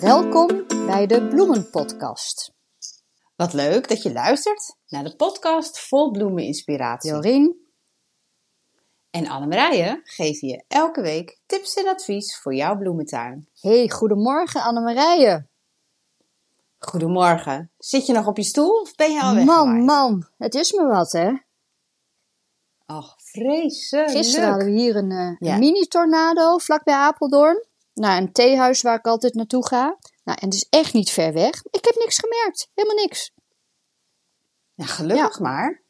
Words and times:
Welkom 0.00 0.66
bij 0.86 1.06
de 1.06 1.28
Bloemenpodcast. 1.28 2.52
Wat 3.36 3.52
leuk 3.52 3.88
dat 3.88 4.02
je 4.02 4.12
luistert 4.12 4.76
naar 4.88 5.04
de 5.04 5.16
podcast 5.16 5.80
vol 5.80 6.10
bloemeninspiratie. 6.10 7.10
Jorien 7.10 7.56
en 9.10 9.26
Annemarije 9.26 10.00
geven 10.04 10.48
je 10.48 10.64
elke 10.68 11.00
week 11.00 11.40
tips 11.46 11.74
en 11.74 11.88
advies 11.88 12.40
voor 12.40 12.54
jouw 12.54 12.76
bloementuin. 12.76 13.48
Hey, 13.60 13.88
goedemorgen 13.88 14.62
Annemarije. 14.62 15.46
Goedemorgen. 16.78 17.70
Zit 17.78 18.06
je 18.06 18.12
nog 18.12 18.26
op 18.26 18.36
je 18.36 18.44
stoel 18.44 18.80
of 18.80 18.94
ben 18.94 19.12
je 19.12 19.22
al 19.22 19.34
weg? 19.34 19.44
Man, 19.44 19.84
man, 19.84 20.26
het 20.38 20.54
is 20.54 20.72
me 20.72 20.86
wat 20.86 21.12
hè. 21.12 21.32
Ach, 22.86 23.14
vreselijk. 23.16 24.10
Gisteren 24.10 24.48
hadden 24.48 24.66
we 24.66 24.80
hier 24.80 24.96
een, 24.96 25.38
uh, 25.40 25.58
mini-tornado 25.58 26.58
vlakbij 26.58 26.94
Apeldoorn. 26.94 27.68
Nou, 27.94 28.20
een 28.20 28.32
theehuis 28.32 28.82
waar 28.82 28.98
ik 28.98 29.06
altijd 29.06 29.34
naartoe 29.34 29.66
ga. 29.66 29.98
Nou, 30.24 30.38
en 30.40 30.46
het 30.46 30.54
is 30.54 30.66
echt 30.70 30.92
niet 30.92 31.10
ver 31.10 31.32
weg. 31.32 31.62
Ik 31.70 31.84
heb 31.84 31.94
niks 31.94 32.18
gemerkt. 32.18 32.70
Helemaal 32.74 33.04
niks. 33.04 33.32
Ja, 34.74 34.84
gelukkig 34.84 35.38
maar. 35.40 35.82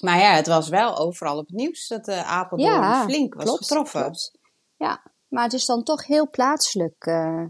Maar 0.00 0.18
ja, 0.18 0.34
het 0.34 0.46
was 0.46 0.68
wel 0.68 0.98
overal 0.98 1.38
op 1.38 1.46
het 1.46 1.56
nieuws 1.56 1.88
dat 1.88 2.04
de 2.04 2.24
Apeldoorn 2.24 2.94
flink 2.94 3.34
was 3.34 3.56
getroffen. 3.56 4.12
Ja, 4.76 5.02
maar 5.28 5.44
het 5.44 5.52
is 5.52 5.66
dan 5.66 5.82
toch 5.82 6.06
heel 6.06 6.30
plaatselijk. 6.30 7.06
Uh, 7.06 7.44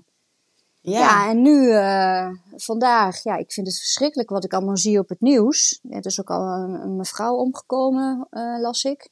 ja. 0.80 0.98
ja. 0.98 1.28
en 1.28 1.42
nu, 1.42 1.66
uh, 1.66 2.28
vandaag, 2.56 3.22
ja, 3.22 3.36
ik 3.36 3.52
vind 3.52 3.66
het 3.66 3.78
verschrikkelijk 3.78 4.30
wat 4.30 4.44
ik 4.44 4.52
allemaal 4.52 4.76
zie 4.76 4.98
op 4.98 5.08
het 5.08 5.20
nieuws. 5.20 5.80
Er 5.90 6.06
is 6.06 6.20
ook 6.20 6.30
al 6.30 6.42
een, 6.42 6.74
een 6.74 6.96
mevrouw 6.96 7.34
omgekomen, 7.34 8.26
uh, 8.30 8.60
las 8.60 8.84
ik. 8.84 9.08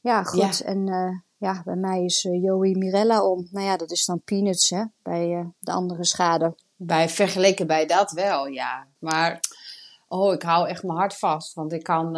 Ja, 0.00 0.22
goed. 0.22 0.60
En 0.60 0.88
ja, 1.36 1.62
bij 1.64 1.76
mij 1.76 2.04
is 2.04 2.22
Joey 2.22 2.74
Mirella 2.74 3.24
om. 3.24 3.48
Nou 3.50 3.66
ja, 3.66 3.76
dat 3.76 3.90
is 3.90 4.04
dan 4.04 4.22
peanuts, 4.24 4.70
hè, 4.70 4.84
bij 5.02 5.52
de 5.58 5.72
andere 5.72 6.04
schade. 6.04 6.54
Bij, 6.76 7.08
vergeleken 7.08 7.66
bij 7.66 7.86
dat 7.86 8.10
wel, 8.10 8.46
ja. 8.46 8.86
Maar 8.98 9.40
oh, 10.08 10.32
ik 10.32 10.42
hou 10.42 10.68
echt 10.68 10.82
mijn 10.82 10.98
hart 10.98 11.18
vast. 11.18 11.54
Want 11.54 11.72
ik 11.72 11.82
kan, 11.82 12.12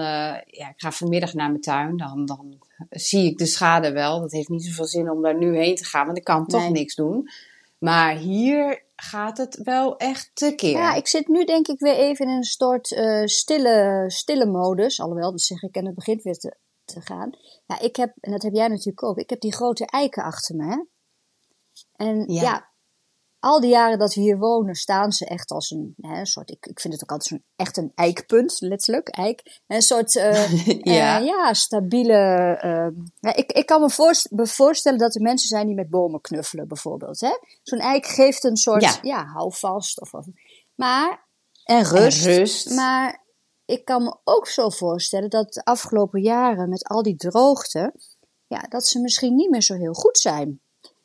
ja, 0.46 0.68
ik 0.68 0.74
ga 0.76 0.92
vanmiddag 0.92 1.34
naar 1.34 1.48
mijn 1.48 1.60
tuin. 1.60 1.96
Dan, 1.96 2.26
dan 2.26 2.58
zie 2.90 3.30
ik 3.30 3.38
de 3.38 3.46
schade 3.46 3.92
wel. 3.92 4.20
Dat 4.20 4.32
heeft 4.32 4.48
niet 4.48 4.64
zoveel 4.64 4.86
zin 4.86 5.10
om 5.10 5.22
daar 5.22 5.38
nu 5.38 5.56
heen 5.56 5.76
te 5.76 5.84
gaan, 5.84 6.06
want 6.06 6.18
ik 6.18 6.24
kan 6.24 6.46
toch 6.46 6.70
niks 6.70 6.94
doen. 6.94 7.28
Maar 7.78 8.16
hier 8.16 8.82
gaat 8.96 9.38
het 9.38 9.60
wel 9.62 9.96
echt 9.96 10.30
te 10.34 10.52
keer. 10.56 10.78
Ja, 10.78 10.94
ik 10.94 11.06
zit 11.06 11.28
nu 11.28 11.44
denk 11.44 11.68
ik 11.68 11.80
weer 11.80 11.96
even 11.96 12.26
in 12.26 12.32
een 12.32 12.42
soort 12.42 12.90
uh, 12.90 13.24
stille, 13.24 14.04
stille 14.06 14.46
modus. 14.46 15.00
Alhoewel, 15.00 15.30
dat 15.30 15.40
zeg 15.40 15.62
ik 15.62 15.74
en 15.74 15.86
het 15.86 15.94
begint 15.94 16.22
weer 16.22 16.38
te, 16.38 16.56
te 16.88 17.00
gaan. 17.00 17.30
Ja, 17.66 17.80
ik 17.80 17.96
heb, 17.96 18.14
en 18.20 18.30
dat 18.30 18.42
heb 18.42 18.52
jij 18.52 18.68
natuurlijk 18.68 19.02
ook, 19.02 19.16
ik 19.16 19.30
heb 19.30 19.40
die 19.40 19.54
grote 19.54 19.86
eiken 19.86 20.22
achter 20.22 20.56
me. 20.56 20.64
Hè? 20.64 20.84
En 21.92 22.32
ja 22.32 22.68
al 23.40 23.60
die 23.60 23.70
jaren 23.70 23.98
dat 23.98 24.14
we 24.14 24.20
hier 24.20 24.38
wonen, 24.38 24.74
staan 24.74 25.12
ze 25.12 25.26
echt 25.26 25.50
als 25.50 25.70
een, 25.70 25.94
hè, 26.00 26.26
soort, 26.26 26.50
ik, 26.50 26.66
ik 26.66 26.80
vind 26.80 26.94
het 26.94 27.02
ook 27.02 27.10
altijd 27.10 27.28
zo'n 27.28 27.44
echt 27.56 27.76
een 27.76 27.92
eikpunt, 27.94 28.56
letterlijk, 28.60 29.08
eik. 29.08 29.60
Een 29.66 29.82
soort, 29.82 30.14
uh, 30.14 30.66
ja. 30.96 31.20
Uh, 31.20 31.26
ja, 31.26 31.54
stabiele, 31.54 32.58
uh, 32.64 33.02
ja, 33.18 33.34
ik, 33.34 33.52
ik 33.52 33.66
kan 33.66 33.80
me, 33.80 33.90
voorst 33.90 34.28
voorstellen 34.34 34.98
dat 34.98 35.14
er 35.14 35.20
mensen 35.20 35.48
zijn 35.48 35.66
die 35.66 35.74
met 35.74 35.90
bomen 35.90 36.20
knuffelen, 36.20 36.68
bijvoorbeeld. 36.68 37.18
Zo'n 37.62 37.78
eik 37.78 38.06
geeft 38.06 38.44
een 38.44 38.56
soort, 38.56 38.82
ja, 38.82 38.98
ja 39.02 39.24
houvast. 39.24 40.00
Of, 40.00 40.14
of, 40.14 40.26
maar, 40.74 41.26
en 41.64 41.84
rust, 41.84 42.26
en 42.26 42.36
rust. 42.36 42.70
Maar 42.70 43.26
ik 43.68 43.84
kan 43.84 44.02
me 44.02 44.16
ook 44.24 44.46
zo 44.46 44.68
voorstellen 44.68 45.30
dat 45.30 45.52
de 45.52 45.64
afgelopen 45.64 46.20
jaren 46.20 46.68
met 46.68 46.88
al 46.88 47.02
die 47.02 47.16
droogte, 47.16 47.94
ja, 48.46 48.60
dat 48.60 48.86
ze 48.86 49.00
misschien 49.00 49.34
niet 49.34 49.50
meer 49.50 49.62
zo 49.62 49.74
heel 49.74 49.92
goed 49.92 50.18
zijn. 50.18 50.60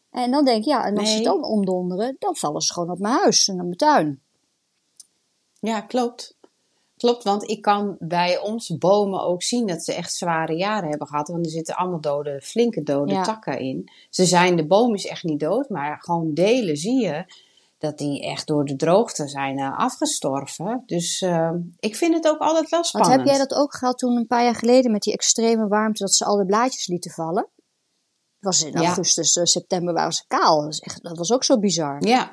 En 0.10 0.32
dan 0.32 0.46
denk 0.46 0.58
ik, 0.58 0.66
ja, 0.66 0.86
en 0.86 0.98
als 0.98 1.16
ze 1.16 1.24
dan 1.24 1.44
omdonderen, 1.44 2.16
dan 2.20 2.36
vallen 2.36 2.62
ze 2.62 2.74
gewoon 2.74 2.90
op 2.90 3.00
mijn 3.00 3.14
huis 3.14 3.48
en 3.48 3.54
op 3.54 3.62
mijn 3.62 3.76
tuin. 3.76 4.22
Ja, 5.60 5.82
klopt. 5.82 6.38
Klopt, 6.98 7.24
want 7.24 7.50
ik 7.50 7.62
kan 7.62 7.96
bij 8.00 8.40
onze 8.40 8.78
bomen 8.78 9.22
ook 9.22 9.44
zien 9.44 9.68
dat 9.68 9.84
ze 9.84 9.94
echt 9.94 10.14
zware 10.14 10.56
jaren 10.56 10.90
hebben 10.90 11.08
gehad. 11.08 11.28
Want 11.28 11.46
er 11.46 11.52
zitten 11.52 11.76
allemaal 11.76 12.02
dode, 12.02 12.42
flinke 12.42 12.84
dode 12.84 13.22
takken 13.22 13.60
in. 13.60 13.92
Ze 14.10 14.26
zijn, 14.26 14.56
de 14.56 14.68
boom 14.68 14.94
is 14.94 15.06
echt 15.06 15.24
niet 15.24 15.40
dood, 15.40 15.70
maar 15.70 16.02
gewoon 16.02 16.34
delen 16.34 16.78
zie 16.78 17.02
je 17.02 17.26
dat 17.84 17.98
die 17.98 18.22
echt 18.22 18.48
door 18.48 18.66
de 18.66 18.76
droogte 18.76 19.28
zijn 19.28 19.60
uh, 19.60 19.78
afgestorven. 19.78 20.84
Dus 20.86 21.22
uh, 21.22 21.52
ik 21.80 21.96
vind 21.96 22.14
het 22.14 22.28
ook 22.28 22.40
altijd 22.40 22.70
wel 22.70 22.84
spannend. 22.84 23.16
Want 23.16 23.28
heb 23.28 23.38
jij 23.38 23.48
dat 23.48 23.58
ook 23.60 23.76
gehad 23.76 23.98
toen 23.98 24.18
een 24.18 24.28
paar 24.28 24.44
jaar 24.44 24.56
geleden 24.56 24.92
met 24.92 25.02
die 25.02 25.14
extreme 25.14 25.68
warmte, 25.68 26.04
dat 26.04 26.14
ze 26.14 26.26
al 26.26 26.38
de 26.38 26.46
blaadjes 26.46 26.88
lieten 26.88 27.12
vallen? 27.12 27.48
was 28.40 28.64
in 28.64 28.76
augustus, 28.76 29.36
uh, 29.36 29.44
september 29.44 29.94
waren 29.94 30.12
ze 30.12 30.24
kaal. 30.28 30.56
Dat 30.56 30.66
was, 30.66 30.80
echt, 30.80 31.04
dat 31.04 31.18
was 31.18 31.32
ook 31.32 31.44
zo 31.44 31.60
bizar. 31.60 32.06
Ja, 32.06 32.32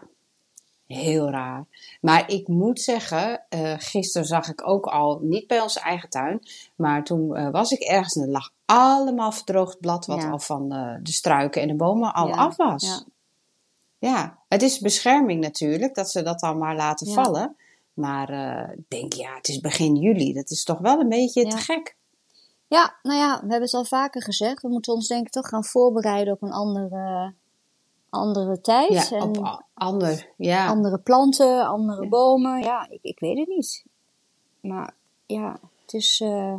heel 0.86 1.30
raar. 1.30 1.66
Maar 2.00 2.30
ik 2.30 2.48
moet 2.48 2.80
zeggen, 2.80 3.46
uh, 3.54 3.74
gisteren 3.78 4.26
zag 4.26 4.48
ik 4.48 4.68
ook 4.68 4.86
al, 4.86 5.18
niet 5.22 5.46
bij 5.46 5.60
onze 5.60 5.80
eigen 5.80 6.08
tuin, 6.08 6.40
maar 6.76 7.04
toen 7.04 7.38
uh, 7.38 7.50
was 7.50 7.70
ik 7.70 7.80
ergens 7.80 8.14
en 8.14 8.22
er 8.22 8.28
lag 8.28 8.50
allemaal 8.64 9.32
verdroogd 9.32 9.80
blad 9.80 10.06
wat 10.06 10.24
al 10.24 10.38
van 10.38 10.68
de 11.02 11.12
struiken 11.12 11.62
en 11.62 11.68
de 11.68 11.76
bomen 11.76 12.14
al 12.14 12.32
af 12.32 12.56
was. 12.56 13.04
Ja. 14.00 14.38
het 14.48 14.62
is 14.62 14.78
bescherming 14.78 15.40
natuurlijk, 15.40 15.94
dat 15.94 16.10
ze 16.10 16.22
dat 16.22 16.40
dan 16.40 16.58
maar 16.58 16.76
laten 16.76 17.06
vallen. 17.06 17.56
Maar 17.94 18.30
ik 18.72 18.84
denk, 18.88 19.12
ja, 19.12 19.34
het 19.34 19.48
is 19.48 19.60
begin 19.60 19.96
juli. 19.96 20.32
Dat 20.32 20.50
is 20.50 20.64
toch 20.64 20.78
wel 20.78 21.00
een 21.00 21.08
beetje 21.08 21.46
te 21.46 21.56
gek. 21.56 21.96
Ja, 22.66 22.94
nou 23.02 23.18
ja, 23.18 23.34
we 23.34 23.40
hebben 23.40 23.62
het 23.62 23.74
al 23.74 23.84
vaker 23.84 24.22
gezegd. 24.22 24.62
We 24.62 24.68
moeten 24.68 24.92
ons 24.92 25.08
denk 25.08 25.26
ik 25.26 25.32
toch 25.32 25.48
gaan 25.48 25.64
voorbereiden 25.64 26.32
op 26.32 26.42
een 26.42 26.52
andere, 26.52 27.34
andere 28.10 28.60
tijd. 28.60 29.08
Ja, 29.08 29.18
en 29.18 29.22
op 29.22 29.64
ander, 29.74 30.32
ja. 30.36 30.66
Andere 30.66 30.98
planten, 30.98 31.66
andere 31.66 32.08
bomen. 32.08 32.62
Ja, 32.62 32.86
ik, 32.90 32.98
ik 33.02 33.20
weet 33.20 33.38
het 33.38 33.48
niet. 33.48 33.84
Maar 34.60 34.94
ja, 35.26 35.58
het 35.82 35.92
is... 35.94 36.20
Uh... 36.20 36.56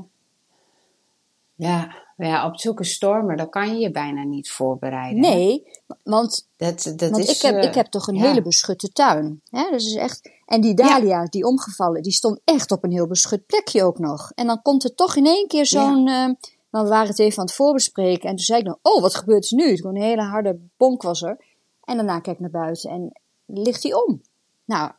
Ja, 1.55 1.95
ja, 2.29 2.45
op 2.45 2.59
zulke 2.59 2.83
stormen, 2.83 3.37
dan 3.37 3.49
kan 3.49 3.73
je 3.73 3.79
je 3.79 3.91
bijna 3.91 4.23
niet 4.23 4.51
voorbereiden. 4.51 5.21
Nee, 5.21 5.67
want, 6.03 6.47
dat, 6.57 6.93
dat 6.95 7.09
want 7.09 7.23
is, 7.23 7.35
ik, 7.35 7.41
heb, 7.41 7.55
uh, 7.55 7.63
ik 7.63 7.73
heb 7.73 7.85
toch 7.85 8.07
een 8.07 8.15
hele 8.15 8.41
beschutte 8.41 8.91
tuin. 8.91 9.41
Hè? 9.49 9.69
Dus 9.71 9.85
is 9.85 9.95
echt, 9.95 10.29
en 10.45 10.61
die 10.61 10.73
dahlia, 10.73 11.25
die 11.25 11.45
omgevallen, 11.45 12.01
die 12.01 12.11
stond 12.11 12.39
echt 12.43 12.71
op 12.71 12.83
een 12.83 12.91
heel 12.91 13.07
beschut 13.07 13.45
plekje 13.45 13.83
ook 13.83 13.99
nog. 13.99 14.31
En 14.35 14.47
dan 14.47 14.61
komt 14.61 14.83
er 14.83 14.95
toch 14.95 15.15
in 15.15 15.25
één 15.25 15.47
keer 15.47 15.65
zo'n... 15.65 16.05
Ja. 16.05 16.27
Uh, 16.27 16.35
we 16.71 16.87
waren 16.87 17.07
het 17.07 17.19
even 17.19 17.39
aan 17.39 17.45
het 17.45 17.55
voorbespreken. 17.55 18.29
En 18.29 18.35
toen 18.35 18.45
zei 18.45 18.59
ik 18.59 18.65
dan, 18.65 18.77
oh, 18.81 19.01
wat 19.01 19.15
gebeurt 19.15 19.51
er 19.51 19.57
nu? 19.57 19.75
Gewoon 19.75 19.95
een 19.95 20.01
hele 20.01 20.21
harde 20.21 20.59
bonk 20.77 21.01
was 21.01 21.21
er. 21.21 21.45
En 21.83 21.95
daarna 21.95 22.19
kijk 22.19 22.35
ik 22.35 22.41
naar 22.41 22.63
buiten 22.63 22.89
en 22.89 23.11
ligt 23.45 23.83
hij 23.83 23.93
om. 23.93 24.21
Nou, 24.65 24.91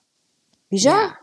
bizar. 0.68 1.21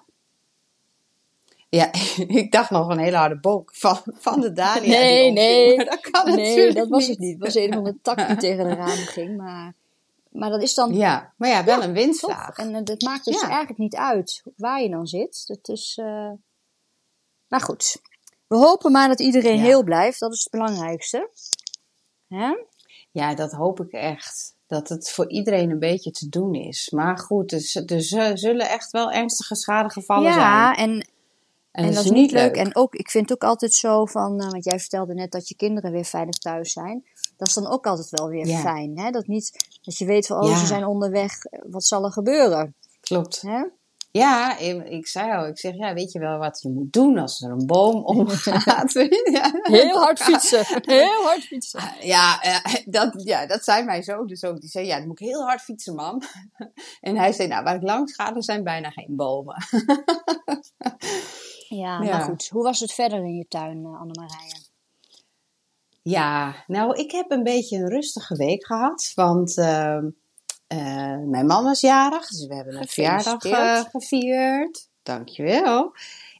Ja, 1.69 1.91
ik 2.41 2.52
dacht 2.52 2.69
nog 2.69 2.90
een 2.90 3.00
hele 3.00 3.18
harde 3.18 3.40
bonk 3.40 3.75
van, 3.75 4.02
van 4.06 4.41
de 4.41 4.52
Dania. 4.52 5.00
Nee, 5.00 5.31
nee. 5.31 5.75
Maar 5.75 5.85
dat 5.85 6.00
kan 6.00 6.35
nee, 6.35 6.74
dat 6.74 6.88
was 6.88 7.07
het 7.07 7.19
niet. 7.19 7.34
Het 7.34 7.44
was 7.44 7.56
een 7.56 7.74
van 7.74 7.84
de 7.84 7.96
tak 8.02 8.28
die 8.28 8.38
tegen 8.38 8.68
de 8.68 8.75
raam 8.75 8.90
ging. 8.90 9.38
Maar, 9.38 9.74
maar 10.31 10.50
dat 10.50 10.62
is 10.62 10.74
dan... 10.74 10.94
Ja, 10.94 11.34
maar 11.38 11.50
ja, 11.50 11.63
wel 11.63 11.84
een 11.84 11.94
windvlaag. 11.94 12.58
En 12.58 12.74
uh, 12.74 12.84
dat 12.84 13.02
maakt 13.02 13.25
dus 13.25 13.41
eigenlijk 13.41 13.78
niet 13.78 13.96
uit 13.96 14.44
waar 14.56 14.81
je 14.81 14.90
dan 14.90 15.08
zit. 15.08 15.47
Dat 15.47 15.68
is... 15.68 15.97
Uh... 16.02 16.31
Maar 17.47 17.62
goed. 17.62 18.02
We 18.47 18.56
hopen 18.56 18.91
maar 18.91 19.08
dat 19.08 19.19
iedereen 19.19 19.59
heel 19.59 19.84
blijft. 19.84 20.19
Dat 20.19 20.34
is 20.34 20.44
het 20.44 20.52
belangrijkste. 20.52 21.29
Hè? 22.28 22.53
Ja, 23.12 23.35
dat 23.35 23.52
hoop 23.52 23.79
ik 23.79 23.91
echt. 23.91 24.56
Dat 24.68 24.90
het 24.90 25.12
voor 25.12 25.29
iedereen 25.29 25.69
een 25.69 25.79
beetje 25.79 26.12
te 26.12 26.29
doen 26.29 26.56
is. 26.56 26.90
Maar 26.90 27.18
goed, 27.18 27.50
dus, 27.50 27.75
er 27.75 28.38
zullen 28.38 28.69
echt 28.69 28.91
wel 28.91 29.12
ernstige 29.12 29.56
schadegevallen 29.56 30.34
zijn. 30.34 30.46
Ja, 30.46 30.75
en 30.75 31.08
en, 31.72 31.94
dat 31.94 32.03
is 32.03 32.12
niet 32.12 32.31
leuk. 32.31 32.56
En 32.56 32.75
ook, 32.75 32.96
ik 32.96 33.09
vind 33.09 33.30
het 33.30 33.44
ook 33.44 33.50
altijd 33.50 33.74
zo 33.74 34.06
van, 34.06 34.41
uh, 34.41 34.50
want 34.50 34.63
jij 34.63 34.80
vertelde 34.80 35.13
net 35.13 35.31
dat 35.31 35.47
je 35.47 35.56
kinderen 35.56 35.91
weer 35.91 36.06
veilig 36.06 36.38
thuis 36.38 36.72
zijn. 36.72 37.06
Dat 37.38 37.47
is 37.47 37.53
dan 37.53 37.68
ook 37.68 37.88
altijd 37.88 38.09
wel 38.09 38.28
weer 38.28 38.46
fijn. 38.46 39.00
Hè? 39.00 39.12
Dat 39.12 39.28
niet, 39.28 39.78
dat 39.81 39.97
je 39.97 40.06
weet 40.06 40.28
van, 40.28 40.44
oh, 40.44 40.59
ze 40.59 40.66
zijn 40.66 40.85
onderweg, 40.85 41.34
wat 41.70 41.85
zal 41.85 42.05
er 42.05 42.11
gebeuren? 42.11 42.76
Klopt. 43.02 43.41
Hè? 43.41 43.64
Ja, 44.11 44.58
ik 44.58 45.08
zei 45.08 45.32
al, 45.32 45.47
ik 45.47 45.59
zeg, 45.59 45.76
ja, 45.76 45.93
weet 45.93 46.11
je 46.11 46.20
wel 46.20 46.38
wat 46.38 46.61
je 46.61 46.70
moet 46.70 46.93
doen 46.93 47.17
als 47.17 47.41
er 47.41 47.52
een 47.52 47.66
boom 47.66 48.05
omgaat? 48.16 48.93
Heel 49.61 49.97
hard 49.97 50.22
fietsen, 50.22 50.66
heel 50.82 51.23
hard 51.23 51.43
fietsen. 51.43 51.82
Ja, 52.02 52.40
dat, 52.85 53.22
ja, 53.23 53.46
dat 53.46 53.64
zei 53.64 53.84
mijn 53.84 54.03
zoon 54.03 54.28
dus 54.28 54.43
ook. 54.43 54.59
Die 54.59 54.70
zei, 54.70 54.85
ja, 54.85 54.97
dan 54.97 55.08
moet 55.08 55.20
ik 55.20 55.28
heel 55.28 55.41
hard 55.41 55.61
fietsen, 55.61 55.96
mam. 55.96 56.22
En 57.02 57.17
hij 57.17 57.32
zei, 57.32 57.47
nou, 57.47 57.64
waar 57.64 57.76
ik 57.76 57.82
langs 57.82 58.16
ga, 58.16 58.35
er 58.35 58.43
zijn 58.43 58.64
bijna 58.64 58.90
geen 58.90 59.16
bomen. 59.16 59.55
Ja, 61.69 61.99
maar 61.99 62.21
goed. 62.21 62.47
Hoe 62.47 62.63
was 62.63 62.79
het 62.79 62.93
verder 62.93 63.19
in 63.19 63.35
je 63.35 63.47
tuin, 63.47 63.77
uh, 63.77 63.99
Annemarije? 63.99 64.55
Ja, 66.01 66.55
nou, 66.67 66.95
ik 66.95 67.11
heb 67.11 67.31
een 67.31 67.43
beetje 67.43 67.77
een 67.77 67.89
rustige 67.89 68.35
week 68.35 68.66
gehad. 68.66 69.11
Want 69.16 69.57
uh, 69.57 69.97
uh, 70.67 71.17
mijn 71.25 71.45
man 71.45 71.63
was 71.63 71.81
jarig, 71.81 72.27
dus 72.27 72.47
we 72.47 72.55
hebben 72.55 72.77
een 72.77 72.87
verjaardag 72.87 73.43
uh, 73.43 73.79
gevierd. 73.79 74.89
Dankjewel. 75.03 75.93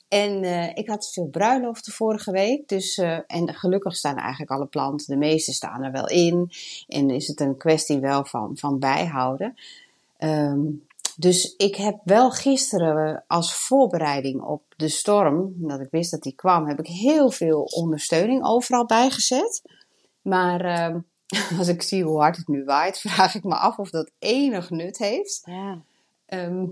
En 0.08 0.44
ik 0.76 0.90
had 0.90 1.12
veel 1.12 1.28
bruiloften 1.28 1.94
vorige 1.94 2.32
week. 2.32 2.68
Dus, 2.68 2.98
en 3.28 3.54
gelukkig 3.56 3.96
staan 3.96 4.18
eigenlijk 4.18 4.52
alle 4.52 4.66
planten, 4.66 5.08
de 5.08 5.18
meeste 5.18 5.54
staan 5.54 5.84
er 5.84 5.92
wel 5.92 6.08
in. 6.08 6.52
En 6.88 7.10
is 7.10 7.28
het 7.28 7.40
een 7.40 7.58
kwestie 7.58 8.00
wel 8.00 8.26
van, 8.26 8.58
van 8.58 8.80
bijhouden. 8.80 9.56
Ehm, 10.18 10.62
dus 11.20 11.56
ik 11.58 11.76
heb 11.76 12.00
wel 12.04 12.32
gisteren 12.32 13.24
als 13.28 13.54
voorbereiding 13.54 14.42
op 14.42 14.64
de 14.76 14.88
storm, 14.88 15.54
dat 15.58 15.80
ik 15.80 15.88
wist 15.92 16.12
dat 16.12 16.22
die 16.22 16.36
kwam, 16.36 16.68
heb 16.68 16.80
ik 16.80 16.88
heel 16.88 17.32
veel 17.32 17.64
ondersteuning 17.64 18.46
overal 18.46 18.86
bijgezet. 18.86 19.62
Maar 20.22 20.62
ehm, 20.62 21.00
als 21.60 21.68
ik 21.68 21.82
zie 21.82 22.04
hoe 22.04 22.20
hard 22.20 22.38
het 22.38 22.48
nu 22.48 22.64
waait, 22.64 23.00
vraag 23.08 23.36
ik 23.36 23.44
me 23.44 23.56
af 23.56 23.78
of 23.78 23.90
dat 23.90 24.12
enig 24.20 24.70
nut 24.70 24.98
heeft. 24.98 25.42
Ja. 25.44 25.82
Ehm, 26.26 26.66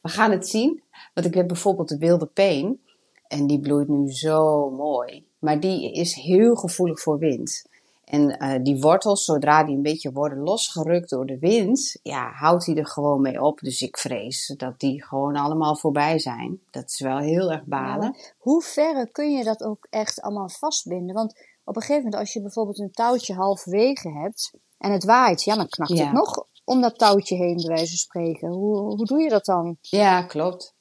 we 0.00 0.08
gaan 0.08 0.30
het 0.30 0.48
zien. 0.48 0.82
Want 1.14 1.26
ik 1.26 1.34
heb 1.34 1.46
bijvoorbeeld 1.46 1.88
de 1.88 1.98
wilde 1.98 2.26
peen. 2.26 2.80
En 3.28 3.46
die 3.46 3.60
bloeit 3.60 3.88
nu 3.88 4.12
zo 4.12 4.70
mooi. 4.70 5.26
Maar 5.38 5.60
die 5.60 5.92
is 5.92 6.14
heel 6.14 6.54
gevoelig 6.54 7.00
voor 7.00 7.18
wind. 7.18 7.64
En 8.06 8.42
uh, 8.42 8.54
die 8.62 8.80
wortels, 8.80 9.24
zodra 9.24 9.64
die 9.64 9.76
een 9.76 9.82
beetje 9.82 10.12
worden 10.12 10.38
losgerukt 10.38 11.10
door 11.10 11.26
de 11.26 11.38
wind, 11.38 11.98
ja, 12.02 12.30
houdt 12.30 12.66
hij 12.66 12.74
er 12.74 12.86
gewoon 12.86 13.20
mee 13.20 13.42
op. 13.42 13.58
Dus 13.60 13.80
ik 13.80 13.98
vrees 13.98 14.54
dat 14.56 14.80
die 14.80 15.04
gewoon 15.04 15.36
allemaal 15.36 15.76
voorbij 15.76 16.18
zijn. 16.18 16.60
Dat 16.70 16.84
is 16.90 17.00
wel 17.00 17.18
heel 17.18 17.52
erg 17.52 17.64
balen. 17.64 18.14
Ja, 18.16 18.32
hoe 18.38 18.62
ver 18.62 19.08
kun 19.10 19.30
je 19.32 19.44
dat 19.44 19.62
ook 19.62 19.86
echt 19.90 20.20
allemaal 20.20 20.48
vastbinden? 20.48 21.14
Want 21.14 21.32
op 21.64 21.76
een 21.76 21.82
gegeven 21.82 22.02
moment, 22.02 22.20
als 22.20 22.32
je 22.32 22.42
bijvoorbeeld 22.42 22.78
een 22.78 22.90
touwtje 22.90 23.34
halverwege 23.34 24.08
hebt 24.10 24.52
en 24.78 24.92
het 24.92 25.04
waait, 25.04 25.42
ja, 25.42 25.54
dan 25.56 25.68
knakt 25.68 25.90
Ja. 25.96 26.04
het 26.04 26.12
nog 26.12 26.46
om 26.64 26.80
dat 26.80 26.98
touwtje 26.98 27.36
heen, 27.36 27.56
bij 27.56 27.66
wijze 27.66 27.86
van 27.88 27.96
spreken. 27.96 28.48
Hoe, 28.48 28.78
hoe 28.78 29.04
doe 29.04 29.20
je 29.20 29.28
dat 29.28 29.44
dan? 29.44 29.76
Ja, 29.80 30.22
klopt. 30.22 30.74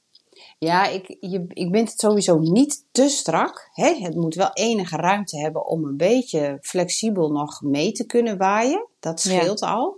Ja, 0.57 0.87
ik, 0.87 1.17
je, 1.19 1.45
ik 1.47 1.71
ben 1.71 1.85
het 1.85 1.99
sowieso 1.99 2.39
niet 2.39 2.83
te 2.91 3.09
strak. 3.09 3.69
Hè? 3.73 3.93
Het 3.93 4.15
moet 4.15 4.35
wel 4.35 4.49
enige 4.53 4.95
ruimte 4.95 5.39
hebben 5.39 5.65
om 5.67 5.85
een 5.85 5.97
beetje 5.97 6.57
flexibel 6.61 7.31
nog 7.31 7.61
mee 7.61 7.91
te 7.91 8.05
kunnen 8.05 8.37
waaien. 8.37 8.87
Dat 8.99 9.23
Ja. 9.23 9.39
scheelt 9.39 9.61
al. 9.61 9.97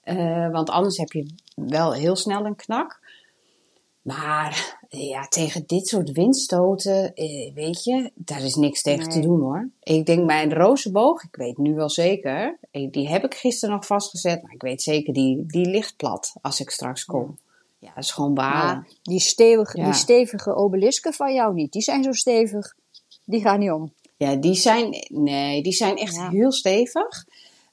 Eh, 0.00 0.50
want 0.50 0.70
anders 0.70 0.96
heb 0.96 1.12
je 1.12 1.26
wel 1.54 1.92
heel 1.92 2.16
snel 2.16 2.44
een 2.44 2.56
knak. 2.56 3.00
Maar 4.02 4.78
ja, 4.88 5.26
tegen 5.28 5.64
dit 5.66 5.86
soort 5.88 6.10
windstoten, 6.12 7.14
eh, 7.14 7.54
weet 7.54 7.84
je, 7.84 8.10
daar 8.14 8.42
is 8.42 8.54
niks 8.54 8.82
tegen 8.82 9.08
te 9.08 9.20
doen 9.20 9.40
hoor. 9.40 9.68
Ik 9.82 10.06
denk 10.06 10.24
mijn 10.24 10.54
rozenboog, 10.54 11.22
ik 11.22 11.36
weet 11.36 11.58
nu 11.58 11.74
wel 11.74 11.90
zeker, 11.90 12.58
die 12.70 13.08
heb 13.08 13.24
ik 13.24 13.34
gisteren 13.34 13.74
nog 13.74 13.86
vastgezet. 13.86 14.42
Maar 14.42 14.52
ik 14.52 14.62
weet 14.62 14.82
zeker, 14.82 15.12
die, 15.12 15.46
die 15.46 15.66
ligt 15.66 15.96
plat 15.96 16.32
als 16.42 16.60
ik 16.60 16.70
straks 16.70 17.04
kom. 17.04 17.38
Ja, 17.80 17.90
dat 17.94 18.04
is 18.04 18.10
gewoon. 18.10 18.32
Maar 18.32 18.86
die, 19.02 19.20
stevige, 19.20 19.78
Ja. 19.78 19.84
die 19.84 19.92
stevige 19.92 20.54
obelisken 20.54 21.12
van 21.12 21.34
jou 21.34 21.54
niet, 21.54 21.72
die 21.72 21.82
zijn 21.82 22.02
zo 22.02 22.12
stevig, 22.12 22.74
die 23.24 23.40
gaan 23.40 23.58
niet 23.58 23.70
om. 23.70 23.92
Ja, 24.16 24.34
die 24.36 24.54
zijn, 24.54 25.06
nee, 25.08 25.62
die 25.62 25.72
zijn 25.72 25.96
echt 25.96 26.14
Ja. 26.14 26.28
heel 26.30 26.52
stevig. 26.52 27.24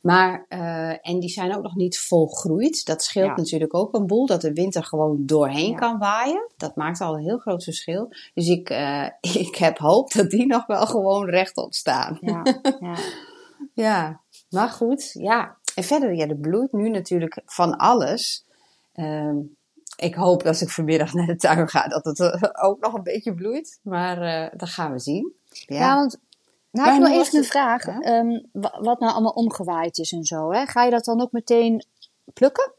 Maar, 0.01 0.45
eh, 0.49 0.89
en 1.09 1.19
die 1.19 1.29
zijn 1.29 1.55
ook 1.55 1.63
nog 1.63 1.75
niet 1.75 1.99
volgroeid. 1.99 2.85
Dat 2.85 3.03
scheelt 3.03 3.27
Ja. 3.27 3.35
natuurlijk 3.35 3.73
ook 3.75 3.93
een 3.93 4.07
boel, 4.07 4.25
dat 4.25 4.41
de 4.41 4.53
wind 4.53 4.75
er 4.75 4.83
gewoon 4.83 5.25
doorheen 5.25 5.69
Ja. 5.69 5.75
kan 5.77 5.97
waaien. 5.97 6.51
Dat 6.57 6.75
maakt 6.75 7.01
al 7.01 7.13
een 7.13 7.23
heel 7.23 7.37
groot 7.37 7.63
verschil. 7.63 8.13
Dus 8.33 8.47
ik, 8.47 8.69
eh, 8.69 9.07
ik 9.47 9.55
heb 9.55 9.77
hoop 9.77 10.11
dat 10.11 10.29
die 10.29 10.45
nog 10.45 10.65
wel 10.65 10.85
gewoon 10.85 11.29
rechtop 11.29 11.73
staan. 11.73 12.17
Ja, 12.21 12.41
ja. 12.79 12.95
Ja, 13.73 14.21
maar 14.49 14.69
goed, 14.69 15.09
ja. 15.13 15.57
En 15.75 15.83
verder, 15.83 16.13
ja, 16.15 16.27
er 16.27 16.35
bloeit 16.37 16.71
nu 16.71 16.89
natuurlijk 16.89 17.41
van 17.45 17.77
alles. 17.77 18.45
Ehm, 18.93 19.37
ik 19.97 20.15
hoop 20.15 20.37
dat 20.39 20.47
als 20.47 20.61
ik 20.61 20.69
vanmiddag 20.69 21.13
naar 21.13 21.25
de 21.25 21.35
tuin 21.35 21.69
ga, 21.69 21.87
dat 21.87 22.05
het 22.05 22.19
eh, 22.19 22.65
ook 22.65 22.79
nog 22.81 22.93
een 22.93 23.03
beetje 23.03 23.33
bloeit. 23.33 23.79
Maar 23.83 24.21
eh, 24.21 24.57
dat 24.59 24.69
gaan 24.69 24.91
we 24.91 24.99
zien. 24.99 25.33
Ja, 25.49 25.75
Ja, 25.77 25.95
want 25.95 26.17
nou, 26.71 26.93
ik 26.95 27.01
was 27.01 27.09
even 27.09 27.33
een 27.33 27.39
het- 27.39 27.47
vraag. 27.51 27.85
Ehm, 27.87 28.39
wa- 28.51 28.79
wat 28.81 28.99
nou 28.99 29.11
allemaal 29.13 29.31
omgewaaid 29.31 29.97
is 29.97 30.11
en 30.11 30.23
zo. 30.23 30.51
Hè? 30.51 30.65
Ga 30.65 30.83
je 30.83 30.91
dat 30.91 31.05
dan 31.05 31.21
ook 31.21 31.31
meteen 31.31 31.85
plukken? 32.33 32.71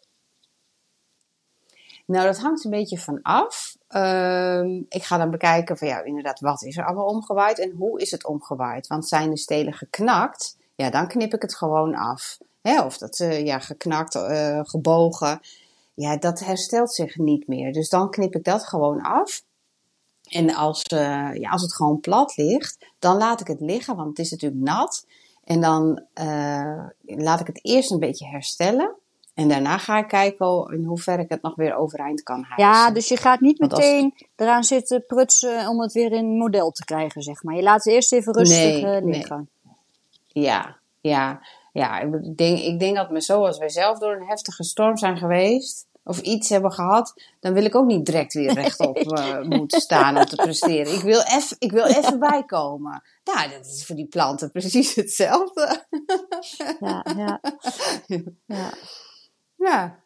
Nou, 2.06 2.24
dat 2.26 2.38
hangt 2.38 2.64
een 2.64 2.70
beetje 2.70 2.98
van 2.98 3.22
af. 3.22 3.76
Ehm, 3.88 4.82
ik 4.88 5.02
ga 5.04 5.18
dan 5.18 5.30
bekijken 5.30 5.76
van 5.78 5.88
ja, 5.88 6.02
inderdaad, 6.02 6.40
wat 6.40 6.62
is 6.62 6.76
er 6.76 6.84
allemaal 6.86 7.06
omgewaaid 7.06 7.58
en 7.58 7.70
hoe 7.70 8.00
is 8.00 8.10
het 8.10 8.26
omgewaaid? 8.26 8.86
Want 8.86 9.08
zijn 9.08 9.30
de 9.30 9.36
stelen 9.36 9.72
geknakt, 9.72 10.56
ja, 10.74 10.90
dan 10.90 11.08
knip 11.08 11.34
ik 11.34 11.42
het 11.42 11.54
gewoon 11.56 11.94
af. 11.94 12.38
Hè, 12.62 12.82
of 12.82 12.98
dat, 12.98 13.20
eh, 13.20 13.44
ja, 13.44 13.58
geknakt, 13.58 14.18
gebogen, 14.62 15.40
ja, 15.98 16.16
dat 16.16 16.40
herstelt 16.40 16.94
zich 16.94 17.16
niet 17.16 17.46
meer. 17.46 17.72
Dus 17.72 17.88
dan 17.88 18.10
knip 18.10 18.34
ik 18.34 18.44
dat 18.44 18.64
gewoon 18.64 19.00
af. 19.00 19.42
En 20.28 20.54
als, 20.54 20.82
eh, 20.82 21.34
ja, 21.34 21.50
als 21.50 21.62
het 21.62 21.74
gewoon 21.74 22.00
plat 22.00 22.36
ligt, 22.36 22.86
dan 22.98 23.16
laat 23.16 23.40
ik 23.40 23.46
het 23.46 23.60
liggen, 23.60 23.96
want 23.96 24.08
het 24.08 24.18
is 24.18 24.30
natuurlijk 24.30 24.62
nat. 24.62 25.06
En 25.44 25.60
dan 25.60 26.04
eh, 26.14 26.86
laat 27.02 27.40
ik 27.40 27.46
het 27.46 27.64
eerst 27.64 27.90
een 27.90 27.98
beetje 27.98 28.26
herstellen. 28.26 28.94
En 29.34 29.48
daarna 29.48 29.78
ga 29.78 29.98
ik 29.98 30.08
kijken 30.08 30.72
in 30.72 30.84
hoeverre 30.84 31.22
ik 31.22 31.28
het 31.28 31.42
nog 31.42 31.54
weer 31.54 31.74
overeind 31.74 32.22
kan 32.22 32.44
hijsen. 32.44 32.66
Ja, 32.66 32.90
dus 32.90 33.08
je 33.08 33.16
gaat 33.16 33.40
niet 33.40 33.58
Want 33.58 33.72
meteen 33.72 34.14
eraan 34.36 34.64
zitten 34.64 35.04
prutsen 35.06 35.68
om 35.68 35.80
het 35.80 35.92
weer 35.92 36.12
in 36.12 36.36
model 36.36 36.70
te 36.70 36.84
krijgen, 36.84 37.22
zeg 37.22 37.42
maar. 37.42 37.54
Je 37.54 37.62
laat 37.62 37.84
het 37.84 37.94
eerst 37.94 38.12
even 38.12 38.32
rustig 38.34 38.58
Nee, 38.58 38.84
eh, 38.84 39.02
nee. 39.02 39.14
liggen. 39.14 39.48
Ja, 40.26 40.76
ja, 41.00 41.40
ja. 41.72 42.00
Ik 42.00 42.36
denk, 42.36 42.58
ik 42.58 42.78
denk 42.78 42.96
dat 42.96 43.10
me 43.10 43.20
zo, 43.20 43.44
als 43.44 43.58
wij 43.58 43.68
zelf 43.68 43.98
door 43.98 44.12
een 44.12 44.26
heftige 44.26 44.64
storm 44.64 44.96
zijn 44.96 45.16
geweest, 45.16 45.87
of 46.08 46.20
iets 46.20 46.48
hebben 46.48 46.72
gehad, 46.72 47.14
dan 47.40 47.52
wil 47.52 47.64
ik 47.64 47.74
ook 47.74 47.86
niet 47.86 48.06
direct 48.06 48.32
weer 48.34 48.52
rechtop 48.52 48.96
eh, 49.12 49.42
moeten 49.42 49.80
staan 49.80 50.16
om 50.16 50.24
te 50.24 50.36
presteren. 50.36 50.94
Ik 50.94 51.00
wil 51.02 51.20
even, 51.20 51.56
ik 51.58 51.72
wil 51.72 51.84
even 51.84 52.18
bijkomen. 52.30 53.02
Nou, 53.24 53.50
dat 53.50 53.66
is 53.66 53.86
voor 53.86 53.96
die 53.96 54.06
planten 54.06 54.50
precies 54.50 54.94
hetzelfde. 54.94 55.76
Ja, 56.80 57.04
ja, 57.16 57.40
ja. 58.46 58.72
Ja. 59.56 60.04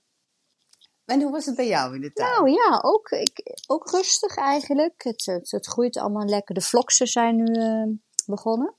En 1.05 1.23
hoe 1.23 1.31
was 1.31 1.47
het 1.47 1.57
bij 1.57 1.67
jou 1.67 1.95
in 1.95 2.01
de 2.01 2.13
tuin? 2.13 2.31
Nou 2.31 2.51
ja, 2.51 2.81
ook, 2.83 3.11
ik, 3.11 3.57
ook 3.67 3.91
rustig 3.91 4.37
eigenlijk. 4.37 5.03
Het, 5.03 5.25
het, 5.25 5.51
het 5.51 5.67
groeit 5.67 5.97
allemaal 5.97 6.27
lekker. 6.27 6.55
De 6.55 6.61
vloksen 6.61 7.07
zijn 7.07 7.37
nu 7.37 7.55
eh, 7.55 7.89
begonnen. 8.27 8.75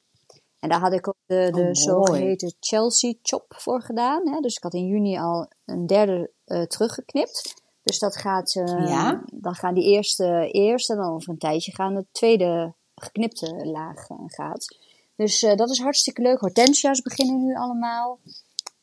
En 0.63 0.69
daar 0.69 0.80
had 0.80 0.94
ik 0.94 1.07
ook 1.07 1.15
de, 1.25 1.50
de 1.51 1.62
Oh, 1.62 1.69
zogeheten 1.71 2.54
Chelsea 2.60 3.13
chop 3.21 3.45
voor 3.57 3.81
gedaan. 3.81 4.27
Hè. 4.30 4.39
Dus 4.39 4.56
ik 4.56 4.63
had 4.63 4.74
in 4.74 4.88
juni 4.88 5.18
al 5.18 5.48
een 5.65 5.88
derde 5.88 6.30
eh, 6.45 6.62
teruggeknipt. 6.62 7.62
Dus 7.83 8.00
dat 8.00 8.15
gaat, 8.18 8.56
eh, 8.56 8.88
Ja? 8.88 9.24
dan 9.31 9.56
gaan 9.56 9.74
die 9.74 9.83
eerste 9.83 10.50
eerst 10.51 10.89
en 10.89 10.98
dan 10.98 11.13
over 11.13 11.30
een 11.30 11.38
tijdje 11.38 11.71
gaan 11.71 11.94
de 11.95 12.06
tweede 12.12 12.74
geknipte 12.95 13.56
laag 13.65 14.10
eh, 14.10 14.18
gaat. 14.25 14.77
Dus 15.15 15.39
dat 15.56 15.69
is 15.69 15.80
hartstikke 15.80 16.21
leuk. 16.21 16.39
Hortensia's 16.39 17.01
beginnen 17.01 17.45
nu 17.45 17.56
allemaal. 17.56 18.19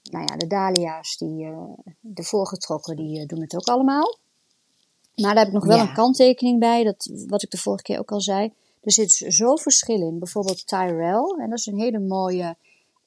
Nou 0.03 0.25
ja, 0.29 0.37
de 0.37 0.47
dahlia's, 0.47 1.17
die, 1.17 1.51
de 2.01 2.23
voorgetrokken, 2.23 2.97
die 2.97 3.27
doen 3.27 3.41
het 3.41 3.55
ook 3.55 3.69
allemaal. 3.69 4.17
Maar 5.15 5.35
daar 5.35 5.45
heb 5.45 5.47
ik 5.47 5.53
nog 5.53 5.65
wel 5.67 5.77
Ja. 5.77 5.83
een 5.83 5.95
kanttekening 5.95 6.59
bij, 6.61 6.85
dat, 6.85 7.11
wat 7.27 7.43
ik 7.43 7.51
de 7.51 7.59
vorige 7.59 7.83
keer 7.83 7.99
ook 7.99 8.13
al 8.13 8.21
zei. 8.21 8.53
Er 8.81 8.93
zit 8.93 9.13
zo 9.13 9.57
verschil 9.57 10.01
in. 10.01 10.19
Bijvoorbeeld 10.19 10.67
Tyrell, 10.67 11.35
en 11.39 11.51
dat 11.51 11.59
is 11.59 11.67
een 11.67 11.81
hele 11.81 11.99
mooie, 11.99 12.57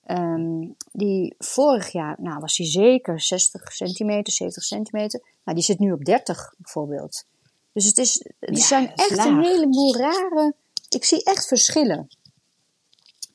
ehm, 0.04 0.68
die 0.92 1.36
vorig 1.38 1.92
jaar, 1.92 2.16
nou 2.20 2.40
was 2.40 2.56
die 2.56 2.68
zeker 2.68 3.22
60 3.22 3.74
centimeter, 3.74 4.34
70 4.34 4.64
centimeter. 4.64 5.22
Nou, 5.44 5.58
die 5.58 5.66
zit 5.66 5.80
nu 5.80 5.92
op 5.92 6.06
30 6.06 6.54
bijvoorbeeld. 6.58 7.26
Dus 7.72 7.86
het 7.86 7.98
is, 7.98 8.26
er 8.40 8.54
Ja, 8.54 8.64
zijn 8.64 8.94
echt 8.96 9.18
een 9.18 9.42
heleboel 9.44 9.98
rare, 9.98 10.54
ik 10.90 11.04
zie 11.04 11.24
echt 11.24 11.48
verschillen. 11.48 12.10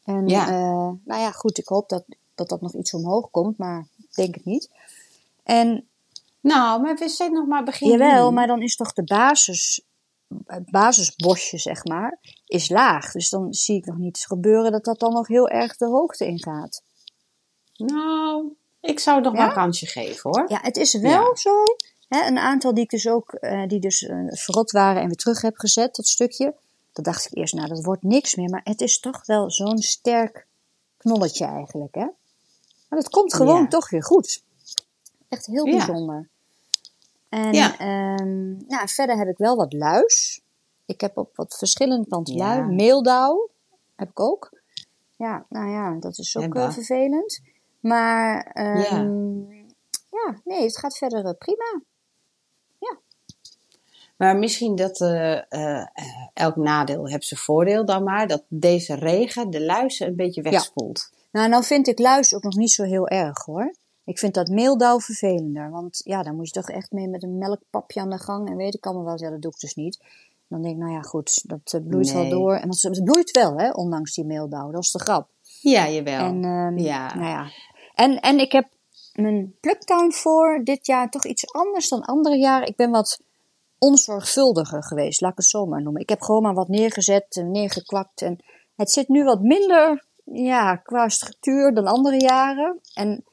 En 0.05 0.29
Ja. 0.29 0.49
eh, 0.49 0.91
nou 1.05 1.21
ja, 1.21 1.31
goed, 1.31 1.59
ik 1.59 1.69
hoop 1.69 1.89
dat, 1.89 2.05
dat 2.35 2.49
dat 2.49 2.61
nog 2.61 2.75
iets 2.75 2.95
omhoog 2.95 3.31
komt, 3.31 3.59
maar 3.59 3.87
ik 3.99 4.15
denk 4.15 4.35
het 4.35 4.45
niet. 4.45 4.71
En 5.43 5.87
Nou, 6.41 6.83
maar 6.83 6.97
we 6.97 7.09
zijn 7.09 7.33
nog 7.33 7.47
maar 7.47 7.65
begin 7.65 7.89
Jawel, 7.91 8.33
maar 8.33 8.47
dan 8.47 8.63
is 8.63 8.77
toch 8.77 8.93
de 8.93 9.05
basis, 9.05 9.81
basisbosje, 10.71 11.59
zeg 11.59 11.85
maar, 11.85 12.19
is 12.47 12.69
laag. 12.69 13.13
Dus 13.13 13.29
dan 13.29 13.53
zie 13.55 13.77
ik 13.77 13.85
nog 13.87 13.97
niet 13.97 14.19
gebeuren 14.19 14.73
dat 14.73 14.85
dat 14.85 14.99
dan 15.01 15.13
nog 15.13 15.27
heel 15.29 15.49
erg 15.49 15.77
de 15.77 15.87
hoogte 15.87 16.27
ingaat. 16.27 16.83
Nou, 17.77 18.57
ik 18.81 18.99
zou 19.01 19.17
het 19.17 19.25
nog 19.25 19.35
Ja? 19.37 19.47
een 19.47 19.53
kansje 19.55 19.87
geven 19.87 20.31
hoor. 20.31 20.45
Ja, 20.51 20.59
het 20.63 20.77
is 20.77 20.95
wel 20.95 21.11
Ja. 21.29 21.35
zo. 21.37 21.63
Hè, 22.09 22.27
een 22.27 22.39
aantal 22.39 22.75
die 22.75 22.83
ik 22.85 22.91
dus 22.91 23.09
ook, 23.09 23.33
eh, 23.33 23.67
die 23.67 23.81
dus 23.81 24.03
eh, 24.03 24.17
verrot 24.29 24.71
waren 24.71 25.01
en 25.03 25.07
weer 25.07 25.17
terug 25.17 25.41
heb 25.43 25.59
gezet, 25.59 25.95
dat 25.95 26.07
stukje. 26.07 26.55
Dat 26.93 27.05
dacht 27.05 27.25
ik 27.27 27.37
eerst, 27.37 27.55
nou, 27.55 27.69
dat 27.69 27.85
wordt 27.85 28.03
niks 28.03 28.35
meer. 28.35 28.49
Maar 28.51 28.61
het 28.65 28.81
is 28.81 29.01
toch 29.01 29.27
wel 29.27 29.51
zo'n 29.51 29.79
sterk 29.79 30.47
knolletje 30.97 31.45
eigenlijk, 31.45 31.95
hè. 31.95 32.07
Maar 32.89 33.01
dat 33.01 33.09
komt 33.09 33.35
gewoon 33.35 33.63
Ja. 33.63 33.69
toch 33.69 33.91
weer 33.91 34.05
goed. 34.05 34.43
Echt 35.29 35.47
heel 35.47 35.65
bijzonder. 35.65 36.29
En 37.29 37.53
Ja. 37.53 37.79
ehm, 37.79 38.51
nou, 38.67 38.89
verder 38.89 39.17
heb 39.17 39.29
ik 39.29 39.39
wel 39.39 39.57
wat 39.57 39.73
luis. 39.73 40.41
Ik 40.87 41.01
heb 41.01 41.17
op 41.17 41.37
wat 41.37 41.57
verschillende 41.59 42.07
planten 42.07 42.35
Ja. 42.35 42.57
lui. 42.57 42.75
Meeldauw 42.75 43.49
heb 43.97 44.09
ik 44.09 44.21
ook. 44.21 44.51
Ja, 45.17 45.47
nou 45.49 45.71
ja, 45.71 45.97
dat 46.01 46.19
is 46.19 46.37
ook 46.37 46.55
eh, 46.55 46.71
vervelend. 46.71 47.41
Maar 47.81 48.51
ehm, 48.53 49.39
ja. 50.11 50.41
nee, 50.45 50.63
het 50.63 50.79
gaat 50.79 50.97
verder 50.97 51.25
eh, 51.25 51.35
prima. 51.39 51.81
Maar 54.19 54.37
misschien 54.37 54.77
dat 54.77 55.01
eh, 55.01 55.87
elk 56.35 56.57
nadeel 56.57 57.09
heeft 57.09 57.27
zijn 57.27 57.41
voordeel 57.41 57.85
dan 57.85 58.03
maar. 58.03 58.27
Dat 58.27 58.43
deze 58.49 58.95
regen 58.95 59.51
de 59.51 59.65
luizen 59.65 60.07
een 60.07 60.17
beetje 60.17 60.43
wegspoelt. 60.43 61.11
Nou, 61.31 61.49
nou 61.49 61.65
vind 61.65 61.89
ik 61.89 61.99
luis 61.99 62.35
ook 62.35 62.43
nog 62.43 62.55
niet 62.57 62.71
zo 62.71 62.83
heel 62.83 63.09
erg 63.09 63.45
hoor. 63.45 63.75
Ik 64.09 64.19
vind 64.19 64.35
dat 64.35 64.49
meeldauw 64.49 65.01
vervelender. 65.01 65.71
Want 65.71 66.01
ja, 66.05 66.23
dan 66.23 66.37
moet 66.37 66.47
je 66.47 66.53
toch 66.53 66.71
echt 66.71 66.93
mee 66.93 67.09
met 67.09 67.23
een 67.23 67.39
melkpapje 67.39 68.01
aan 68.01 68.11
de 68.11 68.19
gang. 68.19 68.49
En 68.49 68.57
weet 68.57 68.75
ik 68.75 68.87
allemaal 68.87 69.05
wel, 69.05 69.21
ja, 69.21 69.31
dat 69.31 69.43
doe 69.43 69.53
ik 69.53 69.61
dus 69.61 69.75
niet. 69.75 70.05
Dan 70.49 70.63
denk 70.63 70.75
ik, 70.75 70.81
nou 70.81 70.93
ja, 70.93 71.01
goed, 71.01 71.49
dat 71.49 71.73
eh, 71.73 71.81
bloeit 71.87 72.13
wel 72.13 72.29
door. 72.29 72.55
En 72.55 72.69
dat, 72.69 72.81
het 72.83 73.05
bloeit 73.05 73.31
wel, 73.31 73.59
hè, 73.59 73.71
ondanks 73.71 74.15
die 74.15 74.25
meeldauw. 74.25 74.71
Dat 74.71 74.83
is 74.83 74.91
de 74.91 74.99
grap. 74.99 75.29
Ja, 75.61 75.89
jawel. 75.89 76.25
En, 76.25 76.45
ehm, 76.45 76.79
ja. 76.79 77.15
Nou 77.15 77.29
ja. 77.29 77.51
En, 77.95 78.21
en 78.21 78.39
ik 78.39 78.53
heb 78.53 78.69
mijn 79.13 79.55
pluktuin 79.61 80.13
voor 80.13 80.61
dit 80.65 80.87
jaar 80.87 81.11
toch 81.11 81.25
iets 81.25 81.53
anders 81.53 81.89
dan 81.89 82.05
andere 82.05 82.37
jaren. 82.37 82.69
Ik 82.69 82.77
ben 82.77 82.91
wat 82.91 83.21
onzorgvuldiger 83.79 84.85
geweest, 84.85 85.21
laat 85.21 85.31
ik 85.31 85.37
het 85.37 85.47
zo 85.47 85.67
maar 85.67 85.83
noemen. 85.83 86.03
Ik 86.03 86.09
heb 86.09 86.21
gewoon 86.21 86.43
maar 86.43 86.55
wat 86.55 86.69
neergezet 86.69 87.37
en 87.37 87.51
neergekwakt. 87.51 88.23
En 88.23 88.45
het 88.77 88.91
zit 88.91 89.09
nu 89.09 89.25
wat 89.25 89.41
minder 89.41 90.05
ja, 90.25 90.77
qua 90.77 91.09
structuur 91.09 91.75
dan 91.75 91.87
andere 91.87 92.21
jaren. 92.21 92.81
En 92.95 93.25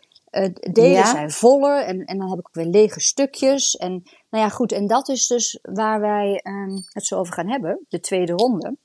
de 0.42 0.70
delen 0.72 0.92
Ja? 0.92 1.06
zijn 1.06 1.32
voller 1.32 1.84
en, 1.84 2.06
en 2.06 2.18
dan 2.18 2.30
heb 2.30 2.40
ik 2.40 2.48
ook 2.48 2.54
weer 2.54 2.66
lege 2.66 3.00
stukjes. 3.00 3.76
En 3.76 3.92
nou 4.30 4.44
ja, 4.44 4.50
goed. 4.50 4.72
En 4.72 4.88
dat 4.88 5.10
is 5.10 5.28
dus 5.28 5.60
waar 5.62 6.00
wij 6.00 6.40
ehm, 6.44 6.78
het 6.90 7.06
zo 7.06 7.20
over 7.20 7.34
gaan 7.34 7.50
hebben, 7.50 7.86
de 7.90 8.00
tweede 8.00 8.34
ronde. 8.34 8.78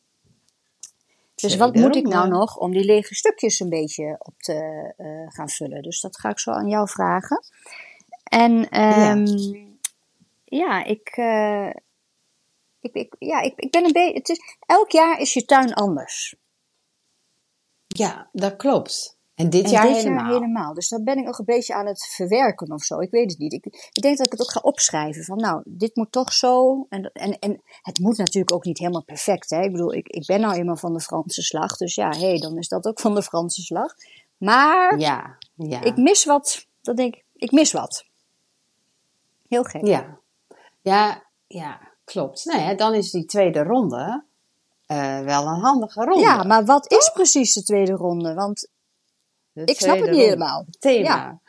Dus 1.35 1.57
wat 1.57 1.75
moet 1.75 1.97
ik 1.97 2.07
nou 2.07 2.28
nog 2.28 2.57
om 2.57 2.73
die 2.73 2.85
lege 2.85 3.14
stukjes 3.14 3.61
een 3.61 3.69
beetje 3.69 4.16
op 4.19 4.35
te 4.38 4.92
eh, 4.97 5.07
gaan 5.28 5.49
vullen? 5.49 5.83
Dus 5.83 6.00
dat 6.00 6.19
ga 6.19 6.28
ik 6.28 6.38
zo 6.38 6.50
aan 6.50 6.69
jou 6.69 6.88
vragen. 6.88 7.45
En 8.25 8.69
ehm, 8.69 9.26
ja. 10.45 10.85
ik, 10.85 11.09
eh, 11.09 11.71
ik, 12.80 12.92
ik, 12.92 13.16
ja, 13.19 13.40
ik, 13.40 13.52
ik 13.57 13.71
ben 13.71 13.85
een 13.85 13.92
beetje. 13.92 14.19
Het 14.19 14.28
is, 14.28 14.40
elk 14.66 14.90
jaar 14.90 15.19
is 15.19 15.35
je 15.35 15.45
tuin 15.45 15.75
anders. 15.75 16.35
ja, 17.87 18.28
dat 18.33 18.57
klopt. 18.57 19.19
En 19.40 19.50
dit 19.50 19.64
En 19.64 19.70
jaar 19.70 19.87
dit 19.87 19.97
helemaal. 19.97 20.25
jaar 20.25 20.32
helemaal. 20.32 20.75
Dus 20.75 20.88
daar 20.88 21.02
ben 21.02 21.18
ik 21.18 21.25
nog 21.25 21.38
een 21.38 21.44
beetje 21.44 21.75
aan 21.75 21.87
het 21.87 22.06
verwerken 22.06 22.73
of 22.73 22.82
zo. 22.82 23.00
Ik 23.00 23.11
weet 23.11 23.30
het 23.30 23.38
niet. 23.38 23.52
Ik, 23.52 23.64
ik 23.92 24.02
denk 24.02 24.16
dat 24.16 24.26
ik 24.26 24.32
het 24.32 24.40
ook 24.40 24.50
ga 24.50 24.61
opschrijven. 24.61 25.25
Van 25.25 25.37
nou, 25.37 25.62
dit 25.64 25.97
moet 25.97 26.12
toch 26.12 26.32
zo. 26.32 26.87
En, 26.88 27.11
en, 27.12 27.38
en 27.38 27.62
het 27.82 27.99
moet 27.99 28.16
natuurlijk 28.16 28.52
ook 28.52 28.64
niet 28.64 28.78
helemaal 28.78 29.04
perfect. 29.04 29.50
Hè? 29.50 29.62
Ik 29.62 29.73
bedoel, 29.73 29.94
ik, 29.94 30.09
ik 30.09 30.26
ben 30.26 30.40
nou 30.40 30.54
eenmaal 30.54 30.76
van 30.76 30.92
de 30.92 31.00
Franse 31.00 31.42
slag. 31.42 31.76
Dus 31.76 31.94
ja, 31.94 32.09
hé, 32.11 32.28
hey, 32.28 32.38
dan 32.38 32.59
is 32.59 32.68
dat 32.68 32.87
ook 32.87 33.00
van 33.00 33.14
de 33.14 33.23
Franse 33.23 33.62
slag. 33.62 33.94
Maar 34.37 34.99
Ja, 34.99 35.37
ja. 35.54 35.82
ik 35.82 35.97
mis 35.97 36.25
wat. 36.25 36.66
Dat 36.82 36.97
denk 36.97 37.14
ik, 37.14 37.25
ik 37.35 37.52
mis 37.52 37.73
wat. 37.73 38.04
Heel 39.49 39.62
gek. 39.62 39.87
Ja, 39.87 40.18
ja, 40.80 41.23
ja 41.47 41.80
klopt. 42.04 42.44
Nou 42.44 42.61
ja, 42.61 42.75
dan 42.75 42.94
is 42.94 43.11
die 43.11 43.25
tweede 43.25 43.62
ronde 43.62 44.25
eh, 44.87 45.20
wel 45.20 45.47
een 45.47 45.61
handige 45.61 46.04
ronde. 46.04 46.20
Ja, 46.20 46.42
maar 46.42 46.64
wat 46.64 46.92
is 46.92 47.11
precies 47.14 47.52
de 47.52 47.62
tweede 47.62 47.92
ronde? 47.92 48.35
Want 48.35 48.68
ik 49.64 49.80
snap 49.80 50.00
het 50.00 50.10
niet 50.10 50.20
helemaal. 50.20 50.66
Thema 50.78 51.08
Ja. 51.14 51.40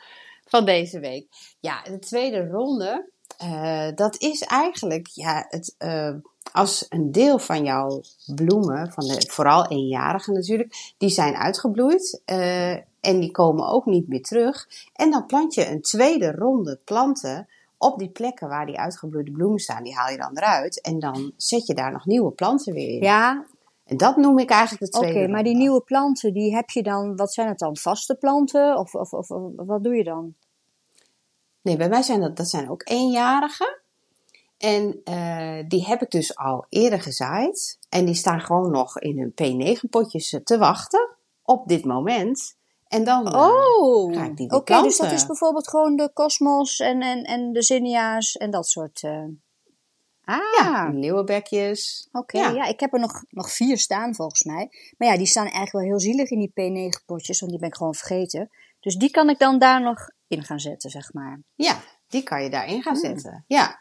van 0.44 0.64
deze 0.64 1.00
week. 1.00 1.26
Ja, 1.60 1.82
de 1.82 1.98
tweede 1.98 2.46
ronde, 2.48 3.10
eh, 3.38 3.88
dat 3.94 4.20
is 4.20 4.40
eigenlijk 4.42 5.06
ja, 5.06 5.46
het, 5.48 5.74
eh, 5.78 6.10
als 6.52 6.86
een 6.88 7.12
deel 7.12 7.38
van 7.38 7.64
jouw 7.64 8.00
bloemen, 8.34 8.92
van 8.92 9.04
de, 9.06 9.24
vooral 9.28 9.66
eenjarigen 9.68 10.34
natuurlijk, 10.34 10.94
die 10.98 11.08
zijn 11.08 11.34
uitgebloeid 11.34 12.20
eh, 12.24 12.70
en 13.00 13.20
die 13.20 13.30
komen 13.30 13.68
ook 13.68 13.86
niet 13.86 14.08
meer 14.08 14.22
terug. 14.22 14.68
En 14.94 15.10
dan 15.10 15.26
plant 15.26 15.54
je 15.54 15.68
een 15.68 15.82
tweede 15.82 16.32
ronde 16.32 16.78
planten 16.84 17.48
op 17.78 17.98
die 17.98 18.08
plekken 18.08 18.48
waar 18.48 18.66
die 18.66 18.78
uitgebloeide 18.78 19.30
bloemen 19.30 19.58
staan. 19.58 19.82
Die 19.82 19.94
haal 19.94 20.10
je 20.10 20.16
dan 20.16 20.36
eruit 20.36 20.80
en 20.80 20.98
dan 20.98 21.32
zet 21.36 21.66
je 21.66 21.74
daar 21.74 21.92
nog 21.92 22.06
nieuwe 22.06 22.30
planten 22.30 22.72
weer 22.72 22.88
in. 22.88 23.02
ja, 23.02 23.44
En 23.84 23.96
dat 23.96 24.16
noem 24.16 24.38
ik 24.38 24.50
eigenlijk 24.50 24.92
de 24.92 24.98
oké. 24.98 25.08
tweede 25.10 25.32
maar 25.32 25.42
die 25.42 25.56
nieuwe 25.56 25.80
planten, 25.80 26.32
die 26.32 26.54
heb 26.54 26.70
je 26.70 26.82
dan. 26.82 27.16
Wat 27.16 27.32
zijn 27.32 27.48
het 27.48 27.58
dan? 27.58 27.76
Vaste 27.76 28.14
planten? 28.14 28.78
Of, 28.78 28.94
of, 28.94 29.12
of, 29.12 29.30
of 29.30 29.52
wat 29.66 29.84
doe 29.84 29.94
je 29.94 30.04
dan? 30.04 30.34
Nee, 31.62 31.76
bij 31.76 31.88
mij 31.88 32.02
zijn 32.02 32.20
dat, 32.20 32.36
dat 32.36 32.48
zijn 32.48 32.70
ook 32.70 32.82
eenjarigen. 32.84 33.80
En 34.58 35.00
eh, 35.04 35.58
die 35.68 35.84
heb 35.84 36.02
ik 36.02 36.10
dus 36.10 36.36
al 36.36 36.66
eerder 36.68 37.00
gezaaid. 37.00 37.78
En 37.88 38.04
die 38.04 38.14
staan 38.14 38.40
gewoon 38.40 38.70
nog 38.70 38.98
in 38.98 39.18
hun 39.18 39.30
P9-potjes 39.32 40.40
te 40.44 40.58
wachten 40.58 41.08
op 41.42 41.68
dit 41.68 41.84
moment. 41.84 42.56
En 42.88 43.04
dan 43.04 43.26
eh, 43.26 43.40
Oh, 43.40 44.14
ga 44.14 44.24
ik 44.24 44.36
die 44.36 44.50
oké. 44.50 44.82
dus 44.82 44.96
dat 44.98 45.12
is 45.12 45.26
bijvoorbeeld 45.26 45.68
gewoon 45.68 45.96
de 45.96 46.10
cosmos 46.12 46.78
en, 46.80 47.00
en, 47.00 47.22
en 47.22 47.52
de 47.52 47.62
zinnia's 47.62 48.36
en 48.36 48.50
dat 48.50 48.66
soort. 48.68 49.02
eh. 49.02 49.24
Ah, 50.24 50.38
ja, 50.58 50.90
leeuwenbekjes. 50.92 52.08
oké. 52.12 52.38
ja. 52.38 52.50
Ja. 52.50 52.64
ik 52.64 52.80
heb 52.80 52.92
er 52.92 53.00
nog, 53.00 53.24
nog 53.28 53.52
vier 53.52 53.78
staan 53.78 54.14
volgens 54.14 54.44
mij. 54.44 54.68
Maar 54.98 55.08
ja, 55.08 55.16
die 55.16 55.26
staan 55.26 55.44
eigenlijk 55.44 55.72
wel 55.72 55.82
heel 55.82 56.00
zielig 56.00 56.30
in 56.30 56.38
die 56.38 56.50
P9-potjes, 56.50 57.40
want 57.40 57.52
die 57.52 57.60
ben 57.60 57.68
ik 57.68 57.76
gewoon 57.76 57.94
vergeten. 57.94 58.50
Dus 58.80 58.94
die 58.94 59.10
kan 59.10 59.28
ik 59.28 59.38
dan 59.38 59.58
daar 59.58 59.82
nog 59.82 60.10
in 60.26 60.44
gaan 60.44 60.60
zetten, 60.60 60.90
zeg 60.90 61.12
maar. 61.12 61.40
Ja, 61.54 61.80
die 62.08 62.22
kan 62.22 62.42
je 62.42 62.50
daarin 62.50 62.82
gaan 62.82 62.96
zetten. 62.96 63.44
Ja, 63.46 63.80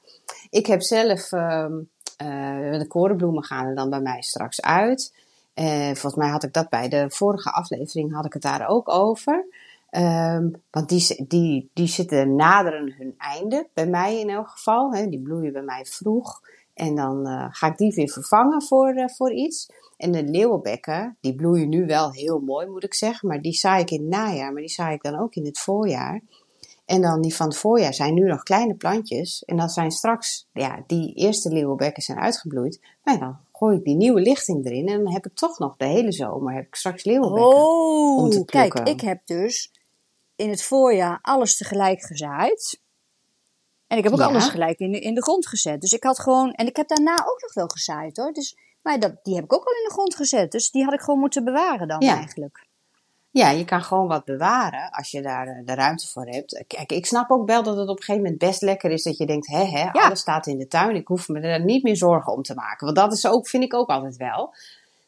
ik 0.50 0.66
heb 0.66 0.82
zelf 0.82 1.32
ehm, 1.32 1.74
eh, 2.18 2.80
de 2.80 2.86
korenbloemen 2.88 3.44
gaan 3.44 3.66
er 3.66 3.76
dan 3.76 3.90
bij 3.90 4.02
mij 4.02 4.22
straks 4.22 4.62
uit. 4.62 5.14
Eh, 5.54 5.86
volgens 5.86 6.16
mij 6.16 6.30
had 6.30 6.44
ik 6.44 6.54
dat 6.54 6.70
bij 6.70 6.90
de 6.90 7.06
vorige 7.10 7.52
aflevering 7.52 8.14
had 8.14 8.26
ik 8.26 8.34
het 8.34 8.42
daar 8.42 8.68
ook 8.68 8.90
over. 8.90 9.46
Ehm, 9.92 10.50
want 10.70 10.90
die, 10.90 11.26
die, 11.28 11.70
die 11.74 11.88
zitten 11.88 12.36
naderen 12.36 12.94
hun 12.98 13.14
einde, 13.18 13.68
bij 13.74 13.88
mij 13.88 14.20
in 14.20 14.30
elk 14.30 14.50
geval. 14.50 14.94
Hè. 14.94 15.08
Die 15.08 15.22
bloeien 15.22 15.54
bij 15.54 15.62
mij 15.62 15.86
vroeg. 15.86 16.42
En 16.74 16.96
dan 16.96 17.28
eh, 17.28 17.48
ga 17.50 17.68
ik 17.68 17.78
die 17.78 17.94
weer 17.94 18.10
vervangen 18.10 18.62
voor, 18.62 18.94
eh, 18.94 19.08
voor 19.08 19.32
iets. 19.32 19.72
En 19.98 20.12
de 20.12 20.24
leeuwenbekken, 20.24 21.18
die 21.22 21.36
bloeien 21.36 21.70
nu 21.70 21.86
wel 21.86 22.12
heel 22.12 22.40
mooi, 22.40 22.68
moet 22.68 22.84
ik 22.84 22.94
zeggen. 22.94 23.28
Maar 23.28 23.42
die 23.42 23.54
zaai 23.54 23.82
ik 23.82 23.92
in 23.92 24.00
het 24.00 24.10
najaar, 24.10 24.52
maar 24.52 24.62
die 24.62 24.72
zaai 24.72 24.96
ik 24.96 25.04
dan 25.04 25.20
ook 25.20 25.36
in 25.36 25.46
het 25.46 25.60
voorjaar. 25.60 26.22
En 26.86 27.02
dan 27.02 27.22
die 27.22 27.36
van 27.36 27.48
het 27.48 27.58
voorjaar 27.58 27.94
zijn 27.94 28.14
nu 28.14 28.28
nog 28.28 28.44
kleine 28.44 28.76
plantjes. 28.76 29.44
En 29.46 29.58
dan 29.58 29.70
zijn 29.70 29.92
straks, 29.92 30.48
ja, 30.54 30.84
die 30.88 31.14
eerste 31.14 31.50
leeuwenbekken 31.50 32.04
zijn 32.04 32.20
uitgebloeid. 32.20 32.80
Maar 33.04 33.20
dan 33.20 33.38
gooi 33.52 33.78
ik 33.78 33.84
die 33.84 33.96
nieuwe 33.96 34.22
lichting 34.22 34.66
erin. 34.66 34.88
En 34.88 35.04
dan 35.04 35.14
heb 35.14 35.26
ik 35.26 35.36
toch 35.36 35.60
nog 35.60 35.76
de 35.78 35.86
hele 35.86 36.12
zomer, 36.12 36.54
heb 36.54 36.66
ik 36.66 36.76
straks 36.76 37.04
leeuwenbekken. 37.04 37.58
om 38.18 38.30
te 38.30 38.40
Oh, 38.40 38.46
kijk, 38.46 38.80
ik 38.80 39.02
heb 39.02 39.26
dus 39.26 39.72
in 40.42 40.50
het 40.50 40.64
voorjaar 40.64 41.20
alles 41.22 41.58
tegelijk 41.58 42.02
gezaaid. 42.02 42.80
En 43.88 43.98
ik 43.98 44.04
heb 44.04 44.14
ook 44.14 44.20
Ja. 44.20 44.26
alles 44.26 44.48
gelijk 44.48 44.80
in 44.80 44.92
de, 44.92 45.00
in 45.00 45.16
de 45.16 45.22
grond 45.24 45.48
gezet. 45.48 45.82
Dus 45.82 45.92
ik 45.92 46.04
had 46.04 46.20
gewoon. 46.20 46.52
En 46.52 46.68
ik 46.68 46.76
heb 46.76 46.88
daarna 46.88 47.14
ook 47.14 47.42
nog 47.42 47.54
wel 47.54 47.68
gezaaid 47.68 48.18
hoor. 48.18 48.32
Dus, 48.32 48.58
maar 48.82 49.00
dat, 49.00 49.14
die 49.24 49.36
heb 49.36 49.44
ik 49.44 49.54
ook 49.54 49.66
al 49.66 49.74
in 49.74 49.84
de 49.88 49.94
grond 49.94 50.16
gezet. 50.16 50.52
Dus 50.52 50.72
die 50.72 50.84
had 50.84 50.94
ik 50.94 51.02
gewoon 51.02 51.20
moeten 51.20 51.44
bewaren 51.44 51.88
dan 51.88 52.02
Ja. 52.02 52.16
eigenlijk. 52.16 52.70
Ja, 53.34 53.50
je 53.50 53.66
kan 53.66 53.82
gewoon 53.84 54.08
wat 54.08 54.26
bewaren 54.26 54.90
als 54.92 55.12
je 55.12 55.22
daar 55.22 55.48
eh, 55.48 55.66
de 55.66 55.74
ruimte 55.74 56.08
voor 56.08 56.26
hebt. 56.26 56.64
Kijk, 56.68 56.92
ik 56.92 57.06
snap 57.06 57.30
ook 57.30 57.48
wel 57.48 57.64
dat 57.64 57.78
het 57.78 57.88
op 57.90 57.98
een 57.98 58.04
gegeven 58.04 58.22
moment 58.22 58.40
best 58.40 58.62
lekker 58.62 58.92
is 58.92 59.04
dat 59.04 59.18
je 59.18 59.26
denkt, 59.26 59.48
hè, 59.48 59.64
hè, 59.64 59.92
alles 59.92 60.20
staat 60.20 60.48
in 60.48 60.58
de 60.58 60.68
tuin. 60.68 60.96
Ik 60.96 61.08
hoef 61.08 61.28
me 61.28 61.40
er 61.40 61.64
niet 61.64 61.84
meer 61.84 61.96
zorgen 61.98 62.34
om 62.34 62.42
te 62.42 62.54
maken. 62.54 62.86
Want 62.86 62.98
dat 62.98 63.14
is 63.14 63.26
ook, 63.28 63.48
vind 63.48 63.64
ik 63.64 63.74
ook 63.74 63.90
altijd 63.90 64.16
wel. 64.18 64.54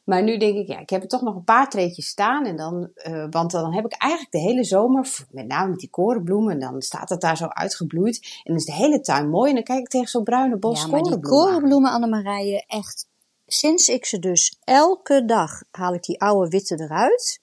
Maar 0.03 0.23
nu 0.23 0.37
denk 0.37 0.55
ik, 0.57 0.67
ja, 0.67 0.79
ik 0.79 0.89
heb 0.89 1.01
er 1.01 1.07
toch 1.07 1.21
nog 1.21 1.35
een 1.35 1.43
paar 1.43 1.69
treetjes 1.69 2.07
staan. 2.07 2.45
En 2.45 2.55
dan, 2.55 2.89
eh, 2.93 3.25
want 3.29 3.51
dan 3.51 3.73
heb 3.73 3.85
ik 3.85 3.93
eigenlijk 3.93 4.31
de 4.31 4.39
hele 4.39 4.63
zomer, 4.63 5.25
met 5.29 5.47
name 5.47 5.69
met 5.69 5.79
die 5.79 5.89
korenbloemen, 5.89 6.59
dan 6.59 6.81
staat 6.81 7.09
het 7.09 7.21
daar 7.21 7.37
zo 7.37 7.45
uitgebloeid. 7.47 8.21
En 8.21 8.41
dan 8.43 8.55
is 8.55 8.65
de 8.65 8.73
hele 8.73 8.99
tuin 8.99 9.29
mooi. 9.29 9.49
En 9.49 9.55
dan 9.55 9.63
kijk 9.63 9.79
ik 9.79 9.87
tegen 9.87 10.07
zo'n 10.07 10.23
bruine 10.23 10.57
bos 10.57 10.81
ja, 10.81 10.87
maar 10.87 11.01
die 11.01 11.09
korenbloemen 11.09 11.45
aan. 11.47 11.53
korenbloemen, 11.53 11.91
Annemarije, 11.91 12.63
echt. 12.67 13.07
Sinds 13.45 13.87
ik 13.89 14.05
ze 14.05 14.19
dus 14.19 14.57
elke 14.63 15.25
dag 15.25 15.63
haal 15.71 15.93
ik 15.93 16.03
die 16.03 16.21
oude 16.21 16.49
witte 16.49 16.79
eruit. 16.81 17.41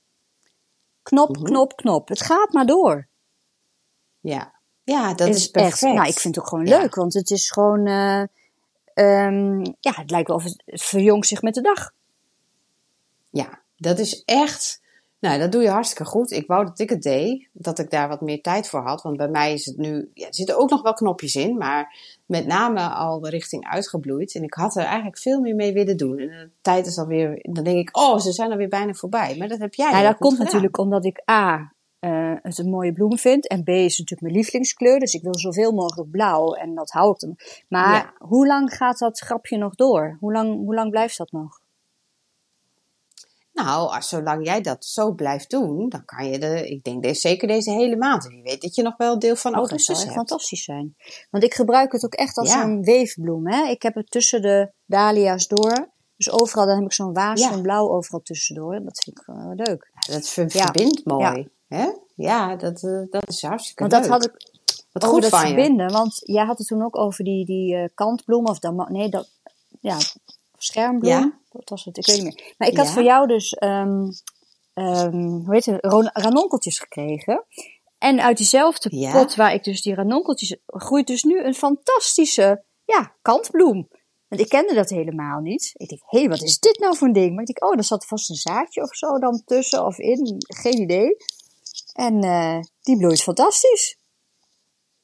Knop, 1.02 1.36
Mhm. 1.36 1.44
knop, 1.44 1.76
knop. 1.76 2.08
Het 2.08 2.20
gaat 2.22 2.52
maar 2.52 2.66
door. 2.66 3.08
Ja, 4.20 4.60
ja 4.82 5.14
dat 5.14 5.28
is, 5.28 5.48
perfect. 5.50 5.82
Echt, 5.82 5.94
nou, 5.94 6.08
ik 6.08 6.18
vind 6.18 6.34
het 6.34 6.44
ook 6.44 6.50
gewoon 6.50 6.66
Ja. 6.66 6.78
leuk, 6.80 6.94
want 6.94 7.14
het 7.14 7.30
is 7.30 7.50
gewoon. 7.50 7.86
eh, 7.86 8.22
ehm, 8.94 9.60
ja, 9.80 9.92
het 9.94 10.10
lijkt 10.10 10.28
wel 10.28 10.36
of 10.36 10.44
het, 10.44 10.62
het 10.66 10.82
verjongt 10.82 11.26
zich 11.26 11.42
met 11.42 11.54
de 11.54 11.60
dag. 11.60 11.92
Ja, 13.30 13.62
dat 13.76 13.98
is 13.98 14.22
echt. 14.24 14.80
Nou, 15.20 15.38
dat 15.38 15.52
doe 15.52 15.62
je 15.62 15.68
hartstikke 15.68 16.04
goed. 16.10 16.30
Ik 16.30 16.46
wou 16.46 16.64
dat 16.64 16.78
ik 16.78 16.90
het 16.90 17.02
deed, 17.02 17.48
dat 17.52 17.78
ik 17.78 17.90
daar 17.90 18.08
wat 18.08 18.20
meer 18.20 18.40
tijd 18.40 18.68
voor 18.68 18.80
had. 18.80 19.02
Want 19.02 19.16
bij 19.16 19.28
mij 19.28 19.52
is 19.52 19.66
het 19.66 19.76
nu. 19.76 20.10
Ja, 20.14 20.26
er 20.26 20.34
zitten 20.34 20.58
ook 20.58 20.70
nog 20.70 20.82
wel 20.82 20.92
knopjes 20.92 21.34
in, 21.34 21.56
maar 21.56 21.96
met 22.26 22.46
name 22.46 22.80
al 22.80 23.28
richting 23.28 23.66
uitgebloeid. 23.68 24.34
En 24.34 24.42
ik 24.42 24.54
had 24.54 24.76
er 24.76 24.84
eigenlijk 24.84 25.18
veel 25.18 25.40
meer 25.40 25.54
mee 25.54 25.72
willen 25.72 25.96
doen. 25.96 26.18
En 26.18 26.28
de 26.28 26.50
tijd 26.60 26.86
is 26.86 26.98
alweer. 26.98 27.38
Dan 27.42 27.64
denk 27.64 27.78
ik, 27.78 27.96
oh, 27.96 28.18
ze 28.18 28.32
zijn 28.32 28.50
alweer 28.50 28.68
bijna 28.68 28.92
voorbij. 28.92 29.36
Maar 29.38 29.48
dat 29.48 29.58
heb 29.58 29.74
jij. 29.74 29.86
Nou, 29.90 29.98
heel 29.98 30.08
dat 30.10 30.18
komt 30.18 30.30
gedaan. 30.32 30.46
natuurlijk 30.46 30.78
omdat 30.78 31.04
ik 31.04 31.22
A. 31.30 31.72
eh, 31.98 32.32
het 32.42 32.58
een 32.58 32.70
mooie 32.70 32.92
bloem 32.92 33.18
vind. 33.18 33.48
En 33.48 33.62
B 33.62 33.68
is 33.68 33.98
natuurlijk 33.98 34.20
mijn 34.20 34.34
lievelingskleur. 34.34 34.98
Dus 34.98 35.12
ik 35.14 35.22
wil 35.22 35.38
zoveel 35.38 35.72
mogelijk 35.72 36.10
blauw. 36.10 36.52
En 36.54 36.74
dat 36.74 36.90
hou 36.90 37.10
ik 37.10 37.18
dan. 37.18 37.36
Maar 37.68 37.94
Ja. 37.94 38.12
hoe 38.26 38.46
lang 38.46 38.74
gaat 38.74 38.98
dat 38.98 39.18
grapje 39.18 39.56
nog 39.58 39.74
door? 39.74 40.16
Hoe 40.20 40.32
lang, 40.32 40.56
hoe 40.56 40.74
lang 40.74 40.90
blijft 40.90 41.16
dat 41.18 41.32
nog? 41.32 41.59
Nou, 43.64 43.90
als, 43.94 44.08
zolang 44.08 44.44
jij 44.44 44.60
dat 44.60 44.84
zo 44.84 45.12
blijft 45.12 45.50
doen, 45.50 45.88
dan 45.88 46.04
kan 46.04 46.28
je 46.30 46.38
de. 46.38 46.68
Ik 46.70 46.84
denk 46.84 47.02
deze, 47.02 47.20
zeker 47.20 47.48
deze 47.48 47.70
hele 47.70 47.96
maand. 47.96 48.26
Wie 48.26 48.42
weet 48.42 48.62
dat 48.62 48.74
je 48.74 48.82
nog 48.82 48.96
wel 48.96 49.18
deel 49.18 49.36
van 49.36 49.50
Oh, 49.50 49.56
dat 49.60 49.68
augustus 49.68 49.96
zou 49.96 50.08
echt 50.08 50.16
hebt. 50.16 50.28
fantastisch 50.28 50.64
zijn. 50.64 50.94
Want 51.30 51.44
ik 51.44 51.54
gebruik 51.54 51.92
het 51.92 52.04
ook 52.04 52.14
echt 52.14 52.36
als 52.36 52.50
Ja. 52.52 52.62
een 52.64 52.82
weefbloem. 52.82 53.48
Hè? 53.48 53.68
Ik 53.68 53.82
heb 53.82 53.94
het 53.94 54.10
tussen 54.10 54.42
de 54.42 54.70
dahlia's 54.86 55.46
door. 55.48 55.88
Dus 56.16 56.30
overal, 56.30 56.66
dan 56.66 56.76
heb 56.76 56.84
ik 56.84 56.92
zo'n 56.92 57.12
waas 57.12 57.40
Ja. 57.40 57.48
van 57.48 57.62
blauw 57.62 57.88
overal 57.90 58.20
tussendoor. 58.22 58.80
Dat 58.84 59.02
vind 59.04 59.18
ik 59.18 59.24
wel 59.26 59.52
leuk. 59.54 59.90
Ja, 59.94 60.12
dat 60.14 60.28
verbindt 60.28 61.04
mooi. 61.04 61.48
Hè? 61.68 61.88
Ja, 62.14 62.56
dat, 62.56 62.82
uh, 62.82 63.02
dat 63.10 63.28
is 63.28 63.42
hartstikke 63.42 63.82
Want 63.82 63.92
leuk. 63.92 64.02
dat 64.02 64.10
had 64.10 64.24
ik 64.24 64.48
Wat 64.92 65.04
goed 65.04 65.22
dat 65.22 65.30
van 65.30 65.40
je. 65.40 65.46
verbinden. 65.54 65.92
Want 65.92 66.20
jij 66.24 66.44
had 66.44 66.58
het 66.58 66.66
toen 66.66 66.82
ook 66.84 66.96
over 66.98 67.24
die, 67.24 67.44
die 67.44 67.74
eh, 67.76 67.88
kantbloem. 67.94 68.46
Of 68.46 68.58
dan, 68.58 68.86
nee, 68.88 69.08
dat, 69.08 69.28
ja, 69.80 69.96
schermbloem. 70.62 71.10
Ja. 71.12 71.38
Wat 71.50 71.68
was 71.68 71.84
het? 71.84 71.96
Ik 71.96 72.06
weet 72.06 72.22
niet 72.22 72.34
meer. 72.34 72.54
Maar 72.58 72.68
ik 72.68 72.76
had 72.76 72.86
Ja. 72.86 72.92
voor 72.92 73.02
jou 73.02 73.26
dus, 73.26 73.52
ehm, 73.52 74.08
ehm, 74.74 75.16
hoe 75.18 75.54
heet 75.54 75.64
het, 75.64 75.78
ranonkeltjes 76.12 76.78
gekregen. 76.78 77.44
En 77.98 78.20
uit 78.22 78.36
diezelfde 78.36 78.96
Ja. 78.96 79.12
pot 79.12 79.34
waar 79.34 79.54
ik 79.54 79.64
dus 79.64 79.82
die 79.82 79.94
ranonkeltjes, 79.94 80.56
groeit 80.66 81.06
dus 81.06 81.22
nu 81.22 81.44
een 81.44 81.54
fantastische, 81.54 82.64
ja, 82.84 83.16
kantbloem. 83.22 83.88
Want 84.28 84.42
ik 84.42 84.48
kende 84.48 84.74
dat 84.74 84.88
helemaal 84.88 85.40
niet. 85.40 85.70
Ik 85.76 85.88
denk, 85.88 86.00
hé, 86.06 86.18
hey, 86.18 86.28
wat 86.28 86.42
is 86.42 86.58
dit 86.58 86.78
nou 86.78 86.96
voor 86.96 87.06
een 87.06 87.12
ding? 87.12 87.30
Maar 87.30 87.40
ik 87.40 87.46
denk, 87.46 87.64
oh, 87.64 87.74
daar 87.74 87.84
zat 87.84 88.06
vast 88.06 88.30
een 88.30 88.36
zaadje 88.36 88.82
of 88.82 88.94
zo 88.96 89.18
dan 89.18 89.42
tussen 89.44 89.84
of 89.86 89.98
in. 89.98 90.36
Geen 90.38 90.80
idee. 90.80 91.16
En 91.92 92.22
eh, 92.22 92.58
die 92.80 92.96
bloeit 92.96 93.22
fantastisch. 93.22 93.98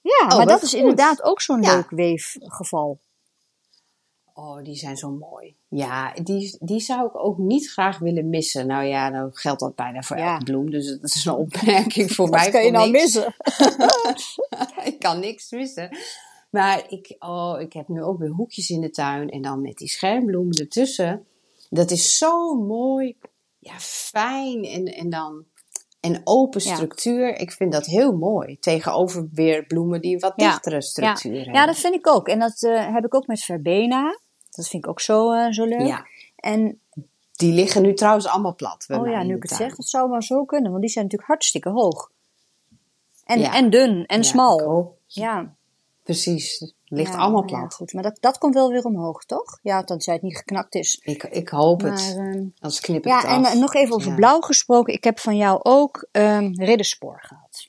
Ja, 0.00 0.26
maar 0.26 0.36
wat 0.36 0.48
dat 0.48 0.62
is 0.62 0.70
goed. 0.70 0.78
inderdaad 0.78 1.22
ook 1.22 1.40
zo'n 1.40 1.62
Ja. 1.62 1.74
leuk 1.74 1.90
weefgeval. 1.90 3.00
Oh, 4.38 4.62
die 4.62 4.74
zijn 4.74 4.96
zo 4.96 5.10
mooi. 5.10 5.56
Ja, 5.68 6.12
die, 6.22 6.56
die 6.60 6.80
zou 6.80 7.06
ik 7.06 7.24
ook 7.24 7.38
niet 7.38 7.70
graag 7.70 7.98
willen 7.98 8.28
missen. 8.28 8.66
Nou 8.66 8.84
ja, 8.84 9.10
dan 9.10 9.30
geldt 9.32 9.60
dat 9.60 9.74
bijna 9.74 10.02
voor 10.02 10.16
Ja. 10.18 10.32
elke 10.32 10.44
bloem. 10.44 10.70
Dus 10.70 10.86
het 10.88 11.14
is 11.14 11.24
een 11.24 11.32
opmerking 11.34 12.12
voor 12.12 12.28
mij. 12.30 12.42
Wat 12.42 12.50
kan 12.52 12.64
je 12.64 12.70
nou 12.70 12.90
niks. 12.90 13.02
missen? 13.02 13.34
ik 14.92 14.98
kan 14.98 15.20
niks 15.20 15.50
missen. 15.50 15.96
Maar 16.50 16.84
ik, 16.88 17.16
oh, 17.18 17.60
ik 17.60 17.72
heb 17.72 17.88
nu 17.88 18.02
ook 18.02 18.18
weer 18.18 18.28
hoekjes 18.30 18.70
in 18.70 18.80
de 18.80 18.90
tuin. 18.90 19.28
En 19.28 19.42
dan 19.42 19.60
met 19.62 19.76
die 19.76 19.88
schermbloemen 19.88 20.56
ertussen. 20.56 21.26
Dat 21.70 21.90
is 21.90 22.18
zo 22.18 22.54
mooi. 22.54 23.16
Ja, 23.58 23.74
fijn. 23.78 24.64
En, 24.64 24.84
en 24.86 25.10
dan 25.10 25.44
een 26.00 26.20
open 26.24 26.60
Ja. 26.64 26.74
structuur. 26.74 27.38
Ik 27.40 27.52
vind 27.52 27.72
dat 27.72 27.86
heel 27.86 28.12
mooi. 28.12 28.58
Tegenover 28.58 29.28
weer 29.32 29.66
bloemen 29.66 30.00
die 30.00 30.14
een 30.14 30.20
wat 30.20 30.32
Ja. 30.36 30.48
dichtere 30.50 30.82
structuur 30.82 31.34
hebben. 31.36 31.54
Ja, 31.54 31.66
dat 31.66 31.76
vind 31.78 31.94
ik 31.94 32.06
ook. 32.08 32.28
En 32.28 32.38
dat 32.38 32.62
eh, 32.62 32.92
heb 32.94 33.04
ik 33.04 33.14
ook 33.14 33.26
met 33.26 33.40
verbena. 33.40 34.18
Dat 34.56 34.68
vind 34.68 34.84
ik 34.84 34.90
ook 34.90 35.00
zo, 35.00 35.32
eh, 35.32 35.52
zo 35.52 35.64
leuk. 35.64 35.86
Ja. 35.86 36.06
En 36.36 36.80
Die 37.32 37.52
liggen 37.52 37.82
nu 37.82 37.94
trouwens 37.94 38.26
allemaal 38.26 38.54
plat. 38.54 38.86
oh 38.88 39.08
ja, 39.08 39.22
nu 39.22 39.34
ik 39.36 39.42
het 39.42 39.50
tuin. 39.50 39.62
zeg, 39.68 39.76
dat 39.76 39.86
zou 39.88 40.08
maar 40.10 40.22
zo 40.22 40.44
kunnen. 40.44 40.70
Want 40.70 40.82
die 40.82 40.90
zijn 40.90 41.04
natuurlijk 41.04 41.30
hartstikke 41.30 41.68
hoog. 41.70 42.10
En, 43.24 43.38
Ja. 43.40 43.54
en 43.54 43.70
dun 43.70 44.06
en 44.06 44.16
Ja, 44.16 44.22
smal. 44.22 44.96
Ja. 45.06 45.54
Precies. 46.02 46.58
Het 46.58 46.74
ligt 46.84 47.12
Ja, 47.12 47.18
allemaal 47.18 47.42
nou 47.42 47.52
ja, 47.52 47.58
plat. 47.58 47.74
goed. 47.74 47.92
Maar 47.92 48.02
dat, 48.02 48.16
dat 48.20 48.38
komt 48.38 48.54
wel 48.54 48.70
weer 48.70 48.84
omhoog, 48.84 49.24
toch? 49.24 49.58
Ja, 49.62 49.84
tenzij 49.84 50.14
het 50.14 50.22
niet 50.22 50.36
geknakt 50.36 50.74
is. 50.74 51.00
Ik, 51.02 51.22
ik 51.22 51.48
hoop 51.48 51.82
Maar, 51.82 51.90
het. 51.90 52.14
ehm, 52.16 52.44
Anders 52.60 52.80
knip 52.80 52.98
ik 53.04 53.10
ja, 53.10 53.16
het 53.16 53.26
en 53.26 53.44
eh, 53.44 53.54
nog 53.60 53.74
even 53.74 53.94
over 53.94 54.08
Ja. 54.10 54.14
blauw 54.16 54.40
gesproken. 54.40 54.92
Ik 54.94 55.04
heb 55.04 55.18
van 55.20 55.36
jou 55.36 55.60
ook 55.62 56.08
ehm 56.12 56.52
ridderspoor 56.54 57.18
gehad. 57.22 57.66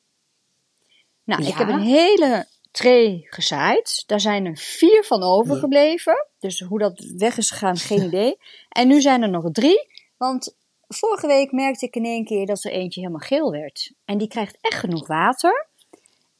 Nou, 1.23 1.41
ik 1.41 1.47
Ja? 1.47 1.57
heb 1.57 1.67
een 1.67 1.79
hele 1.79 2.47
tray 2.77 3.25
gezaaid. 3.29 4.03
Daar 4.05 4.19
zijn 4.19 4.45
er 4.45 4.57
vier 4.57 5.03
van 5.03 5.23
overgebleven. 5.23 6.27
Dus 6.39 6.59
hoe 6.59 6.79
dat 6.79 6.99
weg 7.17 7.37
is 7.37 7.49
gegaan, 7.51 7.77
geen 7.77 8.01
idee. 8.07 8.37
En 8.69 8.87
nu 8.87 9.01
zijn 9.01 9.21
er 9.21 9.29
nog 9.29 9.51
drie. 9.51 9.87
Want 10.17 10.55
vorige 10.87 11.27
week 11.27 11.51
merkte 11.51 11.85
ik 11.85 11.95
in 11.95 12.05
één 12.05 12.25
keer 12.25 12.45
dat 12.45 12.63
er 12.63 12.71
eentje 12.71 12.99
helemaal 12.99 13.27
geel 13.27 13.51
werd. 13.51 13.91
En 14.05 14.17
die 14.17 14.27
krijgt 14.27 14.57
echt 14.61 14.79
genoeg 14.79 15.07
water. 15.07 15.67